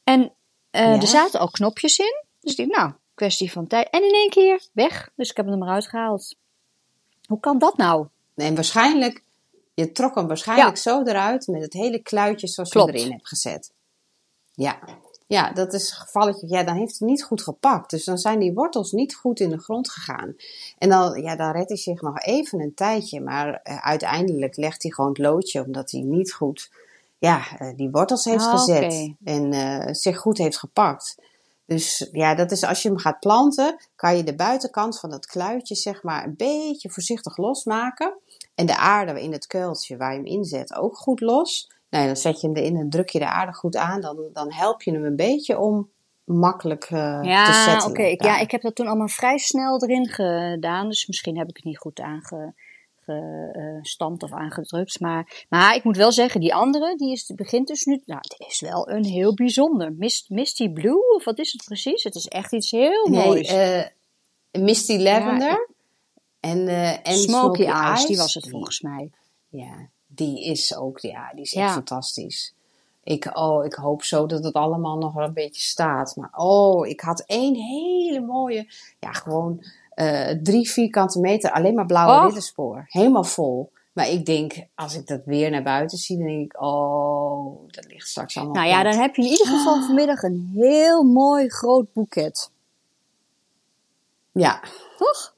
En 0.04 0.32
eh, 0.70 0.82
Ja? 0.82 0.92
er 1.00 1.06
zaten 1.06 1.40
al 1.40 1.50
knopjes 1.50 1.98
in. 1.98 2.24
Dus 2.40 2.54
ik 2.54 2.68
dacht, 2.68 2.80
nou, 2.80 2.92
kwestie 3.14 3.52
van 3.52 3.66
tijd. 3.66 3.90
En 3.90 4.02
in 4.04 4.14
één 4.14 4.30
keer 4.30 4.62
weg. 4.72 5.10
Dus 5.16 5.30
ik 5.30 5.36
heb 5.36 5.46
hem 5.46 5.54
er 5.54 5.60
maar 5.60 5.74
uitgehaald. 5.74 6.36
Hoe 7.26 7.40
kan 7.40 7.58
dat 7.58 7.76
nou? 7.76 8.06
En 8.34 8.54
waarschijnlijk, 8.54 9.22
je 9.74 9.92
trok 9.92 10.14
hem 10.14 10.26
waarschijnlijk 10.26 10.76
zo 10.76 11.02
eruit 11.02 11.46
met 11.46 11.62
het 11.62 11.72
hele 11.72 11.98
kluitje 12.02 12.46
zoals 12.46 12.70
Klopt. 12.70 12.92
je 12.92 12.98
erin 12.98 13.12
hebt 13.12 13.28
gezet. 13.28 13.72
Ja. 14.54 14.78
Ja, 15.28 15.52
dat 15.52 15.72
is 15.72 15.90
een 15.90 15.96
gevalletje. 15.96 16.48
Ja, 16.48 16.62
dan 16.62 16.76
heeft 16.76 16.98
het 16.98 17.08
niet 17.08 17.24
goed 17.24 17.42
gepakt. 17.42 17.90
Dus 17.90 18.04
dan 18.04 18.18
zijn 18.18 18.38
die 18.38 18.54
wortels 18.54 18.92
niet 18.92 19.14
goed 19.14 19.40
in 19.40 19.50
de 19.50 19.58
grond 19.58 19.90
gegaan. 19.90 20.34
En 20.78 20.88
dan, 20.88 21.22
ja, 21.22 21.36
dan 21.36 21.52
redt 21.52 21.68
hij 21.68 21.78
zich 21.78 22.00
nog 22.00 22.20
even 22.20 22.60
een 22.60 22.74
tijdje. 22.74 23.20
Maar 23.20 23.60
eh, 23.62 23.78
uiteindelijk 23.78 24.56
legt 24.56 24.82
hij 24.82 24.92
gewoon 24.92 25.10
het 25.10 25.18
loodje 25.18 25.64
omdat 25.64 25.90
hij 25.90 26.00
niet 26.00 26.32
goed 26.32 26.70
ja, 27.18 27.58
eh, 27.58 27.76
die 27.76 27.90
wortels 27.90 28.24
heeft 28.24 28.44
Ah, 28.44 28.50
gezet. 28.50 29.12
En 29.24 29.52
eh, 29.52 29.94
zich 29.94 30.18
goed 30.18 30.38
heeft 30.38 30.58
gepakt. 30.58 31.16
Dus 31.66 32.08
ja, 32.12 32.34
dat 32.34 32.50
is 32.50 32.64
als 32.64 32.82
je 32.82 32.88
hem 32.88 32.98
gaat 32.98 33.20
planten, 33.20 33.76
kan 33.96 34.16
je 34.16 34.24
de 34.24 34.34
buitenkant 34.34 34.98
van 34.98 35.10
dat 35.10 35.26
kluitje 35.26 35.74
zeg 35.74 36.02
maar 36.02 36.24
een 36.24 36.36
beetje 36.36 36.90
voorzichtig 36.90 37.36
losmaken. 37.36 38.18
En 38.54 38.66
de 38.66 38.76
aarde 38.76 39.22
in 39.22 39.32
het 39.32 39.46
kuiltje 39.46 39.96
waar 39.96 40.12
je 40.12 40.16
hem 40.16 40.26
inzet 40.26 40.74
ook 40.74 40.96
goed 40.96 41.20
los. 41.20 41.70
Nou, 41.90 42.02
ja, 42.02 42.06
dan 42.08 42.16
zet 42.20 42.40
je 42.40 42.46
hem 42.46 42.56
erin 42.56 42.76
en 42.76 42.90
druk 42.90 43.08
je 43.08 43.18
de 43.18 43.28
aarde 43.28 43.52
goed 43.52 43.76
aan. 43.76 44.00
Dan, 44.00 44.30
dan 44.32 44.52
help 44.52 44.82
je 44.82 44.92
hem 44.92 45.04
een 45.04 45.16
beetje 45.16 45.58
om 45.58 45.90
makkelijk 46.24 46.84
eh, 46.84 47.20
te 47.20 47.26
Ja, 47.28 47.52
zetten. 47.70 47.90
oké. 47.90 48.02
Ik- 48.02 48.22
Ja, 48.24 48.38
ik 48.38 48.50
heb 48.50 48.60
dat 48.62 48.74
toen 48.74 48.86
allemaal 48.86 49.08
vrij 49.08 49.38
snel 49.38 49.82
erin 49.82 50.06
gedaan. 50.08 50.88
Dus 50.88 51.06
misschien 51.06 51.38
heb 51.38 51.48
ik 51.48 51.56
het 51.56 51.64
niet 51.64 51.78
goed 51.78 52.00
aangestampt 53.08 54.22
of 54.22 54.32
aangedrukt. 54.32 55.00
Maar, 55.00 55.46
maar 55.48 55.74
ik 55.74 55.84
moet 55.84 55.96
wel 55.96 56.12
zeggen, 56.12 56.40
die 56.40 56.54
andere, 56.54 56.96
die 56.96 57.12
is, 57.12 57.32
begint 57.34 57.66
dus 57.68 57.84
nu... 57.84 58.02
Nou, 58.04 58.20
het 58.22 58.34
is 58.48 58.60
wel 58.60 58.90
een 58.90 59.04
heel 59.04 59.34
bijzonder. 59.34 59.92
Mist, 59.92 60.30
Misty 60.30 60.68
Blue, 60.72 61.14
of 61.14 61.24
wat 61.24 61.38
is 61.38 61.52
het 61.52 61.64
precies? 61.64 62.02
Het 62.04 62.14
is 62.14 62.26
echt 62.26 62.52
iets 62.52 62.70
heel 62.70 63.06
Nee, 63.08 63.24
moois. 63.26 63.48
eh, 63.48 63.84
Misty 64.62 64.96
Lavender. 64.96 65.48
Ja, 65.48 65.66
en, 66.40 66.68
eh 66.68 66.92
en 67.06 67.16
Smoky, 67.18 67.62
Eyes, 67.62 67.80
Eyes, 67.86 68.06
die 68.06 68.16
was 68.16 68.34
het 68.34 68.48
volgens 68.50 68.80
mij. 68.80 69.10
Ja, 69.48 69.88
die 70.18 70.44
is 70.44 70.76
ook, 70.76 70.98
ja, 70.98 71.30
die 71.34 71.42
is 71.42 71.52
Ja. 71.52 71.64
echt 71.64 71.72
fantastisch. 71.72 72.54
Ik, 73.02 73.30
oh, 73.38 73.64
ik 73.64 73.74
hoop 73.74 74.02
zo 74.02 74.26
dat 74.26 74.44
het 74.44 74.54
allemaal 74.54 74.96
nog 74.98 75.12
wel 75.12 75.26
een 75.26 75.32
beetje 75.32 75.62
staat. 75.62 76.16
Maar 76.16 76.30
oh, 76.36 76.86
ik 76.86 77.00
had 77.00 77.20
één 77.26 77.54
hele 77.54 78.20
mooie, 78.20 78.66
ja, 78.98 79.12
gewoon 79.12 79.64
eh, 79.90 80.30
drie 80.42 80.70
vierkante 80.70 81.20
meter, 81.20 81.50
alleen 81.52 81.74
maar 81.74 81.86
blauwe 81.86 82.16
Och. 82.18 82.24
ridderspoor. 82.24 82.84
Helemaal 82.88 83.24
vol. 83.24 83.70
Maar 83.92 84.08
ik 84.08 84.26
denk, 84.26 84.54
als 84.74 84.94
ik 84.94 85.06
dat 85.06 85.20
weer 85.24 85.50
naar 85.50 85.62
buiten 85.62 85.98
zie, 85.98 86.16
dan 86.18 86.26
denk 86.26 86.44
ik, 86.52 86.62
oh, 86.62 87.68
dat 87.70 87.84
ligt 87.86 88.08
straks 88.08 88.36
allemaal 88.36 88.54
Nou 88.54 88.66
ja, 88.68 88.80
plat. 88.80 88.92
dan 88.92 89.02
heb 89.02 89.14
je 89.14 89.22
in 89.22 89.28
ieder 89.28 89.46
geval 89.46 89.82
vanmiddag 89.82 90.22
een 90.22 90.50
heel 90.54 91.02
mooi 91.02 91.48
groot 91.48 91.92
boeket. 91.92 92.50
Ja, 94.32 94.60
Toch? 94.98 95.34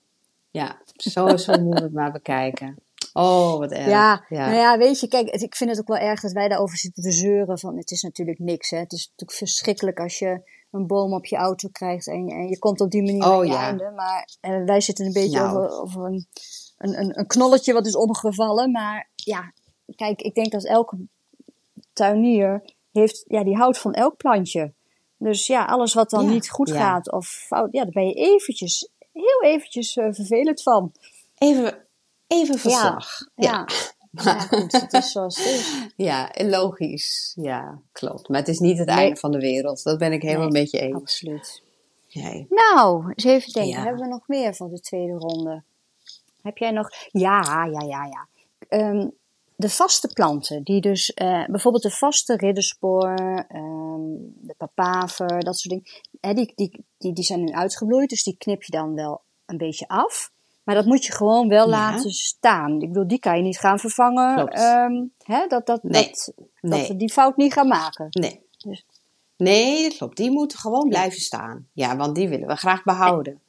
ja, 0.51 0.77
zo, 0.97 1.37
zo 1.37 1.53
moeten 1.61 1.71
we 1.71 1.83
het 1.83 1.93
maar 1.93 2.13
bekijken. 2.13 2.77
Oh, 3.13 3.59
wat 3.59 3.71
erg. 3.71 3.87
Ja, 3.89 4.25
ja. 4.29 4.45
nou 4.47 4.57
ja, 4.59 4.79
weet 4.79 5.01
je, 5.01 5.09
kijk, 5.09 5.31
het- 5.31 5.43
ik 5.43 5.55
vind 5.57 5.71
het 5.71 5.79
ook 5.81 5.89
wel 5.89 5.97
erg 5.97 6.21
dat 6.21 6.33
wij 6.33 6.49
daarover 6.49 6.77
zitten 6.79 7.03
te 7.03 7.13
zeuren. 7.13 7.59
Van, 7.59 7.77
het 7.77 7.91
is 7.91 8.03
natuurlijk 8.03 8.39
niks, 8.39 8.71
hè. 8.71 8.79
Het 8.79 8.93
is 8.93 9.09
natuurlijk 9.11 9.39
verschrikkelijk 9.39 9.99
als 10.01 10.19
je 10.19 10.59
een 10.71 10.87
boom 10.87 11.15
op 11.15 11.27
je 11.27 11.37
auto 11.37 11.69
krijgt 11.73 12.07
en, 12.07 12.27
je- 12.27 12.33
en 12.33 12.49
je 12.49 12.59
komt 12.59 12.81
op 12.81 12.91
die 12.91 13.03
manier 13.03 13.25
Oh, 13.27 13.33
aan 13.33 13.47
je 13.47 13.53
ja. 13.53 13.67
einde. 13.67 13.91
Maar 13.97 14.29
eh, 14.41 14.65
wij 14.65 14.81
zitten 14.81 15.07
een 15.07 15.13
beetje 15.13 15.39
Nou. 15.41 15.57
over, 15.59 15.81
over 15.81 16.05
een, 16.05 16.27
een, 16.79 16.99
een, 17.01 17.19
een 17.19 17.27
knolletje 17.27 17.73
wat 17.73 17.87
is 17.87 17.97
omgevallen. 17.97 18.71
Maar 18.71 19.09
ja, 19.15 19.53
kijk, 19.97 20.21
ik 20.23 20.35
denk 20.35 20.51
dat 20.53 20.65
elke 20.65 20.97
tuinier 21.93 22.63
heeft, 22.93 23.25
ja, 23.29 23.45
die 23.45 23.57
houdt 23.57 23.79
van 23.79 23.93
elk 23.95 24.17
plantje. 24.17 24.73
Dus 25.17 25.47
ja, 25.47 25.65
alles 25.65 25.95
wat 25.95 26.11
dan 26.11 26.25
Ja, 26.25 26.31
niet 26.31 26.51
goed 26.51 26.69
ja. 26.69 26.75
gaat 26.75 27.13
of 27.13 27.27
fout, 27.27 27.69
ja, 27.73 27.83
daar 27.83 27.93
ben 27.93 28.07
je 28.07 28.15
eventjes, 28.15 28.89
heel 29.13 29.43
eventjes 29.43 29.97
eh, 29.97 30.07
vervelend 30.11 30.63
van. 30.63 30.93
Even, 31.39 31.85
even 32.31 32.59
verslag. 32.59 33.09
Ja, 33.35 33.67
ja. 34.25 34.39
goed, 34.41 34.73
het 34.73 34.93
is 34.93 35.13
zoals 35.13 35.37
het 35.37 35.47
is. 35.47 35.87
Ja, 35.97 36.31
logisch. 36.35 37.33
Ja, 37.41 37.81
klopt. 37.93 38.29
Maar 38.29 38.39
het 38.39 38.49
is 38.49 38.59
niet 38.59 38.79
het 38.79 38.87
Nee. 38.87 38.97
einde 38.97 39.21
van 39.21 39.31
de 39.31 39.39
wereld. 39.39 39.83
Dat 39.83 39.99
ben 39.99 40.13
ik 40.13 40.23
helemaal 40.23 40.49
Nee, 40.49 40.63
met 40.63 40.71
je 40.71 40.79
eens. 40.79 40.95
Absoluut. 40.97 41.63
Nee. 42.13 42.47
Nou, 42.49 43.05
eens 43.09 43.25
even 43.25 43.53
denken. 43.53 43.73
Ja. 43.73 43.83
Hebben 43.83 44.03
we 44.03 44.09
nog 44.09 44.29
meer 44.29 44.55
voor 44.55 44.69
de 44.71 44.81
tweede 44.81 45.13
ronde? 45.13 45.63
Heb 46.43 46.59
jij 46.59 46.71
nog... 46.71 46.89
Ja, 47.11 47.65
ja, 47.65 47.81
ja, 47.81 48.05
ja. 48.05 48.29
Ehm, 48.69 49.09
de 49.57 49.69
vaste 49.71 50.09
planten, 50.09 50.63
die 50.63 50.81
dus 50.81 51.15
eh, 51.15 51.45
bijvoorbeeld 51.47 51.83
de 51.83 51.91
vaste 51.91 52.37
ridderspoor, 52.37 53.15
ehm, 53.49 54.01
de 54.41 54.55
papaver, 54.57 55.41
dat 55.41 55.59
soort 55.59 55.75
dingen, 55.75 55.85
hè, 56.21 56.35
die, 56.35 56.53
die, 56.55 56.85
die, 56.99 57.13
die 57.13 57.25
zijn 57.25 57.45
nu 57.45 57.53
uitgebloeid, 57.53 58.09
dus 58.09 58.23
die 58.23 58.37
knip 58.39 58.63
je 58.63 58.73
dan 58.73 58.95
wel 58.95 59.21
een 59.47 59.57
beetje 59.57 59.89
af. 59.89 60.31
Maar 60.71 60.79
dat 60.79 60.89
moet 60.89 61.05
je 61.05 61.13
gewoon 61.13 61.49
wel 61.49 61.65
Ja. 61.65 61.71
laten 61.71 62.11
staan. 62.11 62.81
Ik 62.81 62.89
bedoel, 62.89 63.09
die 63.09 63.19
kan 63.19 63.37
je 63.37 63.43
niet 63.43 63.59
gaan 63.59 63.79
vervangen. 63.79 64.49
Ehm, 64.49 65.05
hè, 65.23 65.47
dat, 65.47 65.67
dat, 65.67 65.83
Nee. 65.83 66.11
dat, 66.61 66.89
we 66.89 66.97
die 66.97 67.13
fout 67.13 67.37
niet 67.37 67.53
gaan 67.53 67.69
maken. 67.69 68.07
Nee. 68.11 68.47
Dus- 68.59 68.87
Nee, 69.37 69.83
dat 69.89 69.97
klopt. 69.97 70.17
Die 70.17 70.31
moeten 70.31 70.59
gewoon 70.59 70.89
blijven 70.89 71.21
staan. 71.21 71.69
Ja, 71.73 71.97
want 71.97 72.15
die 72.15 72.29
willen 72.29 72.47
we 72.47 72.57
graag 72.57 72.83
behouden. 72.83 73.41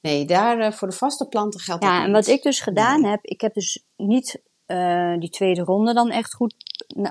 Nee, 0.00 0.24
daar 0.24 0.58
eh, 0.58 0.72
voor 0.72 0.88
de 0.88 0.96
vaste 0.96 1.28
planten 1.28 1.60
geldt 1.60 1.82
dat 1.82 1.90
Ja, 1.90 1.96
niet. 1.98 2.06
en 2.06 2.12
wat 2.12 2.26
ik 2.26 2.42
dus 2.42 2.60
gedaan 2.60 3.00
Nee. 3.00 3.10
heb, 3.10 3.24
ik 3.24 3.40
heb 3.40 3.54
dus 3.54 3.84
niet 3.96 4.42
eh, 4.66 5.18
die 5.18 5.30
tweede 5.30 5.62
ronde 5.62 5.94
dan 5.94 6.10
echt 6.10 6.34
goed 6.34 6.54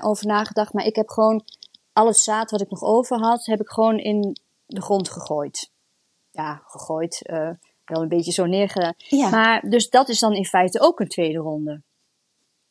over 0.00 0.26
nagedacht, 0.26 0.72
maar 0.72 0.84
ik 0.84 0.96
heb 0.96 1.08
gewoon 1.08 1.44
al 1.92 2.06
het 2.06 2.16
zaad 2.18 2.50
wat 2.50 2.60
ik 2.60 2.70
nog 2.70 2.82
over 2.82 3.18
had, 3.18 3.46
heb 3.46 3.60
ik 3.60 3.68
gewoon 3.68 3.98
in 3.98 4.36
de 4.66 4.82
grond 4.82 5.08
gegooid. 5.08 5.70
Ja, 6.30 6.62
gegooid, 6.64 7.22
eh, 7.26 7.50
wel 7.90 8.02
een 8.02 8.08
beetje 8.08 8.32
zo 8.32 8.46
neergedaan. 8.46 8.94
Ja. 8.96 9.30
Maar 9.30 9.62
dus 9.68 9.90
dat 9.90 10.08
is 10.08 10.18
dan 10.18 10.32
in 10.32 10.44
feite 10.44 10.80
ook 10.80 11.00
een 11.00 11.08
tweede 11.08 11.38
ronde. 11.38 11.82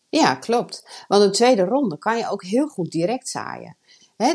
Ja, 0.10 0.36
klopt. 0.36 1.06
Want 1.08 1.24
een 1.24 1.32
tweede 1.32 1.64
ronde 1.64 1.98
kan 1.98 2.18
je 2.18 2.30
ook 2.30 2.44
heel 2.44 2.68
goed 2.68 2.92
direct 2.92 3.30
zaaien. 3.30 3.78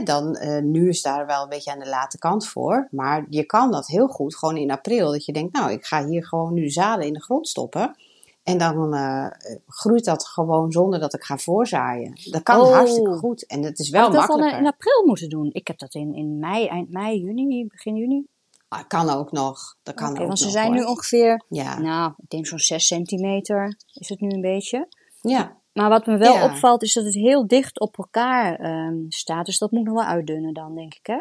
Dan, 0.05 0.38
uh, 0.42 0.62
nu 0.62 0.88
is 0.88 1.03
daar 1.03 1.27
wel 1.27 1.42
een 1.42 1.49
beetje 1.49 1.73
aan 1.73 1.79
de 1.79 1.88
late 1.88 2.18
kant 2.18 2.47
voor. 2.47 2.88
Maar 2.90 3.27
je 3.29 3.44
kan 3.44 3.70
dat 3.70 3.87
heel 3.87 4.07
goed 4.07 4.37
gewoon 4.37 4.57
in 4.57 4.70
april. 4.70 5.12
Dat 5.12 5.25
je 5.25 5.33
denkt, 5.33 5.53
nou, 5.53 5.73
ik 5.73 5.85
ga 5.85 6.07
hier 6.07 6.27
gewoon 6.27 6.55
nu 6.55 6.70
zaden 6.70 7.07
in 7.07 7.12
de 7.12 7.23
grond 7.23 7.49
stoppen. 7.49 7.97
En 8.42 8.59
dan 8.59 8.94
uh, 8.94 9.27
groeit 9.66 10.05
dat 10.05 10.27
gewoon 10.27 10.73
zonder 10.73 11.01
dat 11.01 11.14
ik 11.14 11.25
ga 11.25 11.38
voorzaaien. 11.38 12.12
Dat 12.31 12.42
kan 12.42 12.61
oh. 12.61 12.73
hartstikke 12.73 13.16
goed. 13.16 13.47
En 13.47 13.62
het 13.62 13.79
is 13.79 13.90
wel 13.90 14.11
makkelijker. 14.11 14.38
dat 14.38 14.51
dan 14.51 14.61
in 14.61 14.66
april 14.66 15.07
moeten 15.07 15.29
doen? 15.29 15.51
Ik 15.53 15.66
heb 15.66 15.79
dat 15.79 15.94
in, 15.94 16.14
in 16.14 16.38
mei, 16.38 16.66
eind 16.66 16.90
mei, 16.90 17.20
juni, 17.20 17.66
begin 17.66 17.97
juni. 17.97 18.27
Ah, 18.74 18.88
kan 18.88 19.10
ook 19.10 19.32
nog. 19.32 19.76
Dat 19.82 19.94
kan 19.94 20.10
ook 20.10 20.26
want 20.26 20.38
ze 20.38 20.44
nog, 20.44 20.52
zijn 20.52 20.66
hoor. 20.66 20.74
nu 20.74 20.82
ongeveer, 20.84 21.42
Ja. 21.48 21.78
nou, 21.78 22.12
ik 22.16 22.30
denk 22.30 22.46
zo'n 22.46 22.58
6 22.58 22.87
centimeter 22.87 23.76
is 23.92 24.08
het 24.08 24.20
nu 24.20 24.28
een 24.30 24.40
beetje. 24.40 24.88
Ja. 25.20 25.56
Maar 25.72 25.88
wat 25.88 26.06
me 26.06 26.16
wel 26.16 26.34
Ja. 26.34 26.44
opvalt 26.44 26.82
is 26.82 26.92
dat 26.92 27.04
het 27.04 27.14
heel 27.14 27.46
dicht 27.46 27.80
op 27.80 27.98
elkaar 27.98 28.54
ehm, 28.58 28.94
staat. 29.08 29.46
Dus 29.46 29.58
dat 29.58 29.70
moet 29.70 29.84
nog 29.84 29.94
wel 29.94 30.04
uitdunnen 30.04 30.54
dan, 30.54 30.74
denk 30.74 30.94
ik, 30.94 31.06
hè? 31.06 31.20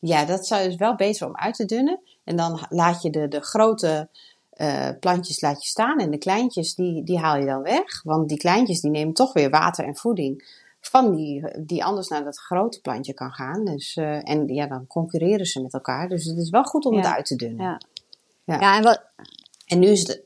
ja, 0.00 0.24
dat 0.24 0.46
zou 0.46 0.64
dus 0.64 0.76
wel 0.76 0.94
beter 0.94 1.26
om 1.26 1.36
uit 1.36 1.54
te 1.54 1.64
dunnen. 1.64 2.00
En 2.24 2.36
dan 2.36 2.60
laat 2.68 3.02
je 3.02 3.10
de, 3.10 3.28
de 3.28 3.40
grote 3.40 4.08
eh, 4.50 4.88
plantjes 5.00 5.40
laat 5.40 5.62
je 5.62 5.68
staan. 5.68 5.98
En 5.98 6.10
de 6.10 6.18
kleintjes, 6.18 6.74
die, 6.74 7.04
die 7.04 7.18
haal 7.18 7.36
je 7.36 7.46
dan 7.46 7.62
weg. 7.62 8.02
Want 8.02 8.28
die 8.28 8.38
kleintjes, 8.38 8.80
die 8.80 8.90
nemen 8.90 9.14
toch 9.14 9.32
weer 9.32 9.50
water 9.50 9.84
en 9.84 9.96
voeding 9.96 10.58
van 10.80 11.14
die, 11.16 11.44
die 11.64 11.84
anders 11.84 12.08
naar 12.08 12.24
dat 12.24 12.38
grote 12.38 12.80
plantje 12.80 13.14
kan 13.14 13.30
gaan. 13.32 13.64
Dus, 13.64 13.96
eh, 13.96 14.28
en 14.30 14.46
ja, 14.48 14.66
dan 14.66 14.86
concurreren 14.86 15.46
ze 15.46 15.62
met 15.62 15.72
elkaar. 15.74 16.08
Dus 16.08 16.24
het 16.24 16.36
is 16.38 16.50
wel 16.50 16.64
goed 16.64 16.84
om 16.84 16.92
Ja. 16.94 16.98
het 17.00 17.08
uit 17.10 17.26
te 17.26 17.36
dunnen. 17.36 17.64
Ja. 17.64 17.80
Ja. 18.44 18.60
Ja, 18.60 18.76
en 18.76 18.82
wat, 18.82 19.02
En 19.66 19.78
nu 19.78 19.86
is 19.86 20.08
het, 20.08 20.22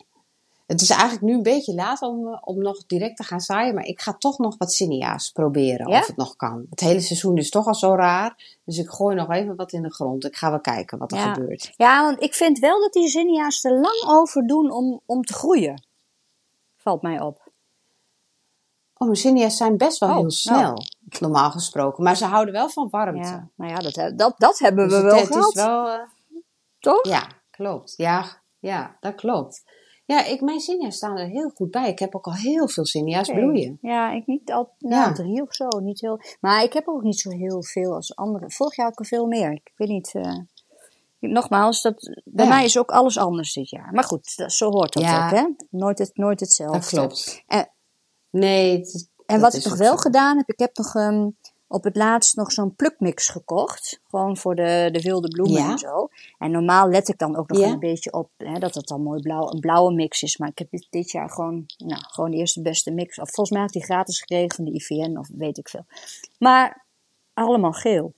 het 0.67 0.81
is 0.81 0.91
eigenlijk 0.91 1.23
nu 1.23 1.33
een 1.35 1.43
beetje 1.43 1.75
laat 1.75 2.03
om, 2.03 2.27
eh, 2.29 2.39
om 2.41 2.59
nog 2.59 2.87
direct 2.87 3.17
te 3.17 3.23
gaan 3.23 3.41
zaaien. 3.41 3.75
Maar 3.75 3.85
ik 3.85 4.01
ga 4.01 4.13
toch 4.15 4.39
nog 4.39 4.55
wat 4.59 4.73
zinnia's 4.73 5.31
proberen 5.31 5.89
Ja? 5.89 5.99
of 5.99 6.07
het 6.07 6.17
nog 6.17 6.37
kan. 6.37 6.67
Het 6.71 6.81
hele 6.81 7.01
seizoen 7.01 7.37
is 7.37 7.51
toch 7.51 7.67
al 7.67 7.75
zo 7.75 7.95
raar. 7.95 8.59
Dus 8.65 8.79
ik 8.79 8.89
gooi 8.89 9.15
nog 9.17 9.31
even 9.31 9.57
wat 9.57 9.73
in 9.73 9.83
de 9.83 9.93
grond. 9.93 10.25
Ik 10.25 10.37
ga 10.37 10.51
wel 10.51 10.61
kijken 10.61 10.99
wat 10.99 11.13
er 11.13 11.19
Ja. 11.19 11.33
gebeurt. 11.35 11.73
ja, 11.77 12.03
want 12.05 12.23
ik 12.23 12.35
vind 12.35 12.59
wel 12.59 12.81
dat 12.81 12.93
die 12.93 13.09
zinnia's 13.09 13.65
er 13.65 13.73
lang 13.81 14.05
over 14.07 14.47
doen 14.47 14.71
om, 14.71 15.01
om 15.07 15.23
te 15.23 15.33
groeien. 15.33 15.83
Valt 16.77 17.03
mij 17.03 17.21
op. 17.21 17.44
Oh, 19.05 19.11
mijn 19.11 19.23
zinnia's 19.23 19.57
zijn 19.57 19.77
best 19.77 19.99
wel 19.99 20.09
Oh, 20.09 20.17
heel 20.17 20.31
snel, 20.31 20.79
normaal 21.21 21.51
gesproken. 21.51 22.05
Maar 22.05 22.17
ze 22.17 22.25
houden 22.25 22.55
wel 22.55 22.69
van 22.71 22.89
warmte. 22.91 23.29
Ja, 23.29 23.49
nou 23.57 23.71
ja, 23.71 23.77
dat, 23.79 24.19
dat, 24.19 24.35
dat 24.39 24.59
hebben 24.59 24.89
Dus 24.89 24.97
we 24.97 25.03
wel 25.05 25.17
het 25.19 25.27
gehad. 25.27 25.49
is 25.49 25.55
wel... 25.55 25.89
eh, 25.89 25.99
Toch? 26.79 27.07
ja, 27.09 27.27
klopt. 27.51 27.95
Ja, 27.97 28.43
ja, 28.59 28.97
dat 29.01 29.15
klopt. 29.15 29.63
Ja, 30.07 30.25
ik, 30.25 30.41
mijn 30.41 30.61
zinnia's 30.61 30.97
staan 30.97 31.19
er 31.19 31.27
heel 31.27 31.51
goed 31.55 31.71
bij. 31.71 31.89
Ik 31.89 31.99
heb 31.99 32.15
ook 32.15 32.27
al 32.27 32.35
heel 32.35 32.69
veel 32.69 32.85
Oké. 33.21 33.33
bloeien. 33.33 33.79
Ja, 33.81 34.13
ik 34.13 34.27
niet 34.27 34.53
al, 34.53 34.71
nou, 34.79 34.95
Ja. 35.09 35.13
drie 35.13 35.43
of 35.43 35.55
zo. 35.55 35.69
Niet 35.83 36.01
heel, 36.01 36.21
maar 36.41 36.63
ik 36.63 36.73
heb 36.73 36.89
ook 36.89 37.03
niet 37.03 37.21
zo 37.21 37.31
heel 37.31 37.63
veel 37.63 37.95
als 37.95 38.17
anderen. 38.17 38.51
Vorig 38.51 38.77
jaar 38.77 38.87
had 38.87 38.95
ik 38.95 39.01
er 39.01 39.07
veel 39.07 39.27
meer. 39.27 39.53
Ik 39.53 39.73
weet 39.77 39.89
niet. 39.89 40.15
eh, 40.15 40.39
nogmaals, 41.19 41.83
dat, 41.83 42.21
bij 42.25 42.45
Ja. 42.45 42.51
mij 42.55 42.65
is 42.65 42.79
ook 42.79 42.91
alles 42.91 43.19
anders 43.19 43.53
dit 43.53 43.71
jaar. 43.71 43.93
Maar 43.93 44.05
goed, 44.05 44.37
dat, 44.37 44.53
zo 44.53 44.71
hoort 44.71 44.93
dat 44.93 45.03
Ja. 45.03 45.25
ook, 45.25 45.31
hè? 45.31 45.47
Nooit, 45.71 45.99
het, 45.99 46.11
nooit 46.17 46.41
hetzelfde. 46.41 46.79
Dat 46.79 46.89
klopt. 46.89 47.43
En, 47.47 47.69
Nee, 48.35 48.81
is- 48.81 49.07
en 49.27 49.41
wat 49.41 49.55
ik 49.55 49.65
nog 49.65 49.77
wel 49.77 49.91
zo. 49.93 49.97
gedaan 49.97 50.37
heb, 50.37 50.49
ik 50.49 50.59
heb 50.59 50.77
nog 50.77 50.95
ehm, 50.95 51.29
op 51.67 51.85
het 51.85 51.97
laatst 51.97 52.37
nog 52.37 52.53
zo'n 52.53 52.75
plukmix 52.75 53.29
gekocht. 53.29 54.01
Gewoon 54.11 54.37
voor 54.37 54.55
de, 54.55 54.89
de 54.93 55.01
wilde 55.01 55.29
bloemen 55.29 55.63
Ja. 55.63 55.71
en 55.71 55.79
zo. 55.79 56.09
En 56.39 56.51
normaal 56.51 56.89
let 56.89 57.09
ik 57.09 57.19
dan 57.19 57.37
ook 57.37 57.49
nog 57.49 57.59
Ja. 57.59 57.67
een 57.69 57.79
beetje 57.79 58.13
op 58.13 58.31
hè, 58.37 58.59
dat 58.59 58.75
het 58.75 58.87
dan 58.87 59.03
mooi 59.03 59.21
blauw, 59.21 59.51
een 59.53 59.61
blauwe 59.61 59.93
mix 59.95 60.23
is. 60.23 60.37
Maar 60.37 60.49
ik 60.49 60.59
heb 60.59 60.71
dit, 60.71 60.87
dit 60.91 61.11
jaar 61.11 61.31
gewoon, 61.31 61.65
nou, 61.77 62.01
gewoon 62.07 62.31
de 62.31 62.37
eerste 62.37 62.63
beste 62.63 62.91
mix. 62.91 63.19
Of 63.19 63.27
volgens 63.29 63.51
mij 63.51 63.61
had 63.61 63.75
ik 63.75 63.81
die 63.81 63.91
gratis 63.91 64.19
gekregen 64.19 64.55
van 64.57 64.65
de 64.65 64.73
IVN 64.73 65.17
of 65.19 65.29
weet 65.33 65.59
ik 65.59 65.69
veel. 65.69 65.85
Maar 66.39 66.85
allemaal 67.35 67.73
geel. 67.73 68.13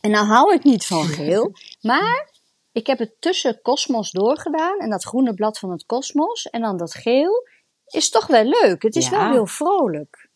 En 0.00 0.10
nou 0.10 0.26
hou 0.26 0.54
ik 0.54 0.64
niet 0.64 0.86
van 0.86 1.04
geel, 1.04 1.52
maar 1.80 2.30
ik 2.72 2.86
heb 2.86 2.98
het 2.98 3.14
tussen 3.20 3.60
Cosmos 3.62 4.10
doorgedaan 4.10 4.78
en 4.78 4.90
dat 4.90 5.04
groene 5.04 5.34
blad 5.34 5.58
van 5.58 5.70
het 5.70 5.86
Cosmos 5.86 6.50
en 6.50 6.60
dan 6.60 6.76
dat 6.76 6.94
geel 6.94 7.48
is 7.86 8.10
toch 8.10 8.26
wel 8.26 8.44
leuk. 8.44 8.82
Het 8.82 8.96
is 8.96 9.08
Ja. 9.08 9.18
wel 9.18 9.30
heel 9.30 9.46
vrolijk. 9.46 10.28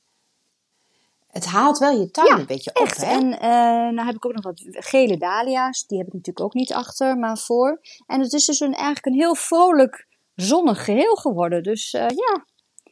Het 1.28 1.44
haalt 1.46 1.78
wel 1.78 2.00
je 2.00 2.10
tuin 2.10 2.26
Ja, 2.26 2.38
een 2.38 2.46
beetje 2.46 2.70
op, 2.74 2.86
Echt. 2.86 2.96
hè? 3.04 3.12
En 3.12 3.38
eh 3.40 3.48
nou 3.94 4.06
heb 4.06 4.14
ik 4.14 4.26
ook 4.26 4.32
nog 4.34 4.44
wat 4.44 4.62
gele 4.66 5.16
dahlia's. 5.16 5.86
Die 5.86 5.98
heb 5.98 6.06
ik 6.06 6.12
natuurlijk 6.12 6.44
ook 6.46 6.54
niet 6.54 6.72
achter, 6.72 7.18
maar 7.18 7.38
voor. 7.38 7.80
En 8.06 8.20
het 8.20 8.32
is 8.32 8.44
dus 8.44 8.60
een, 8.60 8.74
eigenlijk 8.74 9.06
een 9.06 9.14
heel 9.14 9.34
vrolijk, 9.34 10.06
zonnig 10.34 10.84
geheel 10.84 11.14
geworden. 11.14 11.62
Dus 11.62 11.92
eh, 11.92 12.08
ja. 12.08 12.44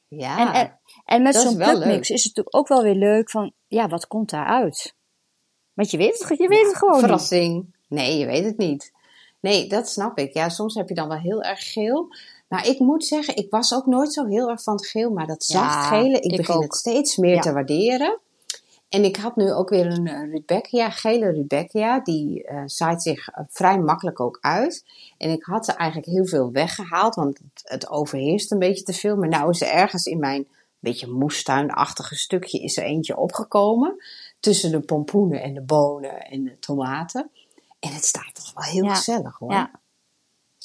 Ja, 0.08 0.38
En, 0.38 0.52
en, 0.52 0.78
en 1.04 1.22
met 1.22 1.34
zo'n 1.36 1.56
plukmix 1.56 2.10
is 2.10 2.24
het 2.24 2.36
natuurlijk 2.36 2.56
ook 2.56 2.68
wel 2.68 2.82
weer 2.82 2.94
leuk 2.94 3.30
van, 3.30 3.52
ja, 3.66 3.88
wat 3.88 4.06
komt 4.06 4.30
daaruit? 4.30 4.94
Want 5.74 5.90
je 5.90 5.96
weet 5.96 6.18
het, 6.28 6.38
je 6.38 6.48
weet 6.48 6.66
het 6.66 6.76
gewoon 6.76 6.92
niet. 6.94 7.02
verrassing. 7.02 7.74
Nee, 7.88 8.18
je 8.18 8.26
weet 8.26 8.44
het 8.44 8.56
niet. 8.56 8.92
Nee, 9.40 9.68
dat 9.68 9.88
snap 9.88 10.18
ik. 10.18 10.34
Ja, 10.34 10.48
soms 10.48 10.74
heb 10.74 10.88
je 10.88 10.94
dan 10.94 11.08
wel 11.08 11.18
heel 11.18 11.42
erg 11.42 11.72
geel. 11.72 12.08
Maar 12.48 12.66
ik 12.66 12.78
moet 12.78 13.04
zeggen, 13.04 13.36
ik 13.36 13.50
was 13.50 13.74
ook 13.74 13.86
nooit 13.86 14.12
zo 14.12 14.26
heel 14.26 14.48
erg 14.50 14.62
van 14.62 14.74
het 14.74 14.86
geel. 14.86 15.10
Maar 15.10 15.26
dat 15.26 15.46
Ja, 15.46 15.58
zachtgele, 15.60 16.16
ik, 16.16 16.24
ik 16.24 16.36
begin 16.36 16.54
ook. 16.54 16.62
het 16.62 16.74
steeds 16.74 17.16
meer 17.16 17.34
Ja. 17.34 17.40
te 17.40 17.52
waarderen. 17.52 18.18
En 18.88 19.04
ik 19.04 19.16
had 19.16 19.36
nu 19.36 19.52
ook 19.52 19.68
weer 19.68 19.86
een 19.86 20.06
eh, 20.06 20.30
Rudbeckia, 20.30 20.90
gele 20.90 21.30
Rudbeckia. 21.30 22.00
Die 22.00 22.44
eh, 22.44 22.62
zaait 22.66 23.02
zich 23.02 23.28
eh, 23.28 23.44
vrij 23.48 23.78
makkelijk 23.78 24.20
ook 24.20 24.38
uit. 24.40 24.84
En 25.18 25.30
ik 25.30 25.44
had 25.44 25.68
er 25.68 25.74
eigenlijk 25.74 26.10
heel 26.12 26.26
veel 26.26 26.50
weggehaald, 26.52 27.14
want 27.14 27.38
het, 27.38 27.62
het 27.64 27.88
overheerst 27.88 28.52
een 28.52 28.58
beetje 28.58 28.84
te 28.84 28.92
veel. 28.92 29.16
Maar 29.16 29.28
nou 29.28 29.50
is 29.50 29.60
er 29.60 29.68
ergens 29.68 30.04
in 30.04 30.18
mijn 30.18 30.46
beetje 30.78 31.06
moestuinachtige 31.06 32.16
stukje 32.16 32.58
is 32.60 32.76
er 32.76 32.84
eentje 32.84 33.16
opgekomen. 33.16 34.04
Tussen 34.40 34.70
de 34.70 34.80
pompoenen 34.80 35.42
en 35.42 35.54
de 35.54 35.60
bonen 35.62 36.20
en 36.20 36.44
de 36.44 36.58
tomaten. 36.58 37.30
En 37.80 37.92
het 37.92 38.04
staat 38.04 38.34
toch 38.34 38.52
wel 38.54 38.64
heel 38.72 38.84
Ja, 38.84 38.94
gezellig 38.94 39.38
hoor. 39.38 39.52
Ja. 39.52 39.70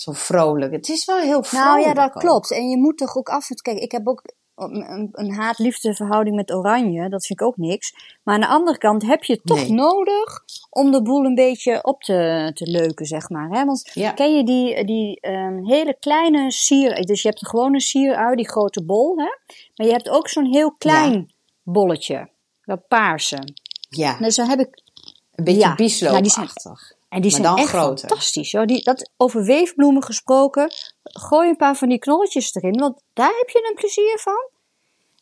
Zo 0.04 0.12
vrolijk. 0.12 0.72
Het 0.72 0.90
is 0.90 1.06
wel 1.06 1.18
heel 1.20 1.44
vrolijk. 1.44 1.68
Nou 1.70 1.88
ja, 1.88 1.94
dat 1.94 2.16
ook. 2.16 2.22
klopt. 2.22 2.52
En 2.52 2.70
je 2.70 2.78
moet 2.78 2.98
toch 2.98 3.16
ook 3.18 3.30
af 3.30 3.50
en 3.50 3.56
toe... 3.56 3.74
Kijk, 3.74 3.84
ik 3.84 3.92
heb 3.92 4.08
ook 4.08 4.22
een, 4.56 5.10
een, 5.12 5.34
haat-liefde 5.34 5.96
verhouding 5.96 6.36
met 6.36 6.54
oranje. 6.54 7.10
Dat 7.10 7.26
vind 7.26 7.40
ik 7.42 7.48
ook 7.48 7.58
niks. 7.58 7.94
Maar 8.24 8.36
aan 8.36 8.42
de 8.42 8.48
andere 8.48 8.78
kant 8.78 9.04
heb 9.06 9.24
je 9.24 9.34
het 9.34 9.42
toch 9.46 9.58
Nee. 9.58 9.72
nodig 9.72 10.44
om 10.70 10.92
de 10.92 11.02
boel 11.02 11.26
een 11.26 11.36
beetje 11.36 11.84
op 11.84 12.02
te, 12.04 12.52
te 12.54 12.68
leuken, 12.72 13.06
zeg 13.06 13.30
maar. 13.30 13.50
Hè? 13.50 13.66
Want 13.66 13.90
Ja. 13.94 14.12
ken 14.12 14.36
je 14.36 14.44
die, 14.44 14.86
die 14.86 15.20
ehm, 15.20 15.64
hele 15.66 15.98
kleine 16.00 16.52
sier... 16.52 17.06
Dus 17.06 17.22
je 17.22 17.28
hebt 17.28 17.42
een 17.42 17.48
gewone 17.48 17.82
sierui, 17.82 18.36
die 18.36 18.50
grote 18.50 18.84
bol. 18.84 19.18
Hè? 19.18 19.36
Maar 19.76 19.88
je 19.88 19.92
hebt 19.94 20.10
ook 20.10 20.28
zo'n 20.30 20.46
heel 20.52 20.72
klein 20.78 21.34
bolletje. 21.64 22.30
Dat 22.66 22.88
paarse. 22.88 23.38
Ja, 23.90 24.18
Dus 24.18 24.36
dan 24.36 24.50
heb 24.50 24.60
ik... 24.60 24.82
een 25.36 25.44
beetje 25.44 25.60
Ja, 25.60 25.76
biesloopachtig. 25.76 26.64
nou, 26.64 26.78
En 27.14 27.22
die 27.22 27.32
Maar 27.32 27.42
zijn 27.42 27.58
echt 27.58 27.70
groter. 27.70 28.08
fantastisch. 28.08 28.52
Hoor. 28.52 28.66
Die, 28.66 28.84
dat, 28.84 29.12
over 29.18 29.44
weefbloemen 29.44 30.04
gesproken, 30.04 30.72
gooi 31.04 31.50
een 31.50 31.56
paar 31.56 31.76
van 31.76 31.90
die 31.90 32.00
knolletjes 32.00 32.56
erin, 32.56 32.80
want 32.80 33.02
daar 33.14 33.34
heb 33.40 33.50
je 33.50 33.68
een 33.70 33.76
plezier 33.76 34.20
van. 34.20 34.50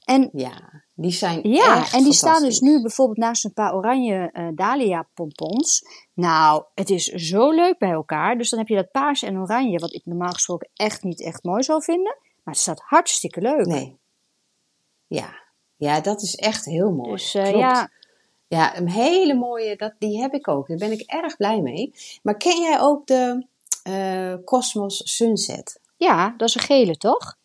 En 0.05 0.29
Ja, 0.33 0.83
die 0.93 1.11
zijn 1.11 1.49
ja, 1.49 1.91
en 1.91 2.03
die 2.03 2.13
staan 2.13 2.43
dus 2.43 2.59
nu 2.59 2.81
bijvoorbeeld 2.81 3.17
naast 3.17 3.45
een 3.45 3.53
paar 3.53 3.75
oranje 3.75 4.29
eh 4.33 4.47
dahlia 4.55 5.07
pompons. 5.13 5.81
Nou, 6.13 6.63
het 6.73 6.89
is 6.89 7.05
zo 7.05 7.49
leuk 7.51 7.77
bij 7.77 7.91
elkaar. 7.91 8.37
Dus 8.37 8.49
dan 8.49 8.59
heb 8.59 8.67
je 8.67 8.75
dat 8.75 8.91
paars 8.91 9.21
en 9.21 9.37
oranje, 9.37 9.79
wat 9.79 9.93
ik 9.93 10.05
normaal 10.05 10.31
gesproken 10.31 10.69
echt 10.73 11.03
niet 11.03 11.21
echt 11.23 11.43
mooi 11.43 11.63
zou 11.63 11.83
vinden. 11.83 12.17
Maar 12.43 12.53
het 12.53 12.63
staat 12.63 12.81
hartstikke 12.85 13.41
leuk. 13.41 13.65
Nee. 13.65 13.97
Ja. 15.07 15.29
ja, 15.75 16.01
dat 16.01 16.21
is 16.21 16.35
echt 16.35 16.65
heel 16.65 16.91
mooi. 16.91 17.11
Dus 17.11 17.33
eh, 17.35 17.43
Klopt. 17.43 17.59
ja, 17.59 17.89
Ja, 18.51 18.77
een 18.77 18.89
hele 18.89 19.33
mooie, 19.33 19.75
dat, 19.75 19.93
die 19.99 20.21
heb 20.21 20.33
ik 20.33 20.47
ook. 20.47 20.67
Daar 20.67 20.77
ben 20.77 20.91
ik 20.91 21.01
erg 21.01 21.37
blij 21.37 21.61
mee. 21.61 21.93
Maar 22.23 22.37
ken 22.37 22.61
jij 22.61 22.81
ook 22.81 23.07
de 23.07 23.45
eh, 23.83 24.33
Cosmos 24.45 25.01
Sunset? 25.15 25.79
ja, 25.97 26.33
dat 26.37 26.47
is 26.47 26.55
een 26.55 26.61
gele 26.61 26.97
toch? 26.97 27.37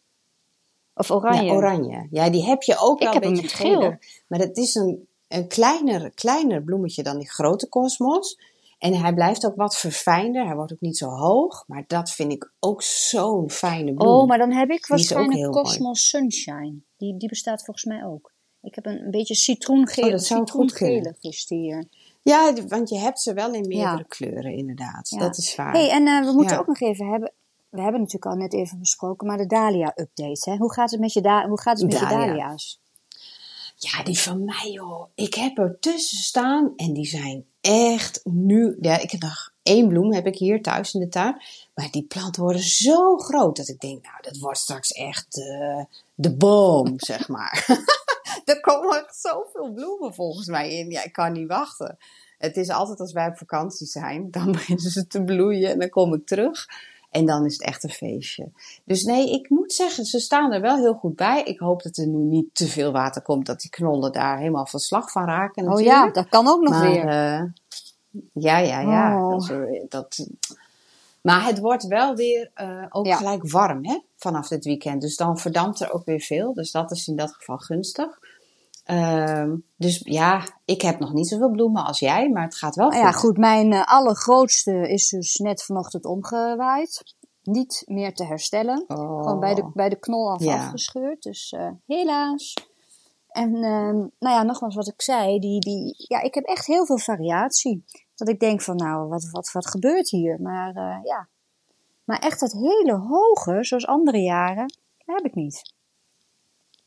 Of 0.95 1.11
oranje? 1.11 1.45
Ja, 1.45 1.53
oranje. 1.53 2.07
Ja, 2.11 2.31
die 2.31 2.45
heb 2.45 2.63
je 2.63 2.77
ook 2.79 3.01
Ik 3.01 3.05
wel 3.05 3.13
heb 3.13 3.25
een 3.25 3.33
beetje 3.33 3.49
geel. 3.49 3.97
Maar 4.27 4.39
het 4.39 4.57
is 4.57 4.75
een, 4.75 5.09
een 5.29 5.49
kleiner, 5.49 6.11
kleiner 6.11 6.63
bloemetje 6.63 7.03
dan 7.03 7.19
die 7.19 7.31
grote 7.31 7.69
Cosmos. 7.69 8.39
En 8.79 8.95
hij 8.95 9.15
blijft 9.15 9.47
ook 9.47 9.57
wat 9.57 9.77
verfijnder. 9.77 10.47
Hij 10.47 10.55
wordt 10.55 10.73
ook 10.73 10.81
niet 10.81 10.97
zo 10.97 11.09
hoog. 11.09 11.65
Maar 11.67 11.85
dat 11.87 12.11
vind 12.11 12.33
ik 12.33 12.53
ook 12.61 12.83
zo'n 12.83 13.51
fijne 13.51 13.95
bloem. 13.95 14.09
Oh, 14.09 14.27
maar 14.27 14.39
dan 14.39 14.53
heb 14.53 14.71
ik 14.71 14.87
waarschijnlijk 14.87 15.39
mooi. 15.39 15.51
Cosmos 15.51 16.09
Sunshine. 16.09 16.75
Die, 16.97 17.17
die 17.17 17.29
bestaat 17.29 17.65
volgens 17.65 17.85
mij 17.85 18.05
ook. 18.05 18.35
Ik 18.67 18.75
heb 18.75 18.87
een, 18.87 19.05
een 19.05 19.11
beetje 19.11 19.35
citroengeel. 19.35 20.05
Oh, 20.05 20.11
dat 20.11 20.25
zou 20.25 20.45
is 21.21 21.47
die 21.47 21.59
hier. 21.59 21.85
Ja, 22.23 22.53
want 22.69 22.89
je 22.89 22.99
hebt 22.99 23.21
ze 23.21 23.33
wel 23.35 23.53
in 23.53 23.69
meerdere 23.69 23.97
Ja. 23.97 24.05
kleuren, 24.09 24.53
inderdaad. 24.53 25.11
Ja. 25.11 25.19
Dat 25.19 25.37
is 25.37 25.55
waar. 25.55 25.73
hey, 25.73 25.91
en 25.91 26.07
eh, 26.07 26.25
we 26.25 26.33
moeten 26.33 26.55
Ja. 26.55 26.61
ook 26.61 26.67
nog 26.67 26.81
even 26.81 27.07
hebben. 27.11 27.33
We 27.69 27.81
hebben 27.83 28.01
natuurlijk 28.01 28.33
al 28.33 28.37
net 28.37 28.53
even 28.53 28.79
besproken, 28.79 29.27
maar 29.27 29.37
de 29.37 29.47
Dahlia-update. 29.47 30.51
Hè? 30.51 30.57
Hoe 30.57 30.73
gaat 30.73 30.91
het 30.91 31.01
met 31.01 31.13
je, 31.13 31.21
da 31.21 31.49
hoe 31.49 31.61
gaat 31.61 31.79
het 31.81 31.91
met 31.91 31.99
je 31.99 32.07
Dahlia. 32.07 32.27
Dahlia's? 32.27 32.81
Ja, 33.77 34.03
die 34.03 34.19
van 34.19 34.45
mij, 34.45 34.71
joh. 34.73 35.07
Ik 35.15 35.35
heb 35.35 35.59
er 35.59 35.77
tussen 35.81 36.19
staan 36.19 36.73
en 36.77 36.93
die 36.93 37.07
zijn 37.07 37.45
echt 37.61 38.21
nu... 38.25 38.77
Ja, 38.81 38.99
ik 38.99 39.11
heb 39.11 39.21
nog 39.21 39.53
één 39.63 39.89
bloem 39.89 40.13
heb 40.13 40.27
ik 40.27 40.39
hier 40.39 40.63
thuis 40.63 40.95
in 40.95 41.01
de 41.01 41.09
tuin. 41.09 41.43
Maar 41.75 41.89
die 41.91 42.03
planten 42.03 42.43
worden 42.43 42.63
zo 42.63 43.17
groot 43.17 43.57
dat 43.57 43.69
ik 43.69 43.81
denk, 43.81 44.03
nou, 44.03 44.17
dat 44.21 44.37
wordt 44.37 44.59
straks 44.59 44.93
echt 44.93 45.39
eh, 45.41 45.85
de 46.15 46.35
boom, 46.35 46.95
zeg 47.13 47.29
maar. 47.29 47.67
er 48.55 48.61
komen 48.61 48.99
echt 48.99 49.17
zoveel 49.17 49.73
bloemen 49.73 50.15
volgens 50.15 50.47
mij 50.47 50.79
in. 50.79 50.91
Ja, 50.91 51.05
ik 51.05 51.13
kan 51.13 51.33
niet 51.33 51.49
wachten. 51.49 51.97
Het 52.39 52.57
is 52.57 52.71
altijd 52.71 53.01
als 53.01 53.13
wij 53.13 53.27
op 53.27 53.37
vakantie 53.37 53.87
zijn, 53.87 54.31
dan 54.31 54.53
beginnen 54.53 54.91
ze 54.91 55.07
te 55.07 55.25
bloeien 55.25 55.71
en 55.71 55.79
dan 55.79 55.89
kom 55.89 56.15
ik 56.15 56.27
terug. 56.27 56.67
En 57.11 57.27
dan 57.27 57.45
is 57.45 57.53
het 57.53 57.63
echt 57.63 57.85
een 57.85 57.91
feestje. 57.91 58.51
Dus 58.85 59.03
nee, 59.03 59.31
ik 59.31 59.51
moet 59.51 59.73
zeggen, 59.73 60.05
ze 60.05 60.21
staan 60.21 60.53
er 60.53 60.61
wel 60.61 60.77
heel 60.77 60.95
goed 60.95 61.17
bij. 61.17 61.43
Ik 61.43 61.59
hoop 61.59 61.83
dat 61.83 61.97
er 61.97 62.07
nu 62.07 62.19
niet 62.19 62.55
te 62.55 62.67
veel 62.67 62.93
water 62.93 63.23
komt, 63.23 63.47
dat 63.47 63.61
die 63.61 63.71
knollen 63.71 64.13
daar 64.13 64.39
helemaal 64.39 64.67
van 64.67 64.81
slag 64.81 65.11
van 65.11 65.25
raken. 65.25 65.65
Natuurlijk. 65.65 65.97
Oh 65.97 66.05
ja, 66.05 66.11
dat 66.13 66.29
kan 66.29 66.49
ook 66.49 66.61
nog 66.61 66.73
maar, 66.73 66.91
weer. 66.91 67.05
Uh, 67.05 67.43
ja, 68.33 68.59
ja, 68.59 68.81
ja. 68.81 69.27
Oh. 69.27 69.49
Dat, 69.89 70.27
maar 71.21 71.45
het 71.45 71.59
wordt 71.59 71.87
wel 71.87 72.15
weer 72.15 72.51
uh, 72.61 72.85
ook 72.89 73.07
Ja. 73.07 73.17
gelijk 73.17 73.51
warm 73.51 73.87
hè, 73.87 73.99
vanaf 74.17 74.49
dit 74.49 74.65
weekend. 74.65 75.01
Dus 75.01 75.17
dan 75.17 75.39
verdampt 75.39 75.81
er 75.81 75.93
ook 75.93 76.05
weer 76.05 76.21
veel. 76.21 76.55
Dus 76.55 76.71
dat 76.71 76.91
is 76.91 77.09
in 77.09 77.17
dat 77.17 77.35
geval 77.35 77.59
gunstig. 77.59 78.19
Ehm, 78.87 79.57
dus 79.77 80.01
ja, 80.05 80.45
ik 80.65 80.83
heb 80.83 80.99
nog 80.99 81.13
niet 81.13 81.29
zoveel 81.29 81.51
bloemen 81.51 81.85
als 81.85 81.99
jij, 81.99 82.31
maar 82.31 82.43
het 82.43 82.55
gaat 82.55 82.75
wel 82.75 82.89
Nou 82.89 83.03
ja, 83.03 83.13
goed, 83.13 83.37
mijn 83.37 83.73
eh, 83.73 83.85
allergrootste 83.85 84.89
is 84.89 85.09
dus 85.09 85.37
net 85.37 85.63
vanochtend 85.63 86.05
omgewaaid. 86.05 87.15
Niet 87.43 87.83
meer 87.87 88.15
te 88.15 88.25
herstellen. 88.25 88.85
Oh. 88.89 89.23
Gewoon 89.23 89.41
bij 89.41 89.55
de, 89.55 89.71
bij 89.75 89.89
de 89.89 89.99
knol 89.99 90.31
af 90.31 90.43
Ja. 90.43 90.57
afgescheurd. 90.57 91.23
Dus 91.23 91.53
eh, 91.53 91.71
helaas. 91.87 92.55
En 93.29 93.55
ehm, 93.55 93.97
nou 93.97 94.11
ja, 94.35 94.43
nogmaals 94.43 94.75
wat 94.75 94.89
ik 94.89 95.03
zei. 95.03 95.39
Die, 95.39 95.61
die, 95.61 95.95
ja, 95.97 96.21
ik 96.21 96.35
heb 96.35 96.45
echt 96.45 96.67
heel 96.67 96.87
veel 96.87 96.99
variatie. 96.99 97.85
Dat 98.15 98.29
ik 98.29 98.41
denk 98.41 98.63
van 98.63 98.77
nou, 98.77 99.09
wat, 99.09 99.29
wat, 99.31 99.53
wat 99.53 99.67
gebeurt 99.67 100.11
hier? 100.11 100.41
Maar 100.41 100.75
eh, 100.75 100.99
ja. 101.03 101.29
Maar 102.05 102.19
echt 102.19 102.41
dat 102.41 102.53
hele 102.53 102.97
hoge, 102.97 103.65
zoals 103.65 103.87
andere 103.87 104.21
jaren, 104.21 104.73
heb 105.05 105.25
ik 105.25 105.35
niet. 105.35 105.75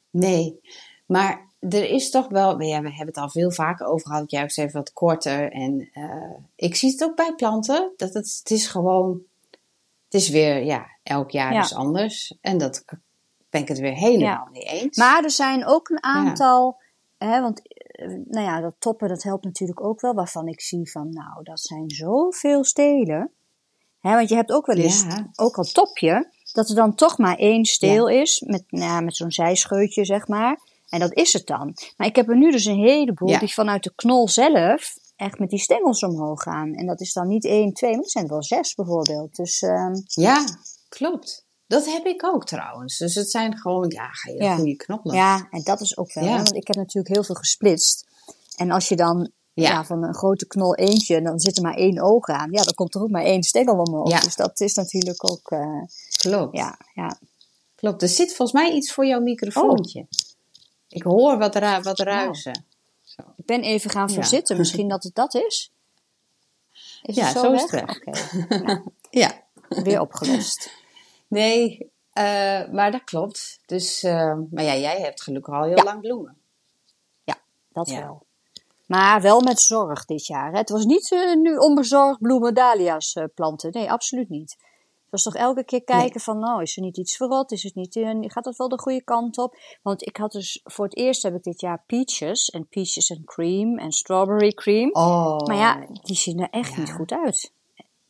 Nee, 0.09 0.59
maar 1.05 1.48
er 1.59 1.89
is 1.89 2.09
toch 2.09 2.27
wel, 2.27 2.61
ja, 2.61 2.81
we 2.81 2.87
hebben 2.89 3.07
het 3.07 3.17
al 3.17 3.29
veel 3.29 3.51
vaker 3.51 3.85
over 3.85 4.07
gehad, 4.07 4.31
jij 4.31 4.43
ook 4.43 4.51
zei 4.51 4.69
wat 4.71 4.93
korter. 4.93 5.51
En 5.51 5.89
eh, 5.93 6.35
ik 6.55 6.75
zie 6.75 6.91
het 6.91 7.03
ook 7.03 7.15
bij 7.15 7.33
planten, 7.35 7.93
dat 7.97 8.13
het, 8.13 8.35
het 8.39 8.51
is 8.51 8.67
gewoon, 8.67 9.21
het 10.03 10.13
is 10.21 10.29
weer, 10.29 10.63
ja, 10.63 10.85
elk 11.03 11.31
jaar 11.31 11.53
Ja. 11.53 11.61
is 11.61 11.73
anders. 11.73 12.37
En 12.41 12.57
dat 12.57 12.85
ben 13.49 13.61
ik 13.61 13.67
het 13.67 13.79
weer 13.79 13.93
helemaal 13.93 14.47
niet 14.51 14.67
eens. 14.67 14.97
Maar 14.97 15.23
er 15.23 15.31
zijn 15.31 15.65
ook 15.65 15.89
een 15.89 16.03
aantal, 16.03 16.81
hè, 17.17 17.41
want 17.41 17.61
eh, 17.91 18.07
nou 18.07 18.45
ja, 18.45 18.61
dat 18.61 18.75
toppen 18.79 19.07
dat 19.09 19.23
helpt 19.23 19.43
natuurlijk 19.43 19.83
ook 19.83 20.01
wel, 20.01 20.13
waarvan 20.13 20.47
ik 20.47 20.61
zie 20.61 20.91
van 20.91 21.09
nou, 21.09 21.43
dat 21.43 21.59
zijn 21.59 21.89
zoveel 21.89 22.63
stelen. 22.63 23.31
Hè, 23.99 24.15
want 24.15 24.29
je 24.29 24.35
hebt 24.35 24.51
ook 24.51 24.65
wel 24.65 24.75
eens, 24.77 25.03
Ja. 25.03 25.29
ook 25.35 25.57
al 25.57 25.63
topje, 25.63 26.31
dat 26.53 26.69
er 26.69 26.75
dan 26.75 26.95
toch 26.95 27.17
maar 27.17 27.35
één 27.37 27.65
steel 27.65 28.07
is, 28.07 28.43
met, 28.45 28.63
nou 28.67 28.83
ja, 28.85 29.01
met 29.01 29.15
zo'n 29.15 29.31
zijscheutje 29.31 30.05
zeg 30.05 30.27
maar. 30.27 30.59
En 30.89 30.99
dat 30.99 31.13
is 31.13 31.33
het 31.33 31.47
dan. 31.47 31.73
Maar 31.97 32.07
ik 32.07 32.15
heb 32.15 32.29
er 32.29 32.37
nu 32.37 32.51
dus 32.51 32.65
een 32.65 32.79
heleboel 32.83 33.29
Ja. 33.29 33.39
die 33.39 33.53
vanuit 33.53 33.83
de 33.83 33.91
knol 33.95 34.27
zelf 34.27 34.93
echt 35.15 35.39
met 35.39 35.49
die 35.49 35.59
stengels 35.59 36.03
omhoog 36.03 36.43
gaan. 36.43 36.73
En 36.73 36.85
dat 36.85 37.01
is 37.01 37.13
dan 37.13 37.27
niet 37.27 37.45
één, 37.45 37.73
twee, 37.73 37.91
maar 37.91 37.99
dat 38.01 38.11
zijn 38.11 38.23
er 38.23 38.29
wel 38.29 38.43
zes 38.43 38.75
bijvoorbeeld. 38.75 39.35
Dus 39.35 39.61
ehm, 39.61 39.93
Ja, 40.05 40.43
klopt. 40.89 41.45
Dat 41.67 41.85
heb 41.85 42.05
ik 42.05 42.25
ook 42.25 42.45
trouwens. 42.45 42.97
Dus 42.97 43.15
het 43.15 43.31
zijn 43.31 43.57
gewoon, 43.57 43.89
ja, 43.89 44.07
ga 44.11 44.31
je 44.31 44.37
Ja. 44.43 44.55
goede 44.55 44.75
knollen. 44.75 45.15
Ja, 45.15 45.47
en 45.51 45.61
dat 45.63 45.81
is 45.81 45.97
ook 45.97 46.13
wel. 46.13 46.23
Ja. 46.23 46.35
Want 46.35 46.55
ik 46.55 46.67
heb 46.67 46.75
natuurlijk 46.75 47.13
heel 47.13 47.23
veel 47.23 47.35
gesplitst. 47.35 48.05
En 48.57 48.71
als 48.71 48.87
je 48.87 48.95
dan 48.95 49.31
Ja. 49.53 49.69
ja. 49.69 49.85
van 49.85 50.03
een 50.03 50.13
grote 50.15 50.47
knol 50.47 50.75
eentje, 50.75 51.21
dan 51.21 51.39
zit 51.39 51.57
er 51.57 51.63
maar 51.63 51.75
één 51.75 51.99
oog 52.01 52.27
aan. 52.27 52.51
Ja, 52.51 52.63
dan 52.63 52.73
komt 52.73 52.95
er 52.95 53.01
ook 53.01 53.09
maar 53.09 53.23
één 53.23 53.43
stengel 53.43 53.77
omhoog. 53.79 54.09
Ja. 54.11 54.19
Dus 54.19 54.35
dat 54.35 54.59
is 54.59 54.73
natuurlijk 54.73 55.31
ook. 55.31 55.51
eh, 55.51 55.81
klopt. 56.17 56.57
ja, 56.57 56.77
ja. 56.93 57.17
Klopt. 57.75 58.01
Er 58.01 58.07
zit 58.07 58.35
volgens 58.35 58.51
mij 58.61 58.71
iets 58.75 58.93
voor 58.93 59.05
jouw 59.05 59.19
microfoontje. 59.19 60.07
Ik 60.89 61.03
hoor 61.03 61.37
wat, 61.37 61.55
ra 61.55 61.81
wat 61.81 61.99
ruizen. 61.99 62.65
Ik 63.37 63.45
ben 63.45 63.61
even 63.61 63.89
gaan 63.89 64.07
Ja. 64.07 64.13
verzitten. 64.13 64.57
Misschien 64.61 64.87
dat 64.87 65.03
het 65.03 65.15
dat 65.15 65.33
is. 65.33 65.71
Is 67.01 67.15
Ja, 67.15 67.23
het 67.25 67.37
zo, 67.37 67.41
zo 67.43 67.51
is 67.51 67.71
weg? 67.71 67.99
het 68.05 68.27
Oké, 68.47 68.57
nou, 68.63 68.81
Ja. 69.09 69.43
weer 69.69 69.99
opgelost. 70.01 70.69
Nee, 71.27 71.91
eh, 72.13 72.23
maar 72.71 72.91
dat 72.91 73.03
klopt. 73.03 73.59
Dus, 73.65 74.03
eh, 74.03 74.37
maar 74.51 74.63
ja, 74.63 74.75
jij 74.75 75.01
hebt 75.01 75.21
gelukkig 75.21 75.53
al 75.53 75.63
heel 75.63 75.75
Ja. 75.77 75.83
lang 75.83 76.01
bloemen. 76.01 76.37
Dat 77.71 77.89
Ja. 77.89 77.99
wel. 77.99 78.25
Maar 78.85 79.21
wel 79.21 79.41
met 79.41 79.59
zorg 79.59 80.05
dit 80.05 80.25
jaar. 80.25 80.51
Hè? 80.51 80.57
Het 80.57 80.69
was 80.69 80.85
niet 80.85 81.11
eh, 81.11 81.35
nu 81.35 81.57
onbezorgd 81.57 82.19
bloemen 82.19 82.53
dahlia's 82.53 83.13
eh, 83.13 83.23
planten. 83.35 83.71
Nee, 83.71 83.91
absoluut 83.91 84.29
niet. 84.29 84.57
Het 85.11 85.23
was 85.23 85.33
toch 85.33 85.41
elke 85.43 85.63
keer 85.63 85.83
kijken 85.83 86.21
van, 86.21 86.39
nou, 86.39 86.61
is 86.61 86.75
er 86.77 86.83
niet 86.83 86.97
iets 86.97 87.15
verrot? 87.15 87.51
Is 87.51 87.63
het 87.63 87.75
niet, 87.75 87.95
eh, 87.95 88.15
gaat 88.19 88.45
het 88.45 88.57
wel 88.57 88.69
de 88.69 88.79
goede 88.79 89.03
kant 89.03 89.37
op? 89.37 89.55
Want 89.81 90.07
ik 90.07 90.17
had 90.17 90.31
dus, 90.31 90.59
voor 90.63 90.85
het 90.85 90.95
eerst 90.97 91.23
heb 91.23 91.35
ik 91.35 91.43
dit 91.43 91.61
jaar 91.61 91.83
peaches. 91.87 92.49
En 92.49 92.67
peaches 92.67 93.09
en 93.09 93.23
cream 93.25 93.77
en 93.77 93.91
strawberry 93.91 94.51
cream. 94.51 94.89
Oh. 94.91 95.37
Maar 95.45 95.55
ja, 95.55 95.87
die 96.01 96.15
zien 96.15 96.39
er 96.39 96.49
echt 96.49 96.73
Ja. 96.73 96.79
niet 96.79 96.91
goed 96.91 97.11
uit. 97.11 97.53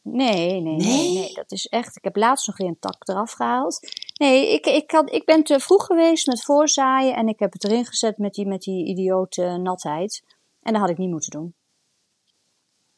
Nee, 0.02 0.62
nee, 0.62 0.62
nee, 0.62 0.76
nee, 0.78 1.14
Nee? 1.14 1.34
Dat 1.34 1.52
is 1.52 1.66
echt. 1.68 1.96
Ik 1.98 2.04
heb 2.04 2.16
laatst 2.16 2.48
nog 2.48 2.58
weer 2.58 2.68
een 2.68 2.80
tak 2.80 3.08
eraf 3.08 3.32
gehaald. 3.32 3.80
Nee, 4.18 4.54
ik, 4.54 4.66
ik, 4.66 4.92
had, 4.92 5.12
ik 5.12 5.26
ben 5.26 5.44
te 5.44 5.60
vroeg 5.60 5.86
geweest 5.86 6.28
met 6.28 6.44
voorzaaien. 6.44 7.16
En 7.16 7.28
ik 7.28 7.40
heb 7.40 7.54
het 7.54 7.64
erin 7.64 7.86
gezet 7.86 8.18
met 8.18 8.34
die, 8.34 8.48
met 8.48 8.62
die 8.62 8.86
idiote 8.86 9.44
natheid. 9.44 10.24
En 10.62 10.72
dat 10.74 10.82
had 10.82 10.90
ik 10.92 10.98
niet 10.98 11.10
moeten 11.10 11.30
doen. 11.32 11.54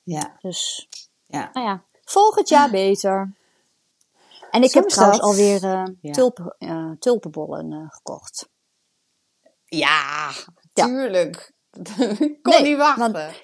Ja, 0.03 0.37
Dus, 0.41 0.87
ja. 1.25 1.49
nou 1.53 1.65
ja, 1.67 1.83
volgend 2.03 2.49
jaar 2.49 2.69
beter. 2.81 3.33
En 4.51 4.63
ik 4.63 4.69
Zo 4.69 4.79
heb 4.79 4.89
trouwens 4.89 5.19
dat. 5.19 5.29
alweer 5.29 5.61
Ja. 6.01 6.11
tulpen, 6.11 6.55
eh, 6.57 6.91
tulpenbollen 6.99 7.71
eh, 7.71 7.85
gekocht. 7.89 8.49
Ja, 9.65 10.29
Ja. 10.73 10.85
tuurlijk. 10.85 11.53
ik 11.71 11.87
kon 12.41 12.53
Nee, 12.53 12.61
niet 12.61 12.77
wachten. 12.77 13.11
want- 13.11 13.39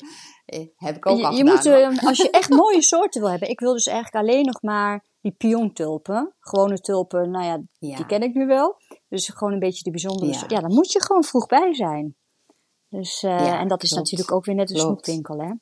Heb 0.75 0.95
ik 0.95 1.05
ook 1.05 1.23
al 1.23 1.31
je 1.31 1.37
gedaan. 1.37 1.45
moet, 1.55 1.63
hoor. 1.99 2.07
als 2.09 2.17
je 2.17 2.29
echt 2.29 2.49
mooie 2.63 2.81
soorten 2.81 3.21
wil 3.21 3.29
hebben. 3.29 3.49
Ik 3.49 3.59
wil 3.59 3.73
dus 3.73 3.85
eigenlijk 3.85 4.27
alleen 4.27 4.45
nog 4.45 4.61
maar 4.61 5.05
die 5.21 5.31
piontulpen. 5.31 6.35
Gewone 6.39 6.79
tulpen, 6.79 7.31
nou 7.31 7.45
ja, 7.45 7.61
Ja. 7.79 7.95
die 7.95 8.05
ken 8.05 8.21
ik 8.21 8.33
nu 8.33 8.45
wel. 8.45 8.81
Dus 9.09 9.27
gewoon 9.29 9.53
een 9.53 9.59
beetje 9.59 9.83
de 9.83 9.91
bijzondere 9.91 10.31
Ja. 10.31 10.43
Ja, 10.47 10.59
dan 10.59 10.73
moet 10.73 10.91
je 10.91 11.03
gewoon 11.03 11.23
vroeg 11.23 11.45
bij 11.45 11.73
zijn. 11.73 12.15
Dus, 12.89 13.21
Ja, 13.21 13.59
en 13.59 13.67
dat 13.67 13.83
is 13.83 13.91
natuurlijk 13.91 14.31
ook 14.31 14.45
weer 14.45 14.55
net 14.55 14.69
een 14.69 14.75
Klopt. 14.75 15.05
snoepwinkel, 15.05 15.39
hè? 15.47 15.53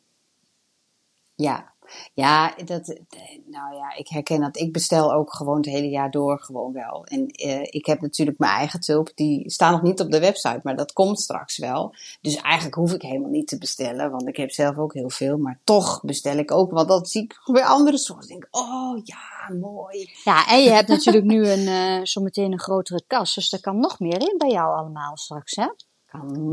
Ja, 1.35 1.74
ja, 2.13 2.53
dat, 2.65 2.99
nou 3.45 3.75
ja, 3.75 3.95
ik 3.95 4.07
herken 4.07 4.39
dat. 4.39 4.57
Ik 4.57 4.73
bestel 4.73 5.13
ook 5.13 5.33
gewoon 5.33 5.57
het 5.57 5.65
hele 5.65 5.89
jaar 5.89 6.11
door 6.11 6.39
gewoon 6.39 6.73
wel. 6.73 7.05
En 7.05 7.27
eh, 7.27 7.61
ik 7.61 7.85
heb 7.85 8.01
natuurlijk 8.01 8.39
mijn 8.39 8.57
eigen 8.57 8.79
tulp, 8.79 9.11
die 9.15 9.49
staan 9.51 9.71
nog 9.71 9.81
niet 9.81 9.99
op 9.99 10.11
de 10.11 10.19
website, 10.19 10.59
maar 10.63 10.75
dat 10.75 10.93
komt 10.93 11.19
straks 11.19 11.57
wel. 11.57 11.95
Dus 12.21 12.35
eigenlijk 12.35 12.75
hoef 12.75 12.93
ik 12.93 13.01
helemaal 13.01 13.29
niet 13.29 13.47
te 13.47 13.57
bestellen, 13.57 14.11
want 14.11 14.27
ik 14.27 14.37
heb 14.37 14.51
zelf 14.51 14.77
ook 14.77 14.93
heel 14.93 15.09
veel. 15.09 15.37
Maar 15.37 15.59
toch 15.63 16.01
bestel 16.01 16.37
ik 16.37 16.51
ook, 16.51 16.71
want 16.71 16.87
dat 16.87 17.09
zie 17.09 17.23
ik 17.23 17.41
weer 17.45 17.63
andere 17.63 17.97
soorten. 17.97 18.27
denk 18.27 18.47
oh 18.51 18.99
ja, 19.03 19.55
mooi. 19.55 20.09
Ja, 20.23 20.47
en 20.47 20.63
je 20.63 20.69
hebt 20.69 20.87
natuurlijk 20.87 21.25
nu 21.25 21.47
een, 21.47 21.67
eh 21.67 21.99
zometeen 22.03 22.51
een 22.51 22.59
grotere 22.59 23.03
kast. 23.07 23.35
Dus 23.35 23.51
er 23.51 23.61
kan 23.61 23.79
nog 23.79 23.99
meer 23.99 24.19
in 24.19 24.35
bij 24.37 24.49
jou 24.49 24.77
allemaal 24.77 25.17
straks, 25.17 25.55
hè? 25.55 25.67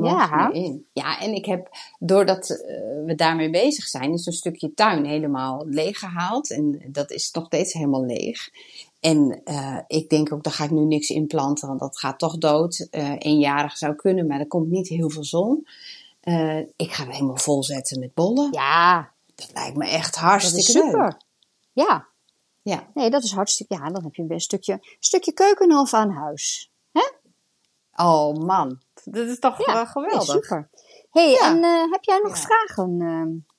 Ja. 0.03 0.53
in. 0.53 0.87
Ja, 0.93 1.21
en 1.21 1.35
ik 1.35 1.47
heb, 1.47 1.69
doordat 1.99 2.51
eh, 2.51 3.05
we 3.05 3.15
daarmee 3.17 3.51
bezig 3.51 3.85
zijn, 3.85 4.13
is 4.13 4.27
een 4.27 4.33
stukje 4.33 4.75
tuin 4.75 5.05
helemaal 5.05 5.65
leeggehaald. 5.67 6.51
En 6.51 6.83
dat 6.87 7.11
is 7.11 7.31
nog 7.31 7.47
steeds 7.47 7.73
helemaal 7.73 8.05
leeg. 8.05 8.51
En 9.01 9.41
eh, 9.45 9.79
ik 9.87 10.09
denk 10.09 10.33
ook, 10.33 10.43
daar 10.43 10.53
ga 10.53 10.65
ik 10.65 10.71
nu 10.71 10.85
niks 10.85 11.09
in 11.09 11.27
planten, 11.27 11.69
want 11.69 11.81
dat 11.81 11.99
gaat 11.99 12.19
toch 12.19 12.39
dood. 12.39 12.89
Eh 12.91 13.15
eenjarig 13.19 13.77
zou 13.77 13.95
kunnen, 13.95 14.27
maar 14.27 14.41
er 14.41 14.47
komt 14.47 14.71
niet 14.71 14.89
heel 14.89 15.11
veel 15.11 15.25
zon. 15.25 15.67
Ik 16.77 16.93
ga 16.93 17.03
hem 17.03 17.13
helemaal 17.13 17.37
volzetten 17.37 17.99
met 18.01 18.15
bollen. 18.15 18.53
Ja, 18.53 19.13
Dat 19.35 19.51
lijkt 19.55 19.77
me 19.77 19.89
echt 19.89 20.15
dat 20.15 20.23
hartstikke 20.23 20.59
is 20.59 20.73
super. 20.73 21.03
leuk. 21.03 21.17
Ja, 21.73 22.07
Ja, 22.63 22.91
nee, 22.95 23.11
dat 23.11 23.23
is 23.23 23.33
hartstikke... 23.33 23.75
Ja, 23.75 23.91
dan 23.91 24.03
heb 24.03 24.15
je 24.15 24.23
weer 24.23 24.33
een 24.33 24.41
stukje, 24.41 24.97
stukje 24.99 25.33
keukenhof 25.33 25.95
aan 25.95 26.11
huis. 26.11 26.71
oh 27.93 28.37
man, 28.37 28.81
dat 29.05 29.27
is 29.29 29.39
toch 29.39 29.67
Ja, 29.67 29.73
wel 29.73 29.87
geweldig. 29.87 30.25
Super. 30.25 30.69
hey, 31.11 31.31
Ja. 31.31 31.51
en 31.51 31.63
eh, 31.65 31.91
heb 31.93 32.03
jij 32.03 32.19
nog 32.23 32.37
Ja. 32.37 32.43
vragen 32.43 33.01
eh, 33.01 33.53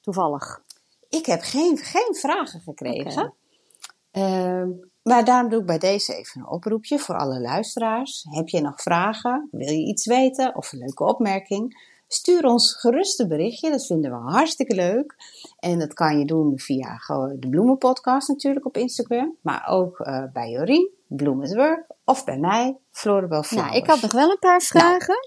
toevallig? 0.00 0.62
Ik 1.08 1.26
heb 1.26 1.40
geen, 1.42 1.76
geen 1.78 2.14
vragen 2.14 2.60
gekregen. 2.60 3.34
Ehm, 4.10 4.68
maar 5.02 5.24
daarom 5.24 5.50
doe 5.50 5.60
ik 5.60 5.66
bij 5.66 5.78
deze 5.78 6.14
even 6.14 6.40
een 6.40 6.48
oproepje 6.48 6.98
voor 6.98 7.16
alle 7.16 7.40
luisteraars. 7.40 8.26
Heb 8.30 8.48
je 8.48 8.60
nog 8.60 8.80
vragen? 8.82 9.48
Wil 9.50 9.68
je 9.72 9.86
iets 9.86 10.06
weten 10.06 10.56
of 10.56 10.72
een 10.72 10.78
leuke 10.78 11.04
opmerking? 11.04 11.94
Stuur 12.08 12.44
ons 12.44 12.74
gerust 12.80 13.20
een 13.20 13.28
berichtje, 13.28 13.70
dat 13.70 13.86
vinden 13.86 14.10
we 14.10 14.30
hartstikke 14.30 14.74
leuk. 14.74 15.14
En 15.58 15.78
dat 15.78 15.94
kan 15.94 16.18
je 16.18 16.24
doen 16.24 16.58
via 16.58 16.98
de 17.38 17.48
Bloemenpodcast 17.50 18.28
natuurlijk 18.28 18.66
op 18.66 18.76
Instagram. 18.76 19.36
Maar 19.42 19.68
ook 19.68 20.00
eh, 20.00 20.24
bij 20.32 20.50
Jorien, 20.50 20.90
Bloem 21.06 21.42
at 21.42 21.54
Work. 21.54 21.86
Of 22.04 22.24
bij 22.24 22.38
mij, 22.38 22.76
Floribel 22.90 23.42
Flowers. 23.42 23.70
Nou, 23.70 23.82
ik 23.82 23.86
had 23.90 24.00
nog 24.00 24.12
wel 24.12 24.30
een 24.30 24.38
paar 24.38 24.60
vragen. 24.60 25.18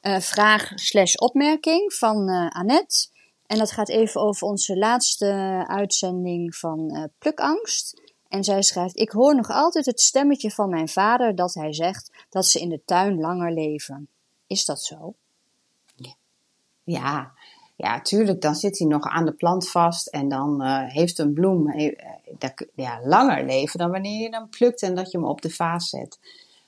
Eh, 0.00 0.20
vraag 0.20 0.72
slash 0.74 1.14
opmerking 1.14 1.92
van 1.92 2.28
eh 2.28 2.48
Annette. 2.48 3.08
En 3.46 3.58
dat 3.58 3.70
gaat 3.70 3.88
even 3.88 4.20
over 4.20 4.46
onze 4.46 4.76
laatste 4.76 5.64
uitzending 5.66 6.56
van 6.56 6.90
eh 6.90 7.04
Plukangst. 7.18 8.00
En 8.28 8.44
zij 8.44 8.62
schrijft: 8.62 8.98
Ik 8.98 9.10
hoor 9.10 9.34
nog 9.34 9.48
altijd 9.48 9.86
het 9.86 10.00
stemmetje 10.00 10.50
van 10.50 10.68
mijn 10.68 10.88
vader 10.88 11.34
dat 11.34 11.54
hij 11.54 11.72
zegt 11.72 12.10
dat 12.28 12.46
ze 12.46 12.60
in 12.60 12.68
de 12.68 12.82
tuin 12.84 13.20
langer 13.20 13.52
leven. 13.52 14.08
Is 14.46 14.64
dat 14.64 14.82
zo? 14.82 15.14
Ja, 16.84 17.32
ja, 17.80 18.00
tuurlijk, 18.00 18.40
dan 18.40 18.54
zit 18.54 18.78
hij 18.78 18.88
nog 18.88 19.04
aan 19.04 19.24
de 19.24 19.32
plant 19.32 19.70
vast 19.70 20.06
en 20.06 20.28
dan 20.28 20.62
uh, 20.62 20.88
heeft 20.88 21.18
een 21.18 21.32
bloem 21.32 21.68
uh, 21.68 21.92
ja, 22.74 23.00
langer 23.04 23.44
leven 23.44 23.78
dan 23.78 23.90
wanneer 23.90 24.20
je 24.20 24.28
hem 24.28 24.48
plukt 24.48 24.82
en 24.82 24.94
dat 24.94 25.10
je 25.10 25.18
hem 25.18 25.26
op 25.26 25.42
de 25.42 25.50
vaas 25.50 25.88
zet. 25.88 26.18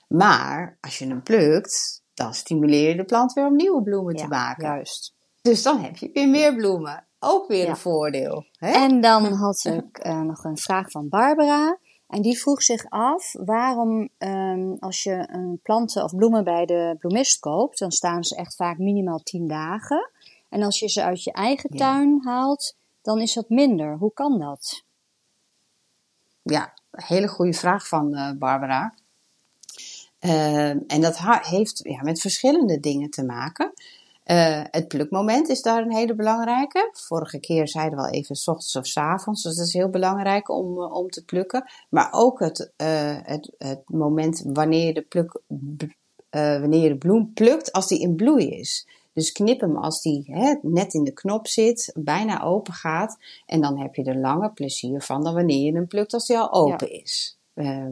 Maar 0.07 0.77
als 0.81 0.99
je 0.99 1.07
hem 1.07 1.23
plukt, 1.23 2.01
dan 2.13 2.33
stimuleer 2.33 2.89
je 2.89 2.95
de 2.95 3.03
plant 3.03 3.33
weer 3.33 3.45
om 3.45 3.55
nieuwe 3.55 3.83
bloemen 3.83 4.15
te 4.15 4.27
maken. 4.27 4.67
Juist. 4.67 5.13
Dus 5.41 5.63
dan 5.63 5.79
heb 5.79 5.97
je 5.97 6.09
weer 6.13 6.29
meer 6.29 6.55
bloemen. 6.55 7.05
Ook 7.19 7.47
weer 7.47 7.69
een 7.69 7.77
voordeel. 7.77 8.45
Hè? 8.57 8.71
En 8.71 9.01
dan 9.01 9.33
had 9.43 9.65
ik 9.65 10.05
uh, 10.05 10.21
nog 10.21 10.43
een 10.43 10.57
vraag 10.57 10.91
van 10.91 11.09
Barbara. 11.09 11.77
En 12.07 12.21
die 12.21 12.37
vroeg 12.37 12.63
zich 12.63 12.85
af 12.89 13.33
waarom 13.45 14.09
um, 14.17 14.77
als 14.79 15.03
je 15.03 15.27
een 15.31 15.59
planten 15.63 16.03
of 16.03 16.15
bloemen 16.15 16.43
bij 16.43 16.65
de 16.65 16.95
bloemist 16.99 17.39
koopt, 17.39 17.79
dan 17.79 17.91
staan 17.91 18.23
ze 18.23 18.35
echt 18.35 18.55
vaak 18.55 18.77
minimaal 18.77 19.19
10 19.19 19.47
dagen. 19.47 20.11
En 20.53 20.63
als 20.63 20.79
je 20.79 20.89
ze 20.89 21.03
uit 21.03 21.23
je 21.23 21.31
eigen 21.31 21.69
tuin 21.69 22.21
haalt, 22.23 22.75
dan 23.01 23.21
is 23.21 23.33
dat 23.33 23.49
minder. 23.49 23.97
Hoe 23.97 24.13
kan 24.13 24.39
dat? 24.39 24.83
Ja, 26.41 26.73
hele 26.91 27.27
goede 27.27 27.53
vraag 27.53 27.87
van 27.87 28.13
uh, 28.13 28.31
Barbara. 28.31 28.93
Uh, 30.19 30.69
en 30.69 31.01
dat 31.01 31.17
heeft 31.41 31.79
ja, 31.83 32.01
met 32.01 32.21
verschillende 32.21 32.79
dingen 32.79 33.09
te 33.09 33.23
maken. 33.23 33.73
Uh, 34.25 34.61
het 34.63 34.87
plukmoment 34.87 35.49
is 35.49 35.61
daar 35.61 35.81
een 35.81 35.95
hele 35.95 36.15
belangrijke. 36.15 36.89
Vorige 36.93 37.39
keer 37.39 37.67
zeiden 37.67 37.97
we 37.97 38.05
al 38.05 38.11
even 38.11 38.35
s 38.35 38.47
ochtends 38.47 38.75
of 38.75 38.85
s 38.85 38.97
avonds. 38.97 39.43
Dus 39.43 39.55
dat 39.55 39.67
is 39.67 39.73
heel 39.73 39.89
belangrijk 39.89 40.49
om, 40.49 40.77
uh, 40.77 40.93
om 40.93 41.09
te 41.09 41.25
plukken. 41.25 41.69
Maar 41.89 42.07
ook 42.11 42.39
het, 42.39 42.59
uh, 42.59 43.17
het, 43.21 43.51
het 43.57 43.89
moment 43.89 44.43
wanneer 44.45 44.85
je, 44.85 44.93
de 44.93 45.01
pluk, 45.01 45.41
wanneer 46.29 46.83
je 46.83 46.89
de 46.89 46.97
bloem 46.97 47.33
plukt 47.33 47.71
als 47.71 47.87
die 47.87 47.99
in 47.99 48.15
bloei 48.15 48.49
is. 48.49 48.87
Dus 49.13 49.31
knip 49.31 49.61
hem 49.61 49.77
als 49.77 50.01
die 50.01 50.23
hè, 50.25 50.55
net 50.61 50.93
in 50.93 51.03
de 51.03 51.13
knop 51.13 51.47
zit, 51.47 51.91
bijna 51.95 52.43
open 52.43 52.73
gaat. 52.73 53.17
En 53.45 53.61
dan 53.61 53.79
heb 53.79 53.95
je 53.95 54.03
er 54.03 54.17
langer 54.17 54.53
plezier 54.53 55.01
van 55.01 55.23
dan 55.23 55.33
wanneer 55.33 55.65
je 55.65 55.73
hem 55.73 55.87
plukt 55.87 56.13
als 56.13 56.27
die 56.27 56.37
al 56.37 56.53
open 56.53 56.91
ja. 56.91 57.01
is. 57.01 57.37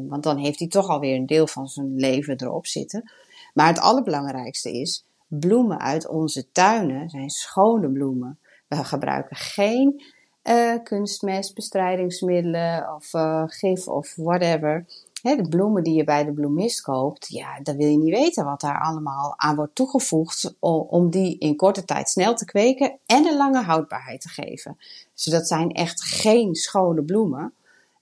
want 0.07 0.23
dan 0.23 0.37
heeft 0.37 0.59
hij 0.59 0.67
toch 0.67 0.87
alweer 0.87 1.15
een 1.15 1.25
deel 1.25 1.47
van 1.47 1.67
zijn 1.67 1.95
leven 1.95 2.41
erop 2.41 2.65
zitten. 2.65 3.11
Maar 3.53 3.67
het 3.67 3.79
allerbelangrijkste 3.79 4.71
is 4.71 5.05
bloemen 5.27 5.79
uit 5.79 6.07
onze 6.07 6.51
tuinen 6.51 7.09
zijn 7.09 7.29
schone 7.29 7.89
bloemen. 7.89 8.39
We 8.67 8.83
gebruiken 8.83 9.35
geen 9.35 10.03
uh, 10.43 10.75
kunstmestbestrijdingsmiddelen 10.83 12.95
of 12.95 13.13
uh, 13.13 13.43
gif 13.45 13.87
of 13.87 14.15
whatever. 14.15 14.85
He, 15.21 15.35
de 15.35 15.47
bloemen 15.47 15.83
die 15.83 15.93
je 15.93 16.03
bij 16.03 16.23
de 16.25 16.33
bloemist 16.33 16.81
koopt, 16.81 17.27
ja, 17.27 17.59
dan 17.63 17.77
wil 17.77 17.87
je 17.87 17.97
niet 17.97 18.13
weten 18.13 18.45
wat 18.45 18.61
daar 18.61 18.81
allemaal 18.81 19.33
aan 19.37 19.55
wordt 19.55 19.75
toegevoegd 19.75 20.55
om 20.59 21.09
die 21.09 21.37
in 21.37 21.55
korte 21.55 21.85
tijd 21.85 22.09
snel 22.09 22.35
te 22.35 22.45
kweken 22.45 22.97
en 23.05 23.25
een 23.25 23.37
lange 23.37 23.61
houdbaarheid 23.61 24.21
te 24.21 24.29
geven. 24.29 24.77
Dus 25.13 25.23
dat 25.23 25.47
zijn 25.47 25.71
echt 25.71 26.03
geen 26.03 26.55
schone 26.55 27.03
bloemen. 27.03 27.53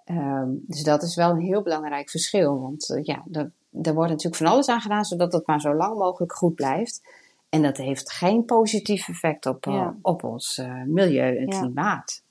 Um, 0.05 0.63
dus 0.67 0.83
dat 0.83 1.03
is 1.03 1.15
wel 1.15 1.29
een 1.29 1.41
heel 1.41 1.61
belangrijk 1.61 2.09
verschil, 2.09 2.59
want 2.59 2.89
uh, 2.89 3.03
ja, 3.03 3.23
er, 3.31 3.51
er 3.81 3.93
wordt 3.93 4.09
natuurlijk 4.09 4.35
van 4.35 4.51
alles 4.51 4.67
aan 4.67 4.81
gedaan 4.81 5.05
zodat 5.05 5.33
het 5.33 5.47
maar 5.47 5.61
zo 5.61 5.73
lang 5.73 5.97
mogelijk 5.97 6.33
goed 6.33 6.55
blijft. 6.55 7.01
En 7.49 7.61
dat 7.61 7.77
heeft 7.77 8.11
geen 8.11 8.45
positief 8.45 9.07
effect 9.07 9.45
op, 9.45 9.65
ja. 9.65 9.71
uh, 9.71 9.89
op 10.01 10.23
ons 10.23 10.57
uh, 10.57 10.83
milieu 10.85 11.37
en 11.37 11.49
klimaat. 11.49 12.23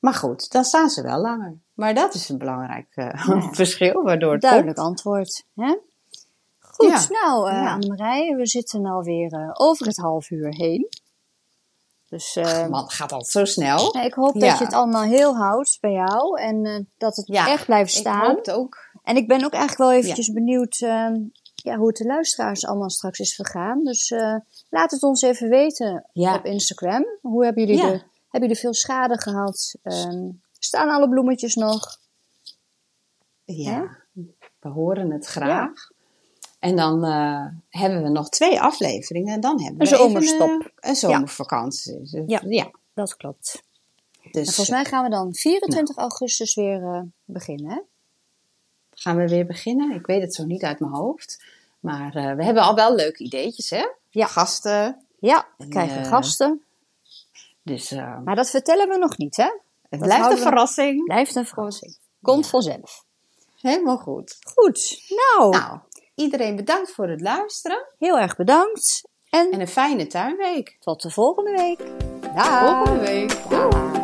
Maar 0.00 0.14
goed, 0.14 0.50
dan 0.50 0.64
staan 0.64 0.90
ze 0.90 1.02
wel 1.02 1.20
langer. 1.20 1.58
Maar 1.74 1.94
dat 1.94 2.14
is 2.14 2.28
een 2.28 2.38
belangrijk 2.38 2.96
uh, 2.96 3.06
ja. 3.26 3.52
verschil, 3.52 4.02
waardoor 4.02 4.32
het 4.32 4.40
Duidelijk 4.40 4.76
komt. 4.76 4.88
antwoord. 4.88 5.44
Hè? 5.54 5.76
Goed, 6.58 7.08
nou 7.10 7.50
uh, 7.50 7.72
Annemarij, 7.72 8.34
we 8.36 8.46
zitten 8.46 8.86
alweer 8.86 9.32
uh, 9.32 9.50
over 9.52 9.86
het 9.86 9.96
half 9.96 10.30
uur 10.30 10.54
heen. 10.54 10.88
Dus, 12.08 12.36
Ach, 12.36 12.68
man, 12.68 12.82
het 12.82 12.92
gaat 12.92 13.12
altijd 13.12 13.30
zo 13.30 13.44
snel. 13.44 13.96
Ik 13.96 14.14
hoop 14.14 14.40
dat 14.40 14.58
je 14.58 14.64
het 14.64 14.74
allemaal 14.74 15.02
heel 15.02 15.36
houdt 15.36 15.78
bij 15.80 15.92
jou 15.92 16.40
en 16.40 16.88
dat 16.98 17.16
het 17.16 17.28
echt 17.28 17.64
blijft 17.64 17.92
staan. 17.92 18.20
Ik 18.20 18.26
hoop 18.26 18.36
het 18.36 18.50
ook. 18.50 18.76
En 19.02 19.16
ik 19.16 19.28
ben 19.28 19.44
ook 19.44 19.52
eigenlijk 19.52 19.90
wel 19.90 19.92
eventjes 19.92 20.32
benieuwd 20.32 20.82
ja, 21.62 21.76
hoe 21.76 21.86
het 21.86 21.96
de 21.96 22.04
luisteraars 22.04 22.66
allemaal 22.66 22.90
straks 22.90 23.18
is 23.18 23.34
vergaan. 23.34 23.84
Dus 23.84 24.10
uh, 24.10 24.36
laat 24.68 24.90
het 24.90 25.02
ons 25.02 25.22
even 25.22 25.48
weten 25.48 26.08
ja. 26.12 26.34
op 26.34 26.44
Instagram. 26.44 27.04
Hoe 27.20 27.44
hebben 27.44 27.66
jullie, 27.66 27.82
ja. 27.82 27.90
de, 27.90 28.02
hebben 28.30 28.48
jullie 28.48 28.62
veel 28.62 28.74
schade 28.74 29.20
gehad? 29.20 29.74
Um, 29.82 30.42
staan 30.58 30.88
alle 30.88 31.08
bloemetjes 31.08 31.54
nog? 31.54 31.98
Ja, 33.44 34.06
He? 34.12 34.22
we 34.60 34.68
horen 34.68 35.10
het 35.10 35.26
graag. 35.26 35.48
Ja. 35.48 35.74
En 36.58 36.76
dan 36.76 37.04
uh, 37.04 37.46
hebben 37.68 38.02
we 38.02 38.08
nog 38.08 38.28
twee 38.28 38.60
afleveringen. 38.60 39.34
En 39.34 39.40
dan 39.40 39.62
hebben 39.62 39.80
een 39.80 39.88
we 39.90 39.96
zomerstop. 39.96 40.48
Een, 40.48 40.70
een 40.80 40.96
zomervakantie. 40.96 41.98
Dus, 41.98 42.22
ja. 42.26 42.40
ja, 42.48 42.70
dat 42.94 43.16
klopt. 43.16 43.62
Dus, 44.30 44.46
en 44.46 44.52
volgens 44.52 44.68
mij 44.68 44.84
gaan 44.84 45.04
we 45.04 45.10
dan 45.10 45.34
24 45.34 45.96
nou. 45.96 46.08
augustus 46.08 46.54
weer 46.54 46.82
uh, 46.82 47.00
beginnen. 47.24 47.70
Hè? 47.70 47.78
gaan 49.00 49.16
we 49.16 49.28
weer 49.28 49.46
beginnen. 49.46 49.94
Ik 49.94 50.06
weet 50.06 50.22
het 50.22 50.34
zo 50.34 50.44
niet 50.44 50.62
uit 50.62 50.80
mijn 50.80 50.92
hoofd. 50.92 51.42
Maar 51.80 52.12
we 52.36 52.44
hebben 52.44 52.62
al 52.62 52.74
wel 52.74 52.94
leuke 52.94 53.24
ideetjes, 53.24 53.70
hè? 53.70 53.86
Ja. 54.10 54.26
Gasten. 54.26 55.06
Ja, 55.18 55.46
we 55.56 55.68
krijgen 55.68 56.04
gasten. 56.04 56.62
Dus, 57.62 57.92
uh, 57.92 58.18
maar 58.24 58.36
dat 58.36 58.50
vertellen 58.50 58.88
we 58.88 58.98
nog 58.98 59.18
niet, 59.18 59.36
hè? 59.36 59.50
Het 59.88 60.00
blijft 60.00 60.30
een 60.30 60.38
verrassing. 60.38 61.04
Blijft 61.04 61.34
een 61.34 61.46
verrassing. 61.46 61.96
Komt 62.22 62.44
ja. 62.44 62.50
vanzelf. 62.50 63.04
Helemaal 63.60 63.98
goed. 63.98 64.36
Goed. 64.54 65.02
Nou. 65.08 65.50
nou. 65.50 65.78
iedereen 66.14 66.56
bedankt 66.56 66.90
voor 66.90 67.08
het 67.08 67.20
luisteren. 67.20 67.86
Heel 67.98 68.18
erg 68.18 68.36
bedankt. 68.36 69.08
En, 69.30 69.50
en 69.50 69.60
een 69.60 69.68
fijne 69.68 70.06
tuinweek. 70.06 70.76
Tot 70.80 71.02
de 71.02 71.10
volgende 71.10 71.50
week. 71.50 71.78
Dag. 72.34 72.74
Volgende 72.74 73.00
week. 73.00 73.99